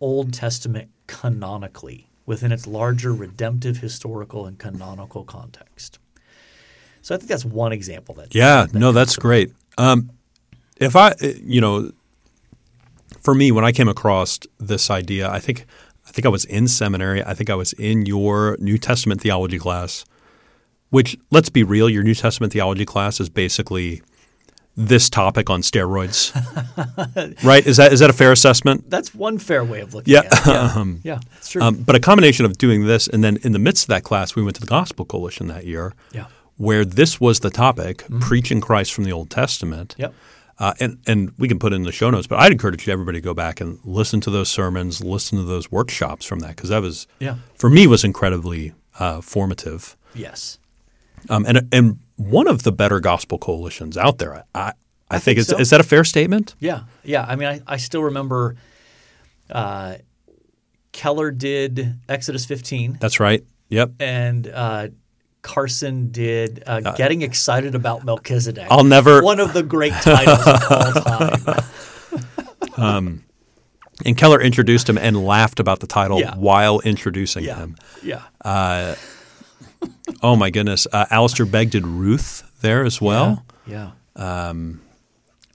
Old 0.02 0.34
Testament 0.34 0.90
canonically 1.08 2.10
within 2.26 2.52
its 2.52 2.68
larger 2.68 3.14
redemptive, 3.14 3.78
historical, 3.78 4.46
and 4.46 4.58
canonical 4.60 5.24
context. 5.24 6.00
So 7.02 7.16
I 7.16 7.18
think 7.18 7.30
that's 7.30 7.46
one 7.46 7.72
example 7.72 8.14
that 8.16 8.36
Yeah, 8.36 8.68
no, 8.74 8.92
that's 8.92 9.16
great. 9.16 9.52
Um, 9.78 10.12
if 10.78 10.96
I, 10.96 11.16
you 11.22 11.62
know, 11.62 11.92
for 13.22 13.34
me, 13.34 13.52
when 13.52 13.66
I 13.66 13.72
came 13.72 13.88
across 13.88 14.40
this 14.60 14.90
idea, 14.90 15.30
I 15.30 15.40
think, 15.40 15.66
I 16.08 16.12
think 16.12 16.26
I 16.26 16.30
was 16.30 16.46
in 16.46 16.68
seminary. 16.68 17.24
I 17.24 17.34
think 17.34 17.50
I 17.50 17.56
was 17.56 17.74
in 17.74 18.06
your 18.06 18.58
New 18.60 18.78
Testament 18.78 19.22
theology 19.22 19.58
class, 19.58 20.06
which, 20.90 21.18
let's 21.32 21.50
be 21.50 21.64
real, 21.64 21.90
your 21.90 22.04
New 22.04 22.16
Testament 22.16 22.54
theology 22.54 22.86
class 22.86 23.20
is 23.20 23.30
basically 23.30 24.02
this 24.80 25.10
topic 25.10 25.50
on 25.50 25.62
steroids, 25.62 26.34
right? 27.44 27.66
Is 27.68 27.78
that 27.78 27.92
is 27.94 28.00
that 28.00 28.10
a 28.10 28.14
fair 28.14 28.32
assessment? 28.32 28.90
that's 28.90 29.14
one 29.14 29.38
fair 29.38 29.64
way 29.64 29.82
of 29.82 29.94
looking 29.94 30.14
Yeah. 30.14 30.22
at 30.22 30.34
it. 30.34 30.48
Yeah, 30.48 30.86
yeah 31.04 31.20
that's 31.34 31.50
true. 31.50 31.62
Um, 31.62 31.76
but 31.84 31.96
a 31.96 32.00
combination 32.00 32.46
of 32.46 32.58
doing 32.58 32.86
this 32.86 33.08
and 33.08 33.24
then 33.24 33.38
in 33.44 33.52
the 33.52 33.60
midst 33.60 33.84
of 33.86 33.88
that 33.90 34.04
class, 34.04 34.36
we 34.36 34.44
went 34.44 34.56
to 34.56 34.62
the 34.62 34.68
Gospel 34.68 35.06
Coalition 35.06 35.48
that 35.48 35.66
year, 35.66 35.94
yeah. 36.12 36.26
where 36.58 36.86
this 36.86 37.20
was 37.20 37.42
the 37.42 37.50
topic: 37.50 38.04
preaching 38.22 38.62
Christ 38.62 38.94
from 38.94 39.04
the 39.04 39.12
Old 39.12 39.30
Testament. 39.30 39.96
Yep. 39.98 40.14
Uh, 40.58 40.74
and 40.80 40.98
and 41.08 41.32
we 41.38 41.48
can 41.48 41.60
put 41.60 41.72
it 41.74 41.78
in 41.78 41.84
the 41.84 41.92
show 41.92 42.10
notes, 42.10 42.28
but 42.28 42.40
I'd 42.40 42.52
encourage 42.52 42.88
everybody 42.90 43.20
to 43.20 43.24
go 43.24 43.34
back 43.34 43.62
and 43.62 43.80
listen 43.86 44.20
to 44.22 44.30
those 44.30 44.50
sermons, 44.50 45.04
listen 45.04 45.38
to 45.38 45.44
those 45.46 45.72
workshops 45.72 46.26
from 46.26 46.40
that 46.40 46.56
because 46.56 46.70
that 46.70 46.82
was 46.82 47.08
Yeah. 47.20 47.36
for 47.56 47.70
me 47.70 47.88
was 47.88 48.04
incredibly 48.04 48.74
uh, 48.98 49.22
formative. 49.22 49.96
Yes. 50.14 50.58
Um, 51.30 51.46
and 51.46 51.68
and 51.72 52.00
one 52.20 52.48
of 52.48 52.64
the 52.64 52.72
better 52.72 53.00
gospel 53.00 53.38
coalitions 53.38 53.98
out 53.98 54.18
there, 54.20 54.36
I 54.36 54.44
I, 54.54 54.74
I, 55.10 55.20
think, 55.20 55.24
think 55.24 55.38
is 55.40 55.48
so. 55.48 55.58
is 55.58 55.70
that 55.72 55.80
a 55.80 55.84
fair 55.84 56.04
statement? 56.04 56.54
Yeah, 56.60 56.82
yeah. 57.04 57.26
I 57.28 57.36
mean, 57.36 57.48
I, 57.48 57.62
I 57.66 57.78
still 57.78 58.04
remember 58.04 58.56
uh, 59.50 59.96
Keller 60.92 61.32
did 61.32 61.96
Exodus 62.08 62.46
15, 62.46 62.98
That's 63.00 63.20
right. 63.20 63.44
Yep. 63.70 63.92
and 64.00 64.48
uh, 64.48 64.88
Carson 65.42 66.12
did 66.12 66.62
uh, 66.68 66.82
Getting 66.96 67.22
Excited 67.22 67.74
About 67.76 68.04
Melchizedek. 68.04 68.68
I'll 68.70 68.84
never- 68.84 69.22
One 69.24 69.40
of 69.40 69.54
the 69.54 69.64
great 69.64 69.94
titles 69.94 70.46
of 70.46 70.72
all 71.08 71.32
time. 72.76 72.76
um, 72.78 73.24
And 74.06 74.18
Keller 74.18 74.42
introduced 74.42 74.90
him 74.90 74.98
and 74.98 75.26
laughed 75.26 75.60
about 75.60 75.80
the 75.80 75.88
title 75.88 76.20
Yeah. 76.20 76.36
while 76.36 76.80
introducing 76.82 77.44
Yeah, 77.46 77.58
him. 77.58 77.76
yeah. 78.04 78.24
Oh 80.22 80.36
my 80.36 80.50
goodness! 80.50 80.88
Uh, 80.92 81.06
Alistair 81.10 81.46
Begg 81.46 81.70
did 81.72 81.86
Ruth 81.86 82.44
there 82.62 82.84
as 82.86 83.00
well. 83.02 83.46
Yeah. 83.66 83.92
Um, 84.16 84.82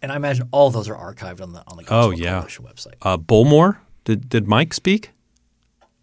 and 0.02 0.12
I 0.12 0.16
imagine 0.16 0.48
all 0.52 0.70
those 0.70 0.88
are 0.88 0.94
archived 0.94 1.40
on 1.40 1.52
the 1.52 1.62
on 1.66 1.76
the 1.76 1.82
Oh, 1.84 2.11
Gospel 2.11 2.14
yeah. 2.14 2.32
Coalition 2.38 2.64
website. 2.64 2.94
Uh, 3.02 3.16
Bullmore 3.16 3.78
did 4.05 4.28
did 4.28 4.46
Mike 4.46 4.74
speak? 4.74 5.11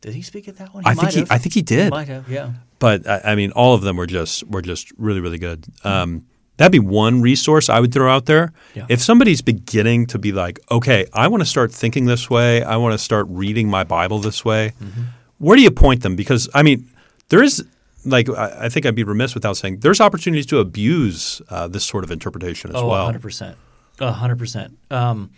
Did 0.01 0.13
he 0.15 0.21
speak 0.23 0.47
at 0.47 0.57
that 0.57 0.73
one? 0.73 0.83
I 0.85 0.95
think 0.95 1.11
he- 1.11 1.25
I 1.29 1.37
think 1.37 1.53
he 1.53 1.61
did. 1.61 1.91
might 1.91 2.07
have. 2.07 2.27
Yeah. 2.29 2.53
but 2.79 3.07
I, 3.07 3.21
I 3.31 3.35
mean, 3.35 3.51
all 3.51 3.73
of 3.75 3.81
them 3.81 3.97
were 3.97 4.07
just 4.07 4.43
were 4.47 4.61
just 4.61 4.91
really 4.97 5.19
really 5.21 5.37
good. 5.37 5.65
Um, 5.83 6.25
That'd 6.57 6.71
be 6.73 6.79
one 6.79 7.21
resource 7.21 7.69
I 7.69 7.79
would 7.79 7.91
throw 7.91 8.11
out 8.11 8.27
there. 8.27 8.53
Yeah. 8.75 8.85
If 8.87 9.01
somebody's 9.01 9.41
beginning 9.41 10.05
to 10.07 10.19
be 10.19 10.31
like, 10.31 10.59
okay, 10.69 11.07
I 11.11 11.27
want 11.27 11.41
to 11.41 11.45
start 11.49 11.71
thinking 11.71 12.05
this 12.05 12.29
way, 12.29 12.61
I 12.61 12.75
want 12.77 12.93
to 12.93 12.99
start 12.99 13.25
reading 13.29 13.67
my 13.67 13.83
Bible 13.83 14.19
this 14.19 14.45
way, 14.45 14.73
Mm-hmm. 14.79 15.01
where 15.39 15.55
do 15.57 15.63
you 15.63 15.71
point 15.71 16.03
them? 16.03 16.15
Because 16.15 16.49
I 16.53 16.61
mean, 16.61 16.87
there 17.29 17.41
is 17.41 17.65
like 18.05 18.29
I 18.29 18.65
I 18.65 18.69
think 18.69 18.85
I'd 18.85 18.95
be 18.95 19.03
remiss 19.03 19.33
without 19.33 19.57
saying 19.57 19.79
there's 19.79 20.01
opportunities 20.01 20.45
to 20.47 20.59
abuse 20.59 21.41
uh, 21.49 21.67
this 21.67 21.85
sort 21.85 22.03
of 22.03 22.11
interpretation 22.11 22.69
as 22.71 22.75
oh, 22.77 22.87
well. 22.87 23.11
100%. 23.11 23.55
100%. 23.97 24.71
Um, 24.91 25.31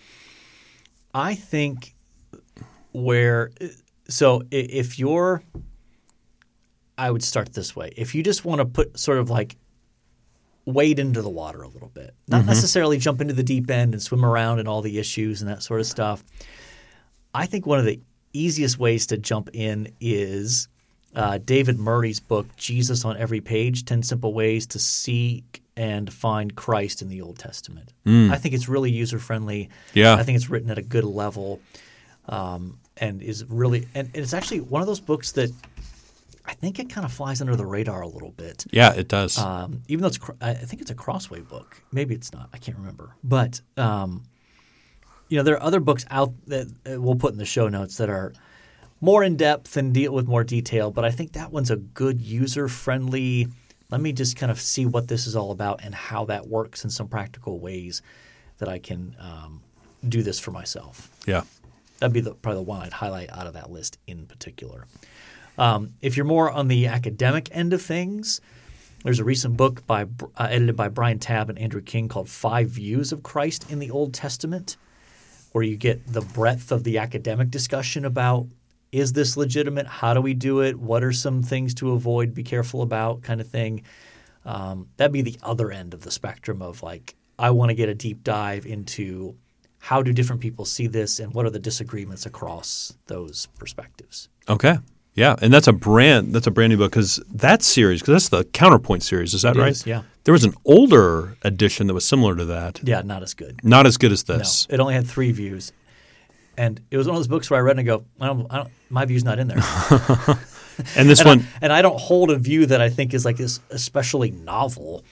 I 1.13 1.35
think 1.35 1.93
where, 2.93 3.51
so 4.07 4.41
if 4.51 4.97
you're, 4.97 5.43
I 6.97 7.11
would 7.11 7.23
start 7.23 7.53
this 7.53 7.75
way. 7.75 7.91
If 7.95 8.15
you 8.15 8.23
just 8.23 8.45
want 8.45 8.59
to 8.59 8.65
put 8.65 8.97
sort 8.97 9.17
of 9.17 9.29
like 9.29 9.57
wade 10.65 10.99
into 10.99 11.21
the 11.21 11.29
water 11.29 11.61
a 11.61 11.67
little 11.67 11.89
bit, 11.89 12.13
not 12.27 12.45
necessarily 12.45 12.97
jump 12.97 13.19
into 13.19 13.33
the 13.33 13.43
deep 13.43 13.69
end 13.69 13.93
and 13.93 14.01
swim 14.01 14.23
around 14.23 14.59
and 14.59 14.67
all 14.67 14.81
the 14.81 14.97
issues 14.99 15.41
and 15.41 15.49
that 15.49 15.63
sort 15.63 15.79
of 15.79 15.87
stuff. 15.87 16.23
I 17.33 17.45
think 17.45 17.65
one 17.65 17.79
of 17.79 17.85
the 17.85 17.99
easiest 18.31 18.79
ways 18.79 19.07
to 19.07 19.17
jump 19.17 19.49
in 19.53 19.91
is 19.99 20.67
uh, 21.15 21.37
David 21.37 21.79
Murray's 21.79 22.19
book, 22.19 22.47
Jesus 22.57 23.05
on 23.05 23.17
Every 23.17 23.41
Page 23.41 23.85
10 23.85 24.03
Simple 24.03 24.33
Ways 24.33 24.65
to 24.67 24.79
Seek 24.79 25.61
and 25.75 26.11
Find 26.11 26.55
Christ 26.55 27.01
in 27.01 27.09
the 27.09 27.21
Old 27.21 27.39
Testament. 27.39 27.93
I 28.31 28.37
think 28.37 28.53
it's 28.53 28.67
really 28.69 28.91
user 28.91 29.19
friendly. 29.19 29.69
Yeah. 29.93 30.15
I 30.15 30.23
think 30.23 30.35
it's 30.35 30.49
written 30.49 30.69
at 30.69 30.77
a 30.77 30.83
good 30.83 31.03
level 31.03 31.59
um, 32.27 32.79
and 32.97 33.21
is 33.21 33.45
really, 33.45 33.87
and 33.95 34.09
it's 34.13 34.33
actually 34.33 34.61
one 34.61 34.81
of 34.81 34.87
those 34.87 34.99
books 34.99 35.31
that 35.33 35.51
I 36.45 36.53
think 36.53 36.79
it 36.79 36.89
kind 36.89 37.05
of 37.05 37.11
flies 37.13 37.41
under 37.41 37.55
the 37.55 37.65
radar 37.65 38.01
a 38.01 38.07
little 38.07 38.31
bit. 38.31 38.65
Yeah, 38.71 38.93
it 38.93 39.07
does. 39.07 39.37
Um, 39.37 39.81
even 39.87 40.01
though 40.01 40.09
it's, 40.09 40.19
I 40.41 40.53
think 40.53 40.81
it's 40.81 40.91
a 40.91 40.95
Crossway 40.95 41.39
book. 41.41 41.81
Maybe 41.91 42.13
it's 42.15 42.33
not. 42.33 42.49
I 42.53 42.57
can't 42.57 42.77
remember. 42.77 43.15
But 43.23 43.61
um, 43.77 44.23
you 45.29 45.37
know, 45.37 45.43
there 45.43 45.55
are 45.55 45.63
other 45.63 45.79
books 45.79 46.05
out 46.09 46.33
that 46.47 46.67
we'll 46.85 47.15
put 47.15 47.31
in 47.31 47.37
the 47.37 47.45
show 47.45 47.69
notes 47.69 47.97
that 47.97 48.09
are 48.09 48.33
more 49.03 49.21
in 49.21 49.35
depth 49.35 49.75
and 49.75 49.93
deal 49.93 50.13
with 50.13 50.29
more 50.29 50.45
detail. 50.45 50.89
But 50.89 51.03
I 51.03 51.11
think 51.11 51.33
that 51.33 51.51
one's 51.51 51.69
a 51.69 51.75
good 51.75 52.21
user 52.21 52.69
friendly. 52.69 53.49
Let 53.91 53.99
me 53.99 54.13
just 54.13 54.37
kind 54.37 54.49
of 54.49 54.61
see 54.61 54.85
what 54.85 55.09
this 55.09 55.27
is 55.27 55.35
all 55.35 55.51
about 55.51 55.81
and 55.83 55.93
how 55.93 56.23
that 56.25 56.47
works 56.47 56.85
in 56.85 56.89
some 56.89 57.09
practical 57.09 57.59
ways 57.59 58.01
that 58.59 58.69
I 58.69 58.79
can 58.79 59.13
um, 59.19 59.61
do 60.07 60.23
this 60.23 60.39
for 60.39 60.51
myself. 60.51 61.09
yeah. 61.27 61.43
That'd 61.99 62.13
be 62.13 62.21
the, 62.21 62.33
probably 62.33 62.59
the 62.59 62.69
one 62.69 62.81
I'd 62.81 62.93
highlight 62.93 63.29
out 63.31 63.45
of 63.45 63.53
that 63.53 63.71
list 63.71 63.97
in 64.07 64.25
particular. 64.25 64.87
Um, 65.57 65.93
if 66.01 66.15
you're 66.17 66.25
more 66.25 66.49
on 66.49 66.69
the 66.69 66.87
academic 66.87 67.49
end 67.51 67.73
of 67.73 67.81
things, 67.81 68.39
there's 69.03 69.19
a 69.19 69.23
recent 69.25 69.57
book 69.57 69.85
by 69.85 70.03
uh, 70.03 70.47
edited 70.49 70.77
by 70.77 70.87
Brian 70.87 71.19
Tabb 71.19 71.49
and 71.49 71.59
Andrew 71.59 71.81
King 71.81 72.07
called 72.07 72.29
Five 72.29 72.69
Views 72.69 73.11
of 73.11 73.21
Christ 73.21 73.69
in 73.69 73.79
the 73.79 73.91
Old 73.91 74.13
Testament, 74.13 74.77
where 75.51 75.63
you 75.63 75.75
get 75.75 76.05
the 76.11 76.21
breadth 76.21 76.71
of 76.71 76.83
the 76.83 76.97
academic 76.97 77.49
discussion 77.51 78.05
about 78.05 78.47
is 78.93 79.11
this 79.13 79.35
legitimate? 79.35 79.87
How 79.87 80.13
do 80.13 80.21
we 80.21 80.33
do 80.33 80.61
it? 80.61 80.79
What 80.79 81.03
are 81.03 81.11
some 81.11 81.41
things 81.43 81.73
to 81.75 81.91
avoid, 81.91 82.33
be 82.33 82.43
careful 82.43 82.81
about, 82.81 83.23
kind 83.23 83.41
of 83.41 83.47
thing. 83.47 83.81
Um, 84.45 84.87
that'd 84.97 85.11
be 85.11 85.21
the 85.21 85.37
other 85.41 85.71
end 85.71 85.93
of 85.93 86.01
the 86.01 86.11
spectrum 86.11 86.61
of 86.61 86.83
like, 86.83 87.15
I 87.39 87.49
want 87.49 87.69
to 87.69 87.75
get 87.75 87.89
a 87.89 87.95
deep 87.95 88.23
dive 88.23 88.65
into 88.65 89.35
how 89.79 90.01
do 90.01 90.13
different 90.13 90.41
people 90.41 90.63
see 90.65 90.87
this 90.87 91.19
and 91.19 91.33
what 91.33 91.45
are 91.45 91.49
the 91.49 91.59
disagreements 91.59 92.25
across 92.25 92.93
those 93.07 93.47
perspectives. 93.57 94.29
Okay. 94.47 94.77
Yeah, 95.15 95.35
and 95.41 95.53
that's 95.53 95.67
a 95.67 95.73
brand 95.73 96.33
that's 96.33 96.47
a 96.47 96.51
brand 96.51 96.71
new 96.71 96.77
book 96.77 96.91
because 96.91 97.19
that 97.31 97.61
series 97.61 98.01
because 98.01 98.13
that's 98.13 98.29
the 98.29 98.45
Counterpoint 98.51 99.03
series. 99.03 99.35
Is 99.35 99.43
that 99.43 99.55
It 99.55 99.59
right? 99.59 99.71
is, 99.71 99.85
yeah. 99.85 100.01
There 100.23 100.31
was 100.31 100.43
an 100.43 100.53
older 100.65 101.37
edition 101.43 101.85
that 101.87 101.93
was 101.93 102.03
similar 102.03 102.35
to 102.35 102.45
that. 102.45 102.79
Yeah, 102.83 103.01
not 103.03 103.21
as 103.21 103.35
good. 103.35 103.59
Not 103.63 103.85
as 103.85 103.97
good 103.97 104.11
as 104.11 104.27
No, 104.27 104.37
this. 104.39 104.65
it 104.71 104.79
only 104.79 104.95
had 104.95 105.05
three 105.05 105.31
views, 105.31 105.71
and 106.57 106.81
it 106.91 106.97
was 106.97 107.07
one 107.07 107.15
of 107.15 107.19
those 107.19 107.27
books 107.27 107.49
where 107.49 107.59
I 107.59 107.61
read 107.61 107.77
and 107.77 107.81
I 107.81 107.83
go, 107.83 108.05
I 108.19 108.27
don't, 108.27 108.47
I 108.49 108.57
don't, 108.57 108.69
my 108.89 109.05
view's 109.05 109.23
not 109.23 109.39
in 109.39 109.47
there. 109.47 109.59
And 110.95 111.09
this 111.09 111.19
and, 111.19 111.27
one, 111.27 111.39
I, 111.39 111.45
and 111.61 111.73
I 111.73 111.81
don't 111.81 111.99
hold 111.99 112.31
a 112.31 112.37
view 112.37 112.65
that 112.65 112.81
I 112.81 112.89
think 112.89 113.13
is 113.13 113.25
like 113.25 113.37
this 113.37 113.59
especially 113.69 114.31
novel. 114.31 115.03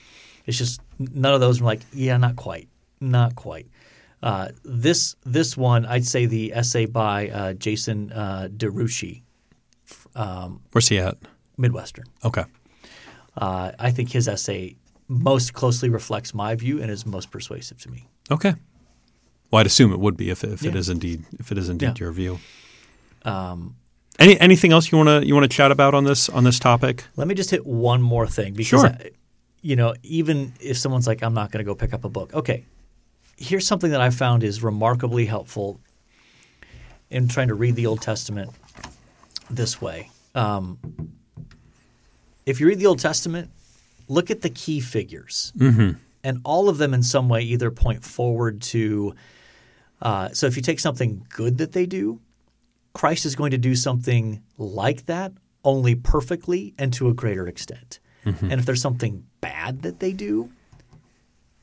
It's 0.46 0.58
just 0.58 0.82
none 1.00 1.34
of 1.34 1.40
those 1.40 1.62
are 1.62 1.66
like, 1.66 1.82
yeah, 1.94 2.18
not 2.18 2.36
quite, 2.36 2.68
not 3.00 3.36
quite. 3.36 3.68
Uh, 4.24 4.50
this 4.64 5.16
this 5.26 5.58
one, 5.58 5.86
I'd 5.86 6.06
say 6.06 6.26
the 6.26 6.54
essay 6.54 6.86
by 6.86 7.30
uh, 7.30 7.54
Jason 7.54 8.12
uh, 8.12 8.50
DeRouchie, 8.56 9.24
where's 10.72 10.88
he 10.88 11.00
at? 11.00 11.18
Midwestern. 11.58 12.06
Okay. 12.24 12.46
Uh, 13.38 13.72
I 13.80 13.92
think 13.92 14.12
his 14.12 14.28
essay 14.28 14.76
most 15.08 15.54
closely 15.54 15.90
reflects 15.90 16.34
my 16.34 16.56
view 16.56 16.82
and 16.82 16.92
is 16.92 17.06
most 17.06 17.32
persuasive 17.32 17.80
to 17.82 17.90
me. 17.90 18.08
Okay. 18.30 18.54
Well, 19.52 19.60
I'd 19.60 19.66
assume 19.66 19.92
it 19.92 20.00
would 20.00 20.16
be 20.18 20.30
if, 20.30 20.44
if 20.44 20.64
Yeah. 20.64 20.74
is 20.76 20.90
indeed 20.90 21.24
if 21.40 21.52
it 21.52 21.58
is 21.58 21.70
indeed 21.70 21.88
Yeah. 21.88 21.94
your 22.00 22.12
view. 22.12 22.40
Um, 23.24 23.76
Any 24.20 24.40
anything 24.40 24.72
else 24.72 24.92
you 24.92 24.98
want 24.98 25.10
to 25.10 25.28
you 25.28 25.34
want 25.36 25.50
to 25.50 25.56
chat 25.56 25.72
about 25.72 25.94
on 25.94 26.04
this 26.06 26.30
on 26.30 26.44
this 26.44 26.60
topic? 26.60 27.06
Let 27.16 27.28
me 27.28 27.36
just 27.36 27.50
hit 27.52 27.66
one 27.66 28.02
more 28.02 28.28
thing 28.28 28.54
because, 28.54 28.82
Sure. 28.82 28.88
I- 28.88 29.12
you 29.62 29.76
know, 29.76 29.94
even 30.04 30.54
if 30.60 30.78
someone's 30.78 31.06
like, 31.06 31.22
I'm 31.22 31.34
not 31.36 31.52
going 31.52 31.64
to 31.64 31.70
go 31.70 31.76
pick 31.76 31.94
up 31.94 32.04
a 32.04 32.10
book. 32.10 32.34
Okay, 32.34 32.66
here's 33.38 33.68
something 33.68 33.92
that 33.92 34.02
I 34.02 34.10
found 34.10 34.44
is 34.44 34.64
remarkably 34.64 35.26
helpful 35.28 35.80
in 37.12 37.28
trying 37.28 37.48
to 37.50 37.54
read 37.54 37.76
the 37.76 37.86
Old 37.86 38.02
Testament 38.02 38.50
this 39.52 39.80
way. 39.80 40.10
Um, 40.34 40.80
if 42.46 42.60
you 42.60 42.66
read 42.68 42.80
the 42.80 42.88
Old 42.88 43.00
Testament, 43.00 43.52
look 44.08 44.32
at 44.32 44.42
the 44.42 44.50
key 44.50 44.80
figures, 44.80 45.54
mm-hmm. 45.58 45.92
and 46.24 46.42
all 46.44 46.68
of 46.68 46.78
them 46.80 46.94
in 46.94 47.04
some 47.04 47.30
way 47.30 47.42
either 47.42 47.70
point 47.72 48.04
forward 48.04 48.62
to. 48.64 49.14
Uh, 50.02 50.30
so 50.34 50.48
if 50.48 50.56
you 50.56 50.62
take 50.64 50.80
something 50.80 51.26
good 51.30 51.58
that 51.60 51.72
they 51.74 51.86
do, 51.86 52.20
Christ 52.94 53.26
is 53.26 53.36
going 53.36 53.52
to 53.52 53.58
do 53.58 53.76
something 53.76 54.42
like 54.58 55.06
that, 55.06 55.32
only 55.64 55.96
perfectly 55.96 56.74
and 56.78 56.92
to 56.94 57.08
a 57.08 57.14
greater 57.14 57.48
extent. 57.48 58.00
And 58.24 58.54
if 58.54 58.66
there's 58.68 58.82
something 58.82 59.26
bad 59.42 59.82
that 59.82 60.00
they 60.00 60.14
do, 60.14 60.52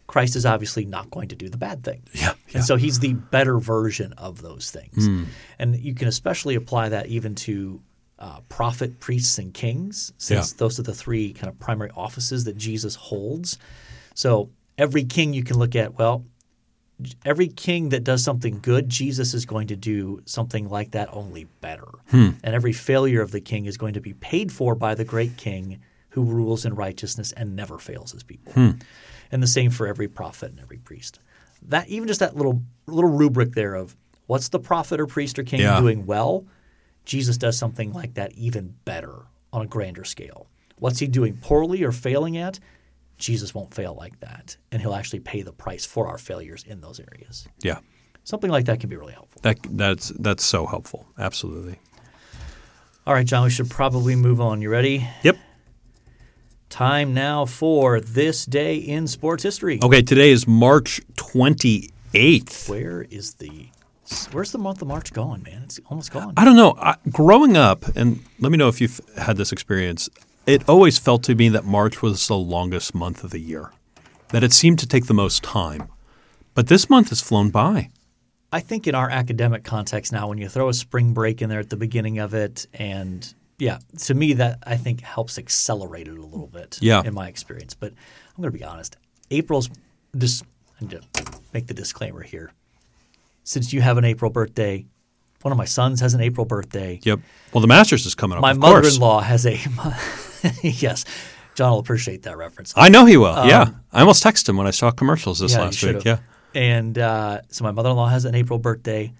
Christ 0.08 0.34
is 0.36 0.46
obviously 0.46 0.84
not 0.86 1.10
going 1.10 1.28
to 1.28 1.36
do 1.36 1.48
the 1.48 1.56
bad 1.58 1.84
thing. 1.84 2.02
Yeah, 2.14 2.32
yeah. 2.48 2.54
And 2.56 2.64
so 2.64 2.76
he's 2.76 2.98
the 2.98 3.12
better 3.12 3.58
version 3.58 4.12
of 4.14 4.40
those 4.42 4.70
things. 4.70 5.06
And 5.58 5.76
you 5.78 5.94
can 5.94 6.08
especially 6.08 6.54
apply 6.54 6.88
that 6.88 7.06
even 7.06 7.34
to 7.36 7.80
uh, 8.18 8.40
prophet, 8.48 8.98
priests, 8.98 9.38
and 9.38 9.54
kings, 9.54 10.12
since 10.18 10.50
Yeah. 10.52 10.56
those 10.58 10.80
are 10.80 10.82
the 10.82 10.94
three 10.94 11.32
kind 11.32 11.48
of 11.48 11.58
primary 11.60 11.90
offices 11.94 12.44
that 12.44 12.56
Jesus 12.56 12.94
holds. 12.96 13.58
So 14.14 14.50
every 14.76 15.04
king 15.04 15.34
you 15.34 15.44
can 15.44 15.58
look 15.58 15.76
at, 15.76 15.96
well, 15.98 16.24
every 17.24 17.48
king 17.48 17.90
that 17.90 18.04
does 18.04 18.24
something 18.24 18.58
good, 18.60 18.88
Jesus 18.88 19.34
is 19.34 19.44
going 19.46 19.68
to 19.68 19.76
do 19.76 20.20
something 20.24 20.68
like 20.68 20.90
that 20.92 21.08
only 21.12 21.44
better. 21.60 21.88
Hmm. 22.10 22.30
And 22.42 22.54
every 22.54 22.72
failure 22.72 23.22
of 23.22 23.30
the 23.30 23.40
king 23.40 23.66
is 23.66 23.76
going 23.76 23.94
to 23.94 24.00
be 24.00 24.14
paid 24.14 24.50
for 24.52 24.74
by 24.74 24.94
the 24.94 25.04
great 25.04 25.36
king 25.36 25.80
who 26.10 26.22
rules 26.24 26.64
in 26.64 26.74
righteousness 26.74 27.32
and 27.32 27.54
never 27.54 27.78
fails 27.78 28.12
his 28.12 28.22
people. 28.22 28.52
Hmm. 28.52 28.70
And 29.30 29.42
the 29.42 29.46
same 29.46 29.70
for 29.70 29.86
every 29.86 30.08
prophet 30.08 30.50
and 30.50 30.60
every 30.60 30.78
priest. 30.78 31.20
That 31.62 31.88
even 31.88 32.08
just 32.08 32.20
that 32.20 32.36
little 32.36 32.62
little 32.86 33.10
rubric 33.10 33.52
there 33.52 33.74
of 33.74 33.96
what's 34.26 34.48
the 34.48 34.58
prophet 34.60 35.00
or 35.00 35.06
priest 35.06 35.38
or 35.38 35.42
king 35.44 35.60
Yeah. 35.60 35.80
doing 35.80 36.06
well, 36.06 36.46
Jesus 37.04 37.36
does 37.36 37.58
something 37.58 37.92
like 37.92 38.14
that 38.14 38.32
even 38.32 38.74
better 38.84 39.26
on 39.52 39.62
a 39.62 39.66
grander 39.66 40.04
scale. 40.04 40.46
What's 40.78 40.98
he 41.00 41.06
doing 41.08 41.36
poorly 41.38 41.82
or 41.82 41.92
failing 41.92 42.36
at? 42.36 42.58
Jesus 43.18 43.54
won't 43.54 43.74
fail 43.74 43.94
like 43.94 44.18
that, 44.20 44.56
and 44.72 44.80
he'll 44.80 44.94
actually 44.94 45.20
pay 45.20 45.42
the 45.42 45.52
price 45.52 45.84
for 45.84 46.06
our 46.06 46.18
failures 46.18 46.64
in 46.66 46.80
those 46.80 47.00
areas. 47.00 47.46
Yeah. 47.60 47.78
Something 48.24 48.50
like 48.50 48.66
that 48.66 48.80
can 48.80 48.88
be 48.88 48.96
really 48.96 49.14
helpful. 49.14 49.40
That 49.42 49.58
that's 49.70 50.08
that's 50.10 50.44
so 50.44 50.66
helpful. 50.66 51.06
Absolutely. 51.18 51.78
All 53.06 53.14
right, 53.14 53.26
John, 53.26 53.44
we 53.44 53.50
should 53.50 53.70
probably 53.70 54.16
move 54.16 54.40
on. 54.40 54.60
You 54.60 54.68
ready? 54.68 55.08
Yep. 55.22 55.38
Time 56.68 57.14
now 57.14 57.46
for 57.46 58.00
this 58.00 58.44
day 58.44 58.76
in 58.76 59.06
sports 59.06 59.42
history. 59.42 59.80
Okay, 59.82 60.02
today 60.02 60.30
is 60.30 60.46
March 60.46 61.00
28th. 61.14 62.68
Where 62.68 63.06
is 63.10 63.34
the 63.34 63.70
where's 64.32 64.52
the 64.52 64.58
month 64.58 64.82
of 64.82 64.88
March 64.88 65.12
going, 65.14 65.42
man? 65.42 65.62
It's 65.64 65.80
almost 65.88 66.12
gone. 66.12 66.34
I 66.36 66.44
don't 66.44 66.56
know. 66.56 66.74
I, 66.78 66.96
growing 67.10 67.56
up, 67.56 67.86
and 67.96 68.22
let 68.38 68.52
me 68.52 68.58
know 68.58 68.68
if 68.68 68.80
you've 68.80 69.00
had 69.16 69.38
this 69.38 69.52
experience, 69.52 70.10
it 70.48 70.68
always 70.68 70.98
felt 70.98 71.22
to 71.24 71.34
me 71.34 71.50
that 71.50 71.64
March 71.64 72.00
was 72.00 72.26
the 72.26 72.36
longest 72.36 72.94
month 72.94 73.22
of 73.22 73.30
the 73.30 73.38
year, 73.38 73.70
that 74.30 74.42
it 74.42 74.52
seemed 74.52 74.78
to 74.78 74.86
take 74.86 75.06
the 75.06 75.14
most 75.14 75.42
time. 75.42 75.88
But 76.54 76.68
this 76.68 76.88
month 76.88 77.10
has 77.10 77.20
flown 77.20 77.50
by. 77.50 77.90
I 78.50 78.60
think 78.60 78.86
in 78.86 78.94
our 78.94 79.10
academic 79.10 79.62
context 79.62 80.10
now, 80.10 80.26
when 80.26 80.38
you 80.38 80.48
throw 80.48 80.70
a 80.70 80.74
spring 80.74 81.12
break 81.12 81.42
in 81.42 81.50
there 81.50 81.60
at 81.60 81.68
the 81.68 81.76
beginning 81.76 82.18
of 82.18 82.32
it, 82.32 82.66
and 82.72 83.32
yeah, 83.58 83.78
to 84.04 84.14
me 84.14 84.32
that 84.34 84.58
I 84.62 84.78
think 84.78 85.02
helps 85.02 85.36
accelerate 85.36 86.08
it 86.08 86.16
a 86.16 86.22
little 86.22 86.46
bit. 86.46 86.78
Yeah. 86.80 87.02
in 87.04 87.12
my 87.12 87.28
experience. 87.28 87.74
But 87.74 87.92
I'm 87.92 88.42
going 88.42 88.50
to 88.50 88.58
be 88.58 88.64
honest. 88.64 88.96
April's 89.30 89.68
just 90.16 90.44
I 90.80 90.84
need 90.84 90.90
to 91.12 91.22
make 91.52 91.66
the 91.66 91.74
disclaimer 91.74 92.22
here. 92.22 92.52
Since 93.44 93.74
you 93.74 93.82
have 93.82 93.98
an 93.98 94.04
April 94.04 94.30
birthday, 94.30 94.86
one 95.42 95.52
of 95.52 95.58
my 95.58 95.64
sons 95.66 96.00
has 96.00 96.14
an 96.14 96.22
April 96.22 96.46
birthday. 96.46 97.00
Yep. 97.02 97.20
Well, 97.52 97.60
the 97.60 97.66
Masters 97.66 98.06
is 98.06 98.14
coming 98.14 98.38
up. 98.38 98.42
My 98.42 98.54
mother-in-law 98.54 99.20
has 99.20 99.44
a 99.44 99.56
yes. 100.62 101.04
John 101.54 101.72
will 101.72 101.78
appreciate 101.80 102.22
that 102.22 102.36
reference. 102.36 102.72
I 102.76 102.88
know 102.88 103.04
he 103.04 103.16
will. 103.16 103.46
yeah, 103.46 103.70
I 103.92 104.00
almost 104.00 104.22
texted 104.22 104.48
him 104.48 104.56
when 104.56 104.66
I 104.66 104.70
saw 104.70 104.92
commercials 104.92 105.40
this 105.40 105.54
Um, 105.54 105.60
Yeah, 105.60 105.64
last 105.64 105.82
week. 105.82 106.04
Yeah, 106.04 106.18
And 106.54 106.98
uh, 106.98 107.40
so 107.48 107.64
my 107.64 107.72
mother 107.72 107.90
in 107.90 107.96
law 107.96 108.08
has 108.08 108.24
an 108.24 108.34
April 108.36 108.60
birthday. 108.60 109.12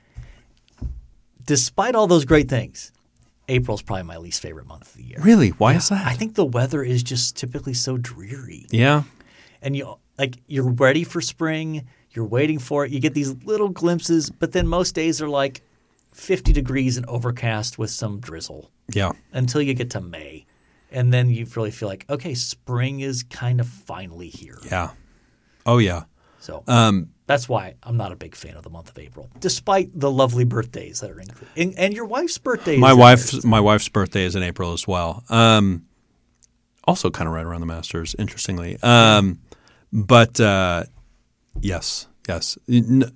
Despite 1.45 1.97
all 1.97 2.07
those 2.07 2.25
great 2.25 2.49
things, 2.49 2.93
April's 3.49 3.83
probably 3.83 4.05
my 4.05 4.19
least 4.19 4.41
favorite 4.41 4.67
month 4.67 4.83
of 4.83 4.95
the 4.95 5.03
year. 5.03 5.19
really? 5.21 5.49
Why 5.51 5.75
is 5.75 5.89
that? 5.89 6.07
I 6.07 6.15
think 6.15 6.35
the 6.35 6.45
weather 6.45 6.83
is 6.83 7.03
just 7.03 7.37
typically 7.37 7.75
so 7.75 7.97
dreary. 7.97 8.67
yeah, 8.71 9.05
And 9.63 9.75
you 9.75 9.97
like 10.19 10.37
you're 10.47 10.71
ready 10.71 11.05
for 11.05 11.21
spring, 11.21 11.89
you're 12.11 12.27
waiting 12.27 12.59
for 12.59 12.85
it, 12.85 12.93
you 12.93 13.01
get 13.01 13.15
these 13.15 13.35
little 13.45 13.69
glimpses, 13.69 14.31
but 14.31 14.53
then 14.53 14.67
most 14.67 14.95
days 14.95 15.23
are 15.23 15.29
like 15.29 15.63
50 16.13 16.53
degrees 16.53 16.97
and 16.97 17.07
overcast 17.07 17.79
with 17.79 17.91
some 17.91 18.21
drizzle 18.21 18.71
yeah. 18.93 19.13
until 19.33 19.63
you 19.63 19.75
get 19.75 19.91
to 19.91 20.01
May. 20.01 20.47
And 20.91 21.13
then 21.13 21.29
you 21.31 21.47
really 21.55 21.71
feel 21.71 21.89
like, 21.89 22.07
okay, 22.09 22.35
spring 22.35 23.01
is 23.01 23.23
kind 23.25 23.61
of 23.61 23.67
finally 23.69 24.29
here. 24.29 24.59
Yeah. 24.71 24.91
Oh 25.67 25.79
yeah. 25.79 26.05
So 26.41 26.63
Um, 26.67 27.11
that's 27.27 27.47
why 27.49 27.75
I'm 27.83 27.97
not 27.99 28.11
a 28.13 28.17
big 28.17 28.35
fan 28.35 28.57
of 28.57 28.63
the 28.63 28.71
month 28.71 28.89
of 28.89 28.99
April, 28.99 29.29
despite 29.39 29.91
the 29.99 30.11
lovely 30.11 30.45
birthdays 30.45 31.01
that 31.01 31.11
are 31.11 31.21
included. 31.21 31.49
And, 31.57 31.79
and 31.79 31.95
your 31.95 32.07
wife's 32.07 32.39
birthday 32.39 32.75
is 32.77 32.81
my 32.81 32.93
in 32.93 32.99
wife's 32.99 33.45
my 33.45 33.61
wife's 33.61 33.89
birthday 33.89 34.25
is 34.25 34.35
in 34.35 34.43
April 34.43 34.73
as 34.73 34.89
well. 34.89 35.25
Um, 35.29 35.85
also 36.85 37.11
kind 37.11 37.29
of 37.29 37.35
right 37.35 37.45
around 37.45 37.61
the 37.61 37.67
Masters, 37.67 38.17
interestingly. 38.19 38.79
Um, 38.83 39.41
but 39.93 40.41
uh, 40.41 40.85
yes, 41.61 42.07
yes. 42.27 42.57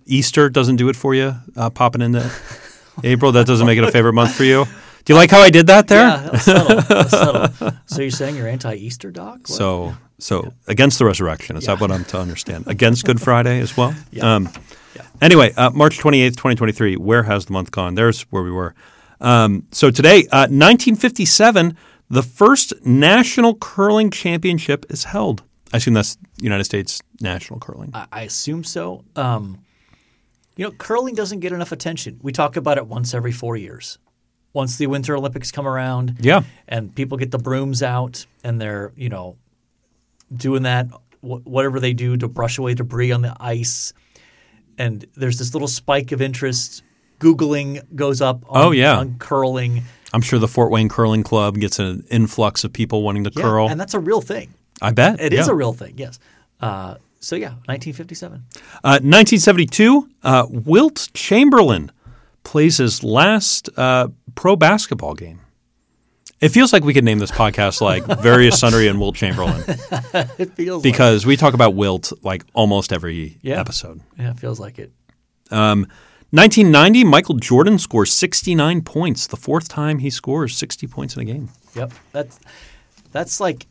Easter 0.05 0.51
doesn't 0.51 0.77
do 0.77 0.91
it 0.91 0.97
for 0.97 1.15
you. 1.15 1.35
Uh, 1.57 1.71
popping 1.71 2.03
into 2.03 2.31
April, 3.05 3.33
that 3.33 3.47
doesn't 3.47 3.67
make 3.67 3.79
it 3.79 3.85
a 3.85 3.91
favorite 3.91 4.13
month 4.13 4.35
for 4.35 4.45
you. 4.45 4.67
Do 5.05 5.13
you 5.13 5.17
like 5.17 5.31
how 5.31 5.41
I 5.41 5.51
did 5.51 5.67
that 5.67 5.89
there? 5.89 6.07
Yeah, 6.07 6.37
subtle. 6.39 7.09
Subtle. 7.09 7.73
So 7.87 8.03
you're 8.03 8.11
saying 8.11 8.37
you're 8.37 8.49
anti-Easter, 8.49 9.11
Doc? 9.11 9.39
What? 9.41 9.49
So, 9.49 9.95
so 10.19 10.53
against 10.69 10.99
the 10.99 11.05
resurrection 11.05 11.57
is 11.57 11.67
that 11.67 11.81
what 11.81 11.91
I'm 11.91 12.05
to 12.07 12.19
understand? 12.19 12.67
Against 12.69 13.05
Good 13.05 13.21
Friday 13.21 13.61
as 13.61 13.77
well. 13.77 13.95
Yeah. 14.13 14.35
Um, 14.35 14.49
Yeah. 14.95 15.03
Anyway, 15.21 15.53
uh, 15.57 15.71
March 15.71 15.99
28th, 15.99 16.37
2023. 16.37 16.97
Where 16.97 17.23
has 17.25 17.47
the 17.47 17.53
month 17.53 17.71
gone? 17.71 17.95
There's 17.95 18.23
where 18.31 18.43
we 18.43 18.51
were. 18.51 18.75
Um, 19.21 19.67
so 19.73 19.91
today, 19.91 20.21
uh, 20.31 20.47
1957, 20.51 21.77
the 22.11 22.23
first 22.23 22.75
national 22.85 23.55
curling 23.57 24.11
championship 24.11 24.85
is 24.91 25.05
held. 25.05 25.43
I 25.73 25.79
assume 25.79 25.95
that's 25.95 26.19
United 26.41 26.65
States 26.65 27.01
national 27.21 27.59
curling. 27.61 27.91
I, 27.95 28.07
I 28.13 28.23
assume 28.23 28.63
so. 28.65 29.05
Um, 29.17 29.59
you 30.57 30.65
know, 30.67 30.73
curling 30.73 31.15
doesn't 31.15 31.41
get 31.41 31.53
enough 31.53 31.73
attention. 31.73 32.21
We 32.23 32.31
talk 32.33 32.57
about 32.57 32.77
it 32.77 32.87
once 32.87 33.15
every 33.15 33.33
four 33.33 33.57
years. 33.57 33.99
Once 34.55 34.77
the 34.77 34.87
Winter 34.87 35.17
Olympics 35.17 35.51
come 35.51 35.67
around, 35.67 36.17
Yeah. 36.21 36.43
and 36.69 36.95
people 36.95 37.17
get 37.17 37.31
the 37.31 37.39
brooms 37.39 37.83
out 37.83 38.27
and 38.45 38.61
they're 38.61 38.93
you 38.97 39.09
know 39.09 39.37
doing 40.35 40.63
that 40.65 40.87
wh- 41.21 41.47
whatever 41.47 41.81
they 41.81 41.93
do 41.95 42.17
to 42.17 42.29
brush 42.29 42.59
away 42.59 42.75
debris 42.75 43.13
on 43.13 43.23
the 43.23 43.35
ice, 43.41 43.93
and 44.79 45.07
there's 45.17 45.39
this 45.39 45.53
little 45.55 45.69
spike 45.69 46.13
of 46.13 46.21
interest. 46.23 46.83
Googling 47.21 47.81
goes 47.95 48.21
up. 48.21 48.43
On, 48.49 48.63
Oh, 48.67 48.71
yeah. 48.73 48.99
on 48.99 49.17
curling. 49.19 49.83
I'm 50.13 50.23
sure 50.23 50.39
the 50.41 50.49
Fort 50.49 50.71
Wayne 50.73 50.89
Curling 50.89 51.23
Club 51.23 51.57
gets 51.57 51.79
an 51.79 52.05
influx 52.11 52.65
of 52.65 52.73
people 52.73 53.03
wanting 53.03 53.25
to 53.25 53.33
Yeah, 53.35 53.43
curl. 53.43 53.69
and 53.71 53.79
that's 53.81 53.95
a 53.95 54.01
real 54.01 54.21
thing. 54.21 54.53
I 54.83 54.91
bet 54.91 55.21
It 55.21 55.33
is 55.33 55.47
yeah. 55.47 55.53
a 55.53 55.55
real 55.55 55.73
thing. 55.73 55.95
Yes. 55.97 56.19
Uh, 56.61 56.97
so 57.21 57.37
yeah, 57.37 57.51
1957. 57.67 58.43
Uh, 58.83 58.99
1972, 59.01 60.09
uh, 60.25 60.47
Wilt 60.51 61.09
Chamberlain 61.15 61.93
plays 62.43 62.79
his 62.79 63.05
last 63.05 63.69
uh, 63.79 64.09
pro 64.35 64.57
basketball 64.57 65.15
game. 65.15 65.41
It 66.41 66.49
feels 66.49 66.73
like 66.73 66.83
we 66.83 66.93
could 66.93 67.05
name 67.05 67.19
this 67.21 67.31
podcast 67.31 67.81
like 67.81 68.05
Various 68.21 68.59
Sundry 68.59 68.89
and 68.89 68.99
Wilt 68.99 69.15
Chamberlain 69.15 69.63
It 70.39 70.53
feels 70.55 70.83
because 70.83 71.25
we 71.25 71.37
talk 71.37 71.55
about 71.55 71.75
Wilt 71.75 72.13
like 72.25 72.45
almost 72.53 72.93
every 72.93 73.39
Yeah. 73.43 73.61
episode. 73.61 74.01
yeah, 74.19 74.31
it 74.33 74.39
feels 74.41 74.59
like 74.59 74.79
it. 74.79 74.93
Um, 75.53 75.87
1990, 76.31 77.05
Michael 77.05 77.35
Jordan 77.37 77.79
scores 77.79 78.13
69 78.13 78.81
points, 78.83 79.27
the 79.29 79.37
fourth 79.37 79.69
time 79.69 79.99
he 79.99 80.11
scores 80.11 80.57
60 80.57 80.87
points 80.89 81.15
in 81.15 81.23
a 81.23 81.25
game. 81.27 81.51
Yep. 81.77 81.93
That's 82.13 82.41
that's 83.13 83.39
like 83.39 83.67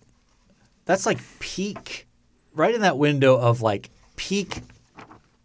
that's 0.86 1.06
like 1.06 1.18
peak 1.40 2.08
right 2.54 2.74
in 2.74 2.82
that 2.82 2.98
window 2.98 3.38
of 3.38 3.62
like 3.62 3.90
peak 4.16 4.62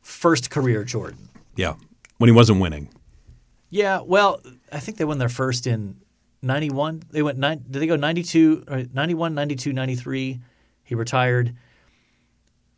first 0.03 0.51
career 0.51 0.85
Jordan. 0.85 1.29
Yeah, 1.57 1.75
when 2.19 2.29
he 2.29 2.33
wasn't 2.33 2.61
winning. 2.61 2.89
Yeah, 3.71 4.01
well, 4.01 4.41
I 4.73 4.79
think 4.79 4.99
they 4.99 5.05
won 5.05 5.19
their 5.19 5.29
first 5.29 5.67
in 5.67 5.97
91. 6.43 7.03
They 7.11 7.23
went 7.23 7.39
nine 7.39 7.64
did 7.69 7.81
they 7.81 7.87
go 7.87 7.97
92 7.97 8.64
or 8.69 8.85
91, 8.93 9.35
92, 9.35 9.73
93. 9.73 10.41
He 10.85 10.95
retired. 10.95 11.55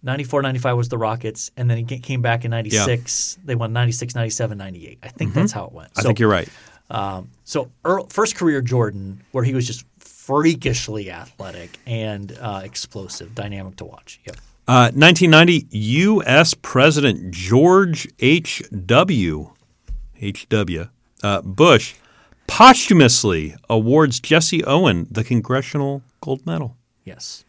94, 0.03 0.43
95 0.43 0.77
was 0.77 0.89
the 0.89 0.99
Rockets, 0.99 1.51
and 1.57 1.69
then 1.69 1.77
he 1.77 1.99
came 1.99 2.23
back 2.23 2.45
in 2.45 2.53
96. 2.53 3.39
They 3.45 3.57
won 3.57 3.73
96, 3.73 4.15
97, 4.15 4.57
98. 4.57 4.99
I 5.03 5.09
think 5.09 5.35
that's 5.35 5.51
how 5.51 5.65
it 5.65 5.73
went. 5.73 5.91
I 5.97 6.03
think 6.03 6.21
you're 6.21 6.31
right. 6.31 6.49
Um, 6.89 7.31
so 7.45 7.71
earl 7.85 8.07
first 8.07 8.37
career 8.37 8.63
Jordan, 8.63 9.23
where 9.33 9.45
he 9.45 9.55
was 9.55 9.67
just 9.67 9.85
freakishly 9.99 11.11
athletic 11.11 11.79
and 11.87 12.37
uh, 12.41 12.61
explosive, 12.65 13.35
dynamic 13.35 13.77
to 13.77 13.85
watch. 13.85 14.21
Yep. 14.25 14.37
Uh, 14.69 14.93
1990, 14.95 15.67
U.S. 15.71 16.55
President 16.55 17.31
George 17.31 18.07
H.W. 18.21 19.51
H.W. 20.21 20.89
Uh, 21.23 21.41
Bush 21.43 21.95
posthumously 22.47 23.55
awards 23.69 24.21
Jesse 24.21 24.65
Owen 24.65 25.07
the 25.11 25.23
Congressional 25.25 26.03
Gold 26.21 26.45
Medal. 26.47 26.77
Yes. 27.05 27.45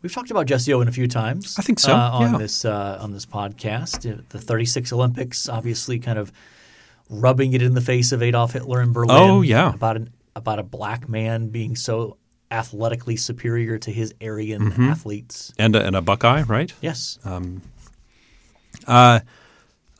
We've 0.00 0.12
talked 0.12 0.30
about 0.32 0.46
Jesse 0.46 0.72
Owen 0.74 0.88
a 0.88 0.92
few 0.92 1.06
times. 1.06 1.56
I 1.58 1.62
think 1.62 1.78
so, 1.78 1.92
uh, 1.94 2.10
on 2.12 2.32
yeah. 2.32 2.38
this 2.38 2.64
uh, 2.64 2.98
on 3.00 3.12
this 3.12 3.24
podcast. 3.26 4.10
Uh, 4.12 4.22
The 4.30 4.38
36 4.40 4.92
Olympics, 4.92 5.48
obviously, 5.48 5.98
kind 6.00 6.18
of 6.18 6.32
rubbing 7.08 7.52
it 7.52 7.62
in 7.62 7.74
the 7.74 7.80
face 7.80 8.10
of 8.12 8.22
Adolf 8.22 8.52
Hitler 8.52 8.82
in 8.82 8.92
Berlin. 8.92 9.16
Oh, 9.16 9.42
yeah. 9.42 9.72
about 9.74 9.96
an 9.96 10.10
about 10.34 10.58
a 10.58 10.62
black 10.64 11.08
man 11.08 11.48
being 11.48 11.76
so 11.76 12.16
athletically 12.50 13.16
superior 13.16 13.78
to 13.78 13.90
his 13.90 14.12
Aryan 14.20 14.70
Mm-hmm. 14.70 14.82
athletes. 14.90 15.52
And 15.58 15.76
a, 15.76 15.84
and 15.86 15.94
a 15.94 16.00
Buckeye, 16.02 16.42
right? 16.42 16.72
Yes. 16.80 17.18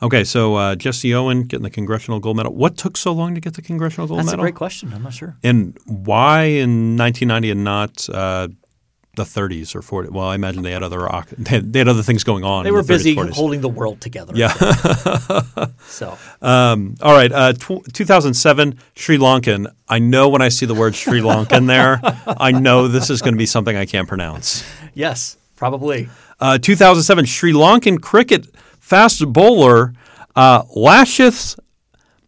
Okay, 0.03 0.23
so 0.25 0.55
uh, 0.55 0.75
Jesse 0.75 1.15
Owen 1.15 1.43
getting 1.43 1.63
the 1.63 1.69
Congressional 1.69 2.19
Gold 2.19 2.35
Medal. 2.37 2.53
What 2.53 2.75
took 2.77 2.97
so 2.97 3.13
long 3.13 3.33
to 3.35 3.41
get 3.41 3.53
the 3.53 3.61
Congressional 3.61 4.05
Gold 4.07 4.17
Medal? 4.17 4.31
That's 4.31 4.37
a 4.37 4.41
great 4.41 4.55
question. 4.55 4.93
I'm 4.93 5.01
not 5.03 5.13
sure. 5.13 5.37
And 5.43 5.77
why 5.85 6.43
in 6.43 6.97
1990 6.97 7.51
and 7.51 7.63
not 7.63 8.09
uh, 8.09 8.49
the 9.15 9.23
30s 9.23 9.73
or 9.75 9.79
40s? 9.81 10.11
Well, 10.11 10.27
I 10.27 10.35
imagine 10.35 10.61
they 10.63 10.71
had 10.73 10.83
other 10.83 11.07
they 11.37 11.51
had, 11.51 11.71
they 11.71 11.79
had 11.79 11.87
other 11.87 12.03
things 12.03 12.25
going 12.25 12.43
on. 12.43 12.65
They 12.65 12.71
were 12.71 12.83
the 12.83 12.93
30s, 12.93 12.97
busy 12.97 13.15
40s. 13.15 13.31
holding 13.33 13.61
the 13.61 13.69
world 13.69 14.01
together. 14.01 14.33
Yeah. 14.35 14.53
So 15.87 16.17
Um, 16.41 16.95
all 17.01 17.13
right. 17.13 17.31
Uh, 17.31 17.53
tw- 17.53 17.83
2007, 17.93 18.79
Sri 18.95 19.17
Lankan. 19.17 19.67
I 19.87 19.99
know 19.99 20.27
when 20.29 20.41
I 20.41 20.49
see 20.49 20.65
the 20.65 20.73
word 20.73 20.95
Sri 20.95 21.19
Lankan 21.21 21.67
there, 21.67 21.99
I 22.25 22.51
know 22.51 22.87
this 22.87 23.09
is 23.09 23.21
going 23.21 23.33
to 23.35 23.37
be 23.37 23.45
something 23.45 23.75
I 23.77 23.85
can't 23.85 24.07
pronounce. 24.07 24.63
yes, 24.93 25.37
probably. 25.55 26.09
Uh, 26.39 26.57
2007, 26.57 27.25
Sri 27.25 27.53
Lankan 27.53 28.01
cricket 28.01 28.47
fast 28.83 29.25
bowler 29.31 29.93
uh, 30.35 30.63
Lashith 30.75 31.57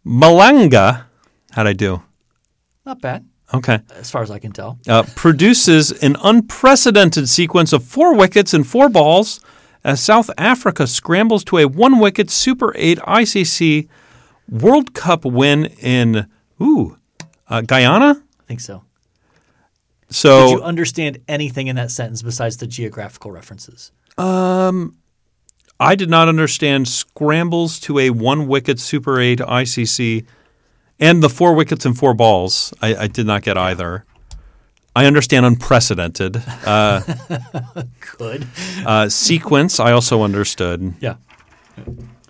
Malanga. 0.06 1.04
How'd 1.52 1.66
I 1.66 1.74
do? 1.74 2.02
Not 2.86 3.00
bad, 3.02 3.26
Okay. 3.52 3.80
as 3.94 4.10
far 4.10 4.22
as 4.22 4.30
I 4.30 4.38
can 4.38 4.52
tell. 4.52 4.78
Uh, 4.88 5.02
produces 5.16 5.92
an 6.02 6.16
unprecedented 6.22 7.28
sequence 7.28 7.72
of 7.74 7.84
four 7.84 8.14
wickets 8.14 8.54
and 8.54 8.66
four 8.66 8.88
balls 8.88 9.40
as 9.84 10.00
South 10.00 10.30
Africa 10.38 10.86
scrambles 10.86 11.44
to 11.44 11.58
a 11.58 11.66
one 11.66 11.98
wicket 11.98 12.30
Super 12.30 12.72
8 12.76 12.98
ICC 13.00 13.88
World 14.48 14.94
Cup 14.94 15.24
win 15.26 15.66
in 15.80 16.26
ooh, 16.60 16.96
uh, 17.48 17.60
Guyana. 17.60 18.22
I 18.40 18.42
think 18.46 18.60
so. 18.60 18.82
So. 20.08 20.46
Did 20.46 20.52
you 20.52 20.62
understand 20.62 21.18
anything 21.28 21.66
in 21.66 21.76
that 21.76 21.90
sentence 21.90 22.22
besides 22.22 22.56
the 22.56 22.66
geographical 22.66 23.30
references? 23.30 23.92
I 25.78 25.94
did 25.94 26.08
not 26.08 26.28
understand 26.28 26.88
scrambles 26.88 27.78
to 27.80 27.98
a 27.98 28.10
one 28.10 28.46
wicket 28.46 28.78
Super 28.80 29.20
8 29.20 29.40
ICC 29.40 30.24
and 30.98 31.22
the 31.22 31.28
four 31.28 31.54
wickets 31.54 31.84
and 31.84 31.96
four 31.96 32.14
balls. 32.14 32.72
I, 32.80 32.96
I 32.96 33.06
did 33.08 33.26
not 33.26 33.42
get 33.42 33.58
either. 33.58 34.04
I 34.94 35.04
understand 35.04 35.44
unprecedented. 35.44 36.42
Uh, 36.64 37.00
Good. 38.18 38.46
uh, 38.86 39.10
sequence, 39.10 39.78
I 39.78 39.92
also 39.92 40.22
understood, 40.22 40.94
Yeah. 41.00 41.16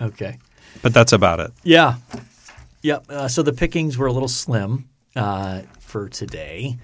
Okay. 0.02 0.38
but 0.82 0.92
that's 0.92 1.12
about 1.12 1.38
it. 1.38 1.52
Yeah. 1.62 1.96
Yep. 2.82 3.04
Uh, 3.08 3.28
so 3.28 3.42
the 3.44 3.52
pickings 3.52 3.96
were 3.96 4.08
a 4.08 4.12
little 4.12 4.26
slim 4.28 4.88
uh, 5.14 5.62
for 5.78 6.08
today. 6.08 6.76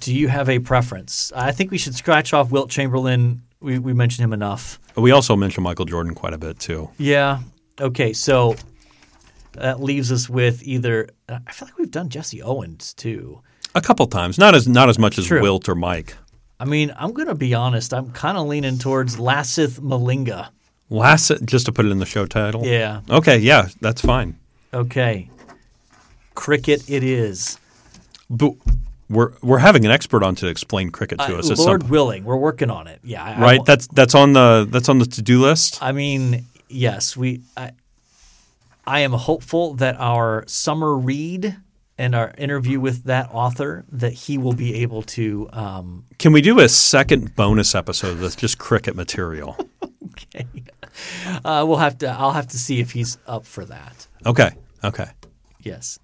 Do 0.00 0.14
you 0.14 0.28
have 0.28 0.50
a 0.50 0.58
preference? 0.58 1.32
I 1.34 1.52
think 1.52 1.70
we 1.70 1.78
should 1.78 1.94
scratch 1.94 2.34
off 2.34 2.50
Wilt 2.50 2.68
Chamberlain. 2.70 3.40
We, 3.60 3.78
we 3.78 3.92
mentioned 3.92 4.24
him 4.24 4.32
enough. 4.32 4.80
We 4.96 5.10
also 5.10 5.36
mentioned 5.36 5.64
Michael 5.64 5.84
Jordan 5.84 6.14
quite 6.14 6.32
a 6.32 6.38
bit 6.38 6.58
too. 6.58 6.90
Yeah. 6.98 7.40
Okay. 7.80 8.12
So 8.12 8.56
that 9.52 9.80
leaves 9.80 10.10
us 10.10 10.28
with 10.28 10.62
either. 10.62 11.08
I 11.28 11.52
feel 11.52 11.68
like 11.68 11.78
we've 11.78 11.90
done 11.90 12.08
Jesse 12.08 12.42
Owens 12.42 12.94
too. 12.94 13.42
A 13.74 13.80
couple 13.80 14.06
times, 14.06 14.38
not 14.38 14.54
as 14.54 14.66
not 14.66 14.88
as 14.88 14.98
much 14.98 15.18
as 15.18 15.26
True. 15.26 15.42
Wilt 15.42 15.68
or 15.68 15.74
Mike. 15.74 16.16
I 16.58 16.64
mean, 16.64 16.92
I'm 16.96 17.12
going 17.12 17.28
to 17.28 17.34
be 17.34 17.54
honest. 17.54 17.94
I'm 17.94 18.10
kind 18.12 18.36
of 18.36 18.46
leaning 18.46 18.78
towards 18.78 19.16
Lasith 19.16 19.78
Malinga. 19.80 20.48
Lasith, 20.90 21.44
just 21.46 21.66
to 21.66 21.72
put 21.72 21.86
it 21.86 21.90
in 21.90 21.98
the 21.98 22.06
show 22.06 22.26
title. 22.26 22.66
Yeah. 22.66 23.00
Okay. 23.08 23.38
Yeah, 23.38 23.68
that's 23.80 24.00
fine. 24.00 24.38
Okay. 24.74 25.30
Cricket 26.34 26.88
it 26.88 27.02
is. 27.04 27.58
But 28.28 28.52
we're 29.10 29.32
we're 29.42 29.58
having 29.58 29.84
an 29.84 29.90
expert 29.90 30.22
on 30.22 30.34
to 30.36 30.46
explain 30.46 30.88
cricket 30.90 31.18
to 31.18 31.34
Uh, 31.36 31.38
us. 31.40 31.48
some 31.48 31.56
Lord 31.56 31.90
willing, 31.90 32.24
we're 32.24 32.36
working 32.36 32.70
on 32.70 32.86
it. 32.86 33.00
Yeah. 33.04 33.22
I- 33.22 33.32
I 33.32 33.40
right? 33.40 33.58
wa- 33.58 33.64
That's 33.64 33.86
that's 33.88 34.14
on 34.14 34.32
the 34.32 34.66
that's 34.70 34.88
on 34.88 34.98
the 35.00 35.04
to 35.06 35.20
do 35.22 35.40
list. 35.42 35.82
I 35.82 35.92
mean, 35.92 36.46
yes, 36.68 37.16
we. 37.16 37.42
I, 37.56 37.72
I 38.86 39.00
am 39.00 39.12
hopeful 39.12 39.74
that 39.74 39.96
our 40.00 40.44
summer 40.46 40.96
read 40.96 41.56
and 41.98 42.14
our 42.14 42.32
interview 42.38 42.80
with 42.80 43.04
that 43.04 43.28
author 43.30 43.84
that 43.92 44.12
he 44.14 44.38
will 44.38 44.54
be 44.54 44.76
able 44.76 45.02
to. 45.02 45.48
Um, 45.52 46.04
Can 46.18 46.32
we 46.32 46.40
do 46.40 46.58
a 46.60 46.68
second 46.68 47.36
bonus 47.36 47.74
episode 47.74 48.14
that's 48.14 48.34
just 48.36 48.58
cricket 48.58 48.96
material? 48.96 49.56
okay, 50.10 50.46
uh, 51.44 51.64
we'll 51.68 51.76
have 51.76 51.98
to. 51.98 52.08
I'll 52.08 52.32
have 52.32 52.48
to 52.48 52.58
see 52.58 52.80
if 52.80 52.92
he's 52.92 53.18
up 53.26 53.44
for 53.44 53.64
that. 53.66 54.06
Okay. 54.24 54.50
Okay. 54.82 55.06
Yes. 55.62 55.98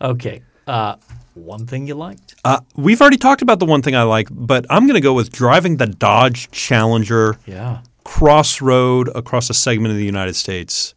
Okay. 0.00 0.42
Uh, 0.66 0.96
one 1.34 1.66
thing 1.66 1.86
you 1.86 1.94
liked? 1.94 2.34
Uh, 2.44 2.60
we've 2.76 3.00
already 3.00 3.16
talked 3.16 3.42
about 3.42 3.58
the 3.58 3.66
one 3.66 3.82
thing 3.82 3.94
I 3.96 4.02
like, 4.02 4.28
but 4.30 4.66
I'm 4.70 4.84
going 4.86 4.94
to 4.94 5.00
go 5.00 5.14
with 5.14 5.30
driving 5.32 5.76
the 5.78 5.86
Dodge 5.86 6.50
Challenger 6.50 7.38
Yeah. 7.46 7.80
crossroad 8.04 9.08
across 9.14 9.48
a 9.50 9.54
segment 9.54 9.90
of 9.92 9.96
the 9.96 10.04
United 10.04 10.34
States. 10.36 10.94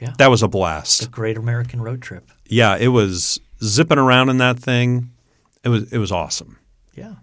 Yeah. 0.00 0.12
That 0.18 0.30
was 0.30 0.42
a 0.42 0.48
blast. 0.48 1.10
Great 1.10 1.36
American 1.36 1.82
road 1.82 2.00
trip. 2.00 2.30
Yeah, 2.46 2.76
it 2.76 2.88
was 2.88 3.38
zipping 3.62 3.98
around 3.98 4.28
in 4.30 4.38
that 4.38 4.58
thing. 4.58 5.10
It 5.62 5.68
was 5.68 5.92
it 5.92 5.98
was 5.98 6.10
awesome. 6.10 6.56
Yeah. 6.94 7.14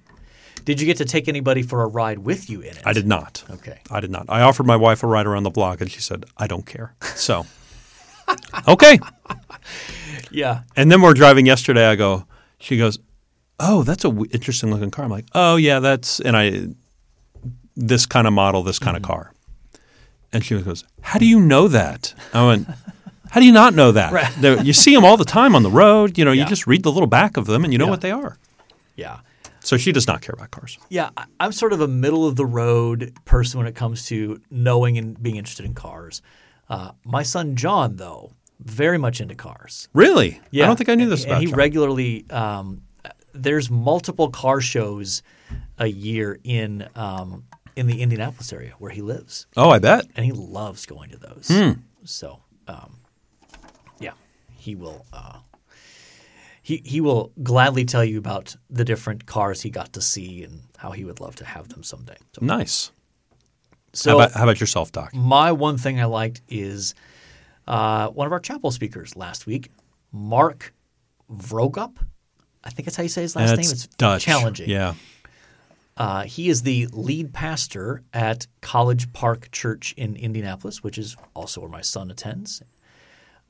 Did 0.64 0.80
you 0.80 0.86
get 0.86 0.98
to 0.98 1.06
take 1.06 1.28
anybody 1.28 1.64
for 1.64 1.82
a 1.82 1.88
ride 1.88 2.20
with 2.20 2.50
you 2.50 2.62
in 2.62 2.76
it? 2.78 2.82
I 2.86 2.94
did 2.94 3.08
not. 3.08 3.44
Okay. 3.50 3.80
I 3.90 4.00
did 4.00 4.12
not. 4.12 4.26
I 4.30 4.42
offered 4.42 4.68
my 4.68 4.76
wife 4.76 5.02
a 5.02 5.08
ride 5.08 5.26
around 5.26 5.44
the 5.44 5.50
block, 5.50 5.82
and 5.82 5.90
she 5.90 6.02
said, 6.02 6.26
"I 6.38 6.46
don't 6.46 6.66
care." 6.66 6.94
So, 7.16 7.46
okay. 8.68 9.00
Yeah. 10.32 10.62
And 10.76 10.92
then 10.92 11.02
we're 11.02 11.14
driving 11.14 11.46
yesterday. 11.46 11.86
I 11.86 11.96
go. 11.96 12.26
She 12.60 12.78
goes, 12.78 13.00
"Oh, 13.60 13.84
that's 13.84 14.04
a 14.06 14.10
w- 14.10 14.30
interesting 14.32 14.72
looking 14.72 14.92
car." 14.92 15.06
I'm 15.06 15.12
like, 15.12 15.28
"Oh 15.34 15.56
yeah, 15.56 15.80
that's." 15.80 16.20
And 16.20 16.36
I, 16.36 16.68
this 17.76 18.06
kind 18.06 18.28
of 18.28 18.34
model, 18.34 18.64
this 18.64 18.80
kind 18.80 18.98
of 18.98 19.04
mm-hmm. 19.04 19.12
car. 19.12 19.34
And 20.34 20.44
she 20.44 20.60
goes, 20.60 20.84
"How 21.02 21.20
do 21.20 21.26
you 21.26 21.40
know 21.40 21.68
that?" 21.68 22.14
I 22.34 22.46
went, 22.46 22.68
"How 23.30 23.40
do 23.40 23.46
you 23.46 23.52
not 23.52 23.74
know 23.74 23.92
that? 23.92 24.12
Right. 24.12 24.64
You 24.66 24.74
see 24.74 24.94
them 24.94 25.06
all 25.06 25.18
the 25.18 25.26
time 25.26 25.56
on 25.56 25.64
the 25.64 25.72
road. 25.72 26.18
You 26.18 26.26
know, 26.26 26.32
Yeah. 26.32 26.44
you 26.44 26.50
just 26.50 26.68
read 26.68 26.84
the 26.84 26.92
little 26.92 27.08
back 27.08 27.38
of 27.38 27.46
them, 27.46 27.64
and 27.64 27.72
you 27.72 27.80
know 27.80 27.86
Yeah. 27.86 27.92
what 27.92 28.02
they 28.02 28.12
are." 28.12 28.38
Yeah. 28.96 29.20
So 29.60 29.76
she 29.76 29.92
does 29.92 30.08
not 30.08 30.22
care 30.22 30.34
about 30.34 30.52
cars. 30.52 30.78
Yeah, 30.88 31.10
I'm 31.42 31.52
sort 31.52 31.74
of 31.74 31.82
a 31.82 31.90
middle 31.90 32.26
of 32.26 32.38
the 32.38 32.46
road 32.46 33.14
person 33.26 33.58
when 33.58 33.68
it 33.68 33.76
comes 33.76 34.06
to 34.06 34.40
knowing 34.50 34.98
and 34.98 35.22
being 35.22 35.36
interested 35.36 35.66
in 35.66 35.74
cars. 35.74 36.22
Uh, 36.70 36.92
my 37.06 37.24
son 37.24 37.56
John, 37.56 37.96
though, 37.96 38.34
very 38.60 38.98
much 38.98 39.22
into 39.22 39.36
cars. 39.36 39.88
Really? 39.94 40.40
Yeah, 40.52 40.64
I 40.66 40.68
don't 40.68 40.76
think 40.78 40.90
I 40.90 40.96
knew 40.96 41.10
this 41.10 41.24
and 41.24 41.32
about 41.32 41.42
he 41.42 41.48
John. 41.48 41.56
regularly. 41.56 42.30
Um, 42.30 42.82
there's 43.34 43.70
multiple 43.70 44.30
car 44.30 44.60
shows 44.62 45.22
a 45.78 45.88
year 45.88 46.40
in 46.44 46.88
um, 46.96 47.44
in 47.76 47.86
the 47.88 48.02
Indianapolis 48.02 48.52
area 48.52 48.74
where 48.80 48.92
he 48.92 49.02
lives, 49.02 49.46
oh, 49.56 49.70
I 49.70 49.80
bet. 49.80 50.08
and 50.16 50.26
he 50.26 50.32
loves 50.32 50.86
going 50.88 51.12
to 51.12 51.18
those. 51.18 51.48
Hmm. 51.48 51.72
So, 52.04 52.40
um, 52.68 52.98
yeah, 54.00 54.14
he 54.58 54.74
will. 54.76 55.06
Uh, 55.14 55.40
he 56.64 56.82
he 56.84 57.00
will 57.00 57.32
gladly 57.44 57.86
tell 57.86 58.04
you 58.04 58.18
about 58.18 58.56
the 58.70 58.84
different 58.84 59.26
cars 59.28 59.62
he 59.62 59.70
got 59.70 59.94
to 59.94 60.02
see 60.02 60.44
and 60.44 60.64
how 60.78 60.92
he 60.92 61.06
would 61.06 61.20
love 61.20 61.36
to 61.38 61.46
have 61.46 61.70
them 61.70 61.84
someday. 61.84 62.18
So, 62.34 62.44
Nice. 62.46 62.92
So 63.98 64.12
how, 64.12 64.18
about, 64.18 64.32
how 64.34 64.44
about 64.44 64.60
yourself, 64.60 64.92
Doc? 64.92 65.14
my 65.14 65.52
one 65.52 65.78
thing 65.78 66.00
I 66.00 66.06
liked 66.06 66.42
is 66.48 66.94
uh, 67.68 68.10
one 68.10 68.28
of 68.28 68.32
our 68.32 68.40
chapel 68.40 68.70
speakers 68.72 69.16
last 69.16 69.48
week, 69.48 69.72
Mark 70.12 70.74
Vroegop. 71.32 71.98
I 72.64 72.70
think 72.70 72.86
that's 72.86 72.96
how 72.96 73.04
you 73.04 73.10
say 73.10 73.24
his 73.24 73.36
last 73.36 73.56
That's 73.56 73.68
name. 73.68 73.72
It's 73.72 73.88
Dutch. 73.88 74.24
challenging. 74.24 74.70
Yeah. 74.70 74.94
Uh, 75.96 76.24
he 76.24 76.48
is 76.48 76.62
the 76.62 76.88
lead 76.92 77.34
pastor 77.34 78.04
at 78.14 78.46
College 78.62 79.12
Park 79.14 79.50
Church 79.52 79.94
in 79.98 80.16
Indianapolis, 80.16 80.84
which 80.84 80.98
is 80.98 81.18
also 81.34 81.62
where 81.62 81.70
my 81.70 81.82
son 81.82 82.12
attends. 82.12 82.62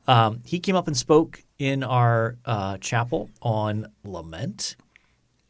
Um, 0.07 0.41
he 0.45 0.59
came 0.61 0.77
up 0.77 0.87
and 0.87 0.95
spoke 0.95 1.43
in 1.59 1.83
our 1.83 2.37
uh, 2.45 2.77
chapel 2.77 3.29
on 3.41 3.91
lament, 4.05 4.77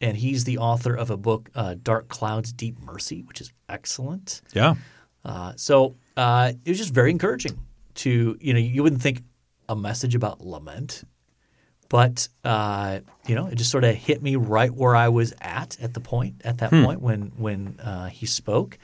and 0.02 0.18
he's 0.18 0.44
the 0.44 0.58
author 0.58 0.94
of 0.94 1.10
a 1.10 1.18
book, 1.18 1.50
uh, 1.56 1.76
Dark 1.82 2.08
Clouds, 2.08 2.54
Deep 2.54 2.80
Mercy, 2.80 3.24
which 3.24 3.42
is 3.42 3.52
excellent. 3.68 4.42
Yeah. 4.54 4.76
Uh, 5.26 5.54
so 5.56 5.96
uh, 6.16 6.54
it 6.64 6.70
was 6.70 6.78
just 6.78 6.94
very 6.94 7.12
encouraging 7.12 7.60
to 7.96 8.38
you 8.40 8.54
know 8.54 8.60
you 8.60 8.84
wouldn't 8.84 9.02
think 9.02 9.24
a 9.68 9.76
message 9.76 10.16
about 10.16 10.42
lament, 10.42 11.04
but 11.90 12.28
uh, 12.46 13.00
you 13.26 13.36
know 13.36 13.48
it 13.48 13.56
just 13.56 13.72
sort 13.72 13.84
of 13.84 13.96
hit 13.96 14.22
me 14.22 14.36
right 14.36 14.74
where 14.74 14.96
I 14.96 15.10
was 15.10 15.34
at 15.42 15.78
at 15.82 15.94
the 15.94 16.00
point 16.00 16.42
at 16.46 16.60
that 16.60 16.72
point 16.72 17.02
when 17.02 17.34
when 17.38 17.80
uh, 17.82 18.08
he 18.08 18.26
spoke, 18.26 18.78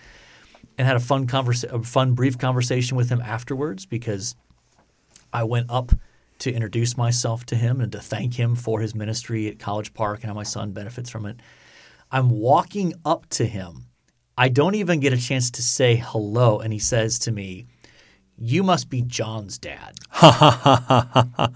and 0.78 0.86
had 0.86 0.98
a 0.98 1.02
fun 1.02 1.28
conversa- 1.28 1.72
a 1.72 1.84
fun 1.84 2.14
brief 2.14 2.38
conversation 2.38 2.98
with 2.98 3.10
him 3.10 3.22
afterwards 3.22 3.86
because 3.86 4.36
I 5.32 5.44
went 5.44 5.68
up 5.70 5.94
to 6.44 6.52
introduce 6.54 6.98
myself 6.98 7.46
to 7.46 7.56
him 7.56 7.80
and 7.80 7.90
to 7.94 8.02
thank 8.02 8.34
him 8.34 8.54
for 8.54 8.82
his 8.82 8.94
ministry 8.94 9.48
at 9.48 9.60
College 9.60 9.94
Park 9.94 10.20
and 10.22 10.28
how 10.28 10.34
my 10.34 10.44
son 10.44 10.74
benefits 10.74 11.10
from 11.10 11.26
it. 11.26 11.38
I'm 12.12 12.30
walking 12.30 12.94
up 13.06 13.28
to 13.30 13.46
him. 13.46 13.86
I 14.38 14.50
don't 14.50 14.76
even 14.76 15.00
get 15.00 15.14
a 15.14 15.18
chance 15.18 15.52
to 15.52 15.62
say 15.62 15.96
hello. 15.96 16.60
And 16.60 16.74
he 16.74 16.80
says 16.80 17.18
to 17.20 17.32
me, 17.32 17.68
You 18.38 18.62
must 18.62 18.90
be 18.90 19.02
John's 19.02 19.58
dad. 19.58 19.96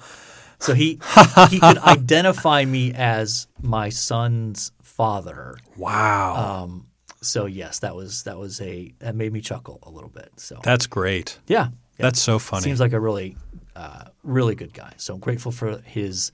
so 0.60 0.74
he 0.74 1.00
he 1.50 1.60
could 1.60 1.80
identify 1.80 2.64
me 2.64 2.94
as 2.94 3.48
my 3.62 3.90
son's 3.90 4.72
father. 4.82 5.58
Wow. 5.76 6.64
Um, 6.64 6.88
so 7.22 7.46
yes, 7.46 7.80
that 7.80 7.94
was 7.94 8.24
that 8.24 8.38
was 8.38 8.62
a 8.62 8.94
that 9.00 9.16
made 9.16 9.34
me 9.34 9.42
chuckle 9.42 9.80
a 9.84 9.90
little 9.90 10.10
bit. 10.10 10.32
So 10.38 10.62
That's 10.64 10.88
great. 10.88 11.40
yeah, 11.48 11.68
yeah. 11.98 12.04
That's 12.04 12.22
so 12.22 12.40
funny. 12.40 12.64
Seems 12.64 12.80
like 12.80 12.94
a 12.94 13.00
really, 13.02 13.36
uh, 13.78 14.06
really 14.24 14.56
good 14.56 14.74
guy. 14.74 14.94
So 14.98 15.14
I'm 15.14 15.20
grateful 15.20 15.52
for 15.52 15.78
his 15.86 16.32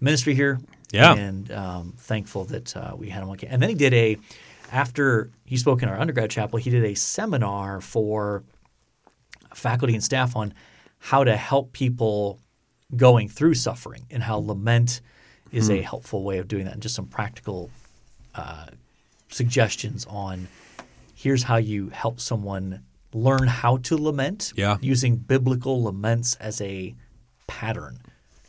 ministry 0.00 0.34
here. 0.34 0.58
Yeah. 0.90 1.14
And 1.14 1.50
um, 1.52 1.94
thankful 1.98 2.44
that 2.46 2.74
uh, 2.76 2.94
we 2.96 3.10
had 3.10 3.22
him 3.22 3.28
on. 3.30 3.36
ca- 3.38 3.48
And 3.50 3.60
then 3.60 3.68
he 3.68 3.74
did 3.74 3.92
a, 3.94 4.16
after 4.72 5.30
he 5.44 5.56
spoke 5.58 5.82
in 5.82 5.88
our 5.90 5.98
undergrad 6.00 6.30
chapel, 6.30 6.58
he 6.58 6.70
did 6.70 6.84
a 6.84 6.94
seminar 6.94 7.80
for 7.80 8.42
faculty 9.54 9.94
and 9.94 10.02
staff 10.04 10.34
on 10.36 10.54
how 10.98 11.24
to 11.24 11.36
help 11.36 11.72
people 11.72 12.40
going 12.96 13.28
through 13.28 13.54
suffering 13.54 14.06
and 14.10 14.22
how 14.22 14.38
lament 14.38 15.00
is 15.52 15.68
a 15.70 15.82
helpful 15.82 16.22
way 16.24 16.38
of 16.38 16.48
doing 16.48 16.64
that 16.64 16.74
and 16.74 16.82
just 16.82 16.94
some 16.94 17.06
practical 17.06 17.70
uh, 18.34 18.66
suggestions 19.30 20.06
on 20.08 20.48
here's 21.14 21.42
how 21.42 21.56
you 21.56 21.88
help 21.90 22.20
someone 22.20 22.82
learn 23.12 23.46
how 23.48 23.78
to 23.78 23.96
lament 23.96 24.52
Yeah. 24.56 24.76
using 24.80 25.16
biblical 25.16 25.82
laments 25.82 26.34
as 26.36 26.60
a 26.60 26.94
pattern. 27.46 27.98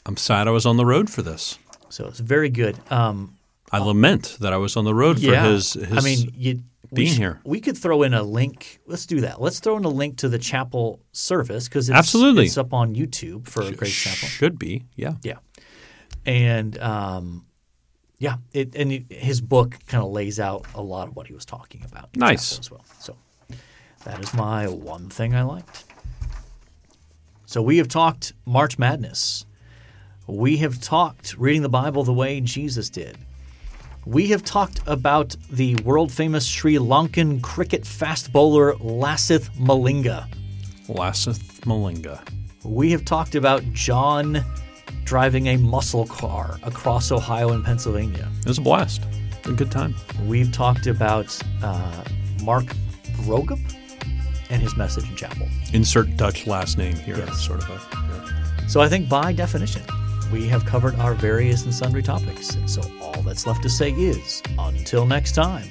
I'm 0.05 0.17
sad 0.17 0.47
I 0.47 0.51
was 0.51 0.65
on 0.65 0.77
the 0.77 0.85
road 0.85 1.09
for 1.09 1.21
this. 1.21 1.57
So 1.89 2.05
it's 2.07 2.19
very 2.19 2.49
good. 2.49 2.77
Um, 2.91 3.37
I 3.71 3.79
lament 3.79 4.37
that 4.41 4.51
I 4.53 4.57
was 4.57 4.75
on 4.75 4.85
the 4.85 4.93
road 4.95 5.17
for 5.19 5.25
yeah, 5.25 5.45
his, 5.47 5.73
his 5.73 5.91
I 5.97 6.01
mean, 6.01 6.31
you, 6.35 6.63
being 6.93 7.13
sh- 7.13 7.17
here. 7.17 7.39
We 7.43 7.59
could 7.61 7.77
throw 7.77 8.01
in 8.03 8.13
a 8.13 8.23
link. 8.23 8.79
Let's 8.87 9.05
do 9.05 9.21
that. 9.21 9.39
Let's 9.41 9.59
throw 9.59 9.77
in 9.77 9.85
a 9.85 9.89
link 9.89 10.17
to 10.17 10.29
the 10.29 10.39
chapel 10.39 10.99
service 11.11 11.67
because 11.67 11.89
it's, 11.89 11.97
Absolutely. 11.97 12.45
it's 12.45 12.57
up 12.57 12.73
on 12.73 12.95
YouTube 12.95 13.47
for 13.47 13.71
Grace 13.71 13.93
Chapel. 13.93 14.27
should 14.27 14.57
be. 14.57 14.85
Yeah. 14.95 15.13
Yeah, 15.23 15.37
and 16.25 16.77
um, 16.79 17.45
yeah, 18.17 18.37
it, 18.53 18.75
and 18.75 19.05
his 19.09 19.39
book 19.41 19.77
kind 19.87 20.03
of 20.03 20.11
lays 20.11 20.39
out 20.39 20.65
a 20.73 20.81
lot 20.81 21.07
of 21.07 21.15
what 21.15 21.27
he 21.27 21.33
was 21.33 21.45
talking 21.45 21.83
about. 21.85 22.09
Nice. 22.15 22.57
as 22.59 22.71
well. 22.71 22.83
So 22.99 23.15
that 24.05 24.19
is 24.19 24.33
my 24.33 24.67
one 24.67 25.09
thing 25.09 25.35
I 25.35 25.43
liked. 25.43 25.85
So 27.45 27.61
we 27.61 27.77
have 27.77 27.87
talked 27.87 28.33
March 28.45 28.77
Madness. 28.77 29.45
We 30.27 30.57
have 30.57 30.79
talked 30.79 31.35
reading 31.37 31.63
the 31.63 31.69
Bible 31.69 32.03
the 32.03 32.13
way 32.13 32.41
Jesus 32.41 32.89
did. 32.89 33.17
We 34.05 34.27
have 34.27 34.43
talked 34.43 34.81
about 34.85 35.35
the 35.51 35.75
world 35.77 36.11
famous 36.11 36.45
Sri 36.45 36.75
Lankan 36.75 37.41
cricket 37.41 37.85
fast 37.85 38.31
bowler 38.31 38.73
Lasith 38.75 39.49
Malinga. 39.57 40.27
Lasith 40.87 41.61
Malinga. 41.61 42.19
We 42.63 42.91
have 42.91 43.03
talked 43.05 43.35
about 43.35 43.63
John 43.73 44.43
driving 45.03 45.47
a 45.47 45.57
muscle 45.57 46.05
car 46.05 46.59
across 46.63 47.11
Ohio 47.11 47.49
and 47.49 47.65
Pennsylvania. 47.65 48.29
It 48.41 48.47
was 48.47 48.59
a 48.59 48.61
blast. 48.61 49.01
A 49.45 49.51
good 49.51 49.71
time. 49.71 49.95
We've 50.25 50.51
talked 50.51 50.85
about 50.85 51.35
uh, 51.63 52.03
Mark 52.43 52.65
Vroegop 53.23 53.59
and 54.49 54.61
his 54.61 54.75
message 54.77 55.09
in 55.09 55.15
chapel. 55.15 55.47
Insert 55.73 56.15
Dutch 56.17 56.47
last 56.47 56.77
name 56.77 56.95
here. 56.95 57.17
Yes. 57.17 57.45
Sort 57.45 57.63
of 57.63 57.69
a. 57.69 57.73
yeah. 57.95 58.67
So 58.67 58.81
I 58.81 58.87
think 58.89 59.09
by 59.09 59.33
definition, 59.33 59.81
we 60.31 60.47
have 60.47 60.65
covered 60.65 60.95
our 60.99 61.13
various 61.15 61.63
and 61.63 61.73
sundry 61.73 62.03
topics. 62.03 62.55
And 62.55 62.69
so 62.69 62.81
all 63.01 63.21
that's 63.23 63.47
left 63.47 63.63
to 63.63 63.69
say 63.69 63.91
is 63.91 64.41
until 64.57 65.05
next 65.05 65.33
time, 65.33 65.67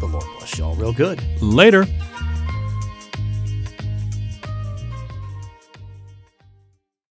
The 0.00 0.06
Lord 0.06 0.24
bless 0.38 0.58
y'all 0.58 0.74
real 0.74 0.92
good. 0.92 1.22
Later. 1.42 1.86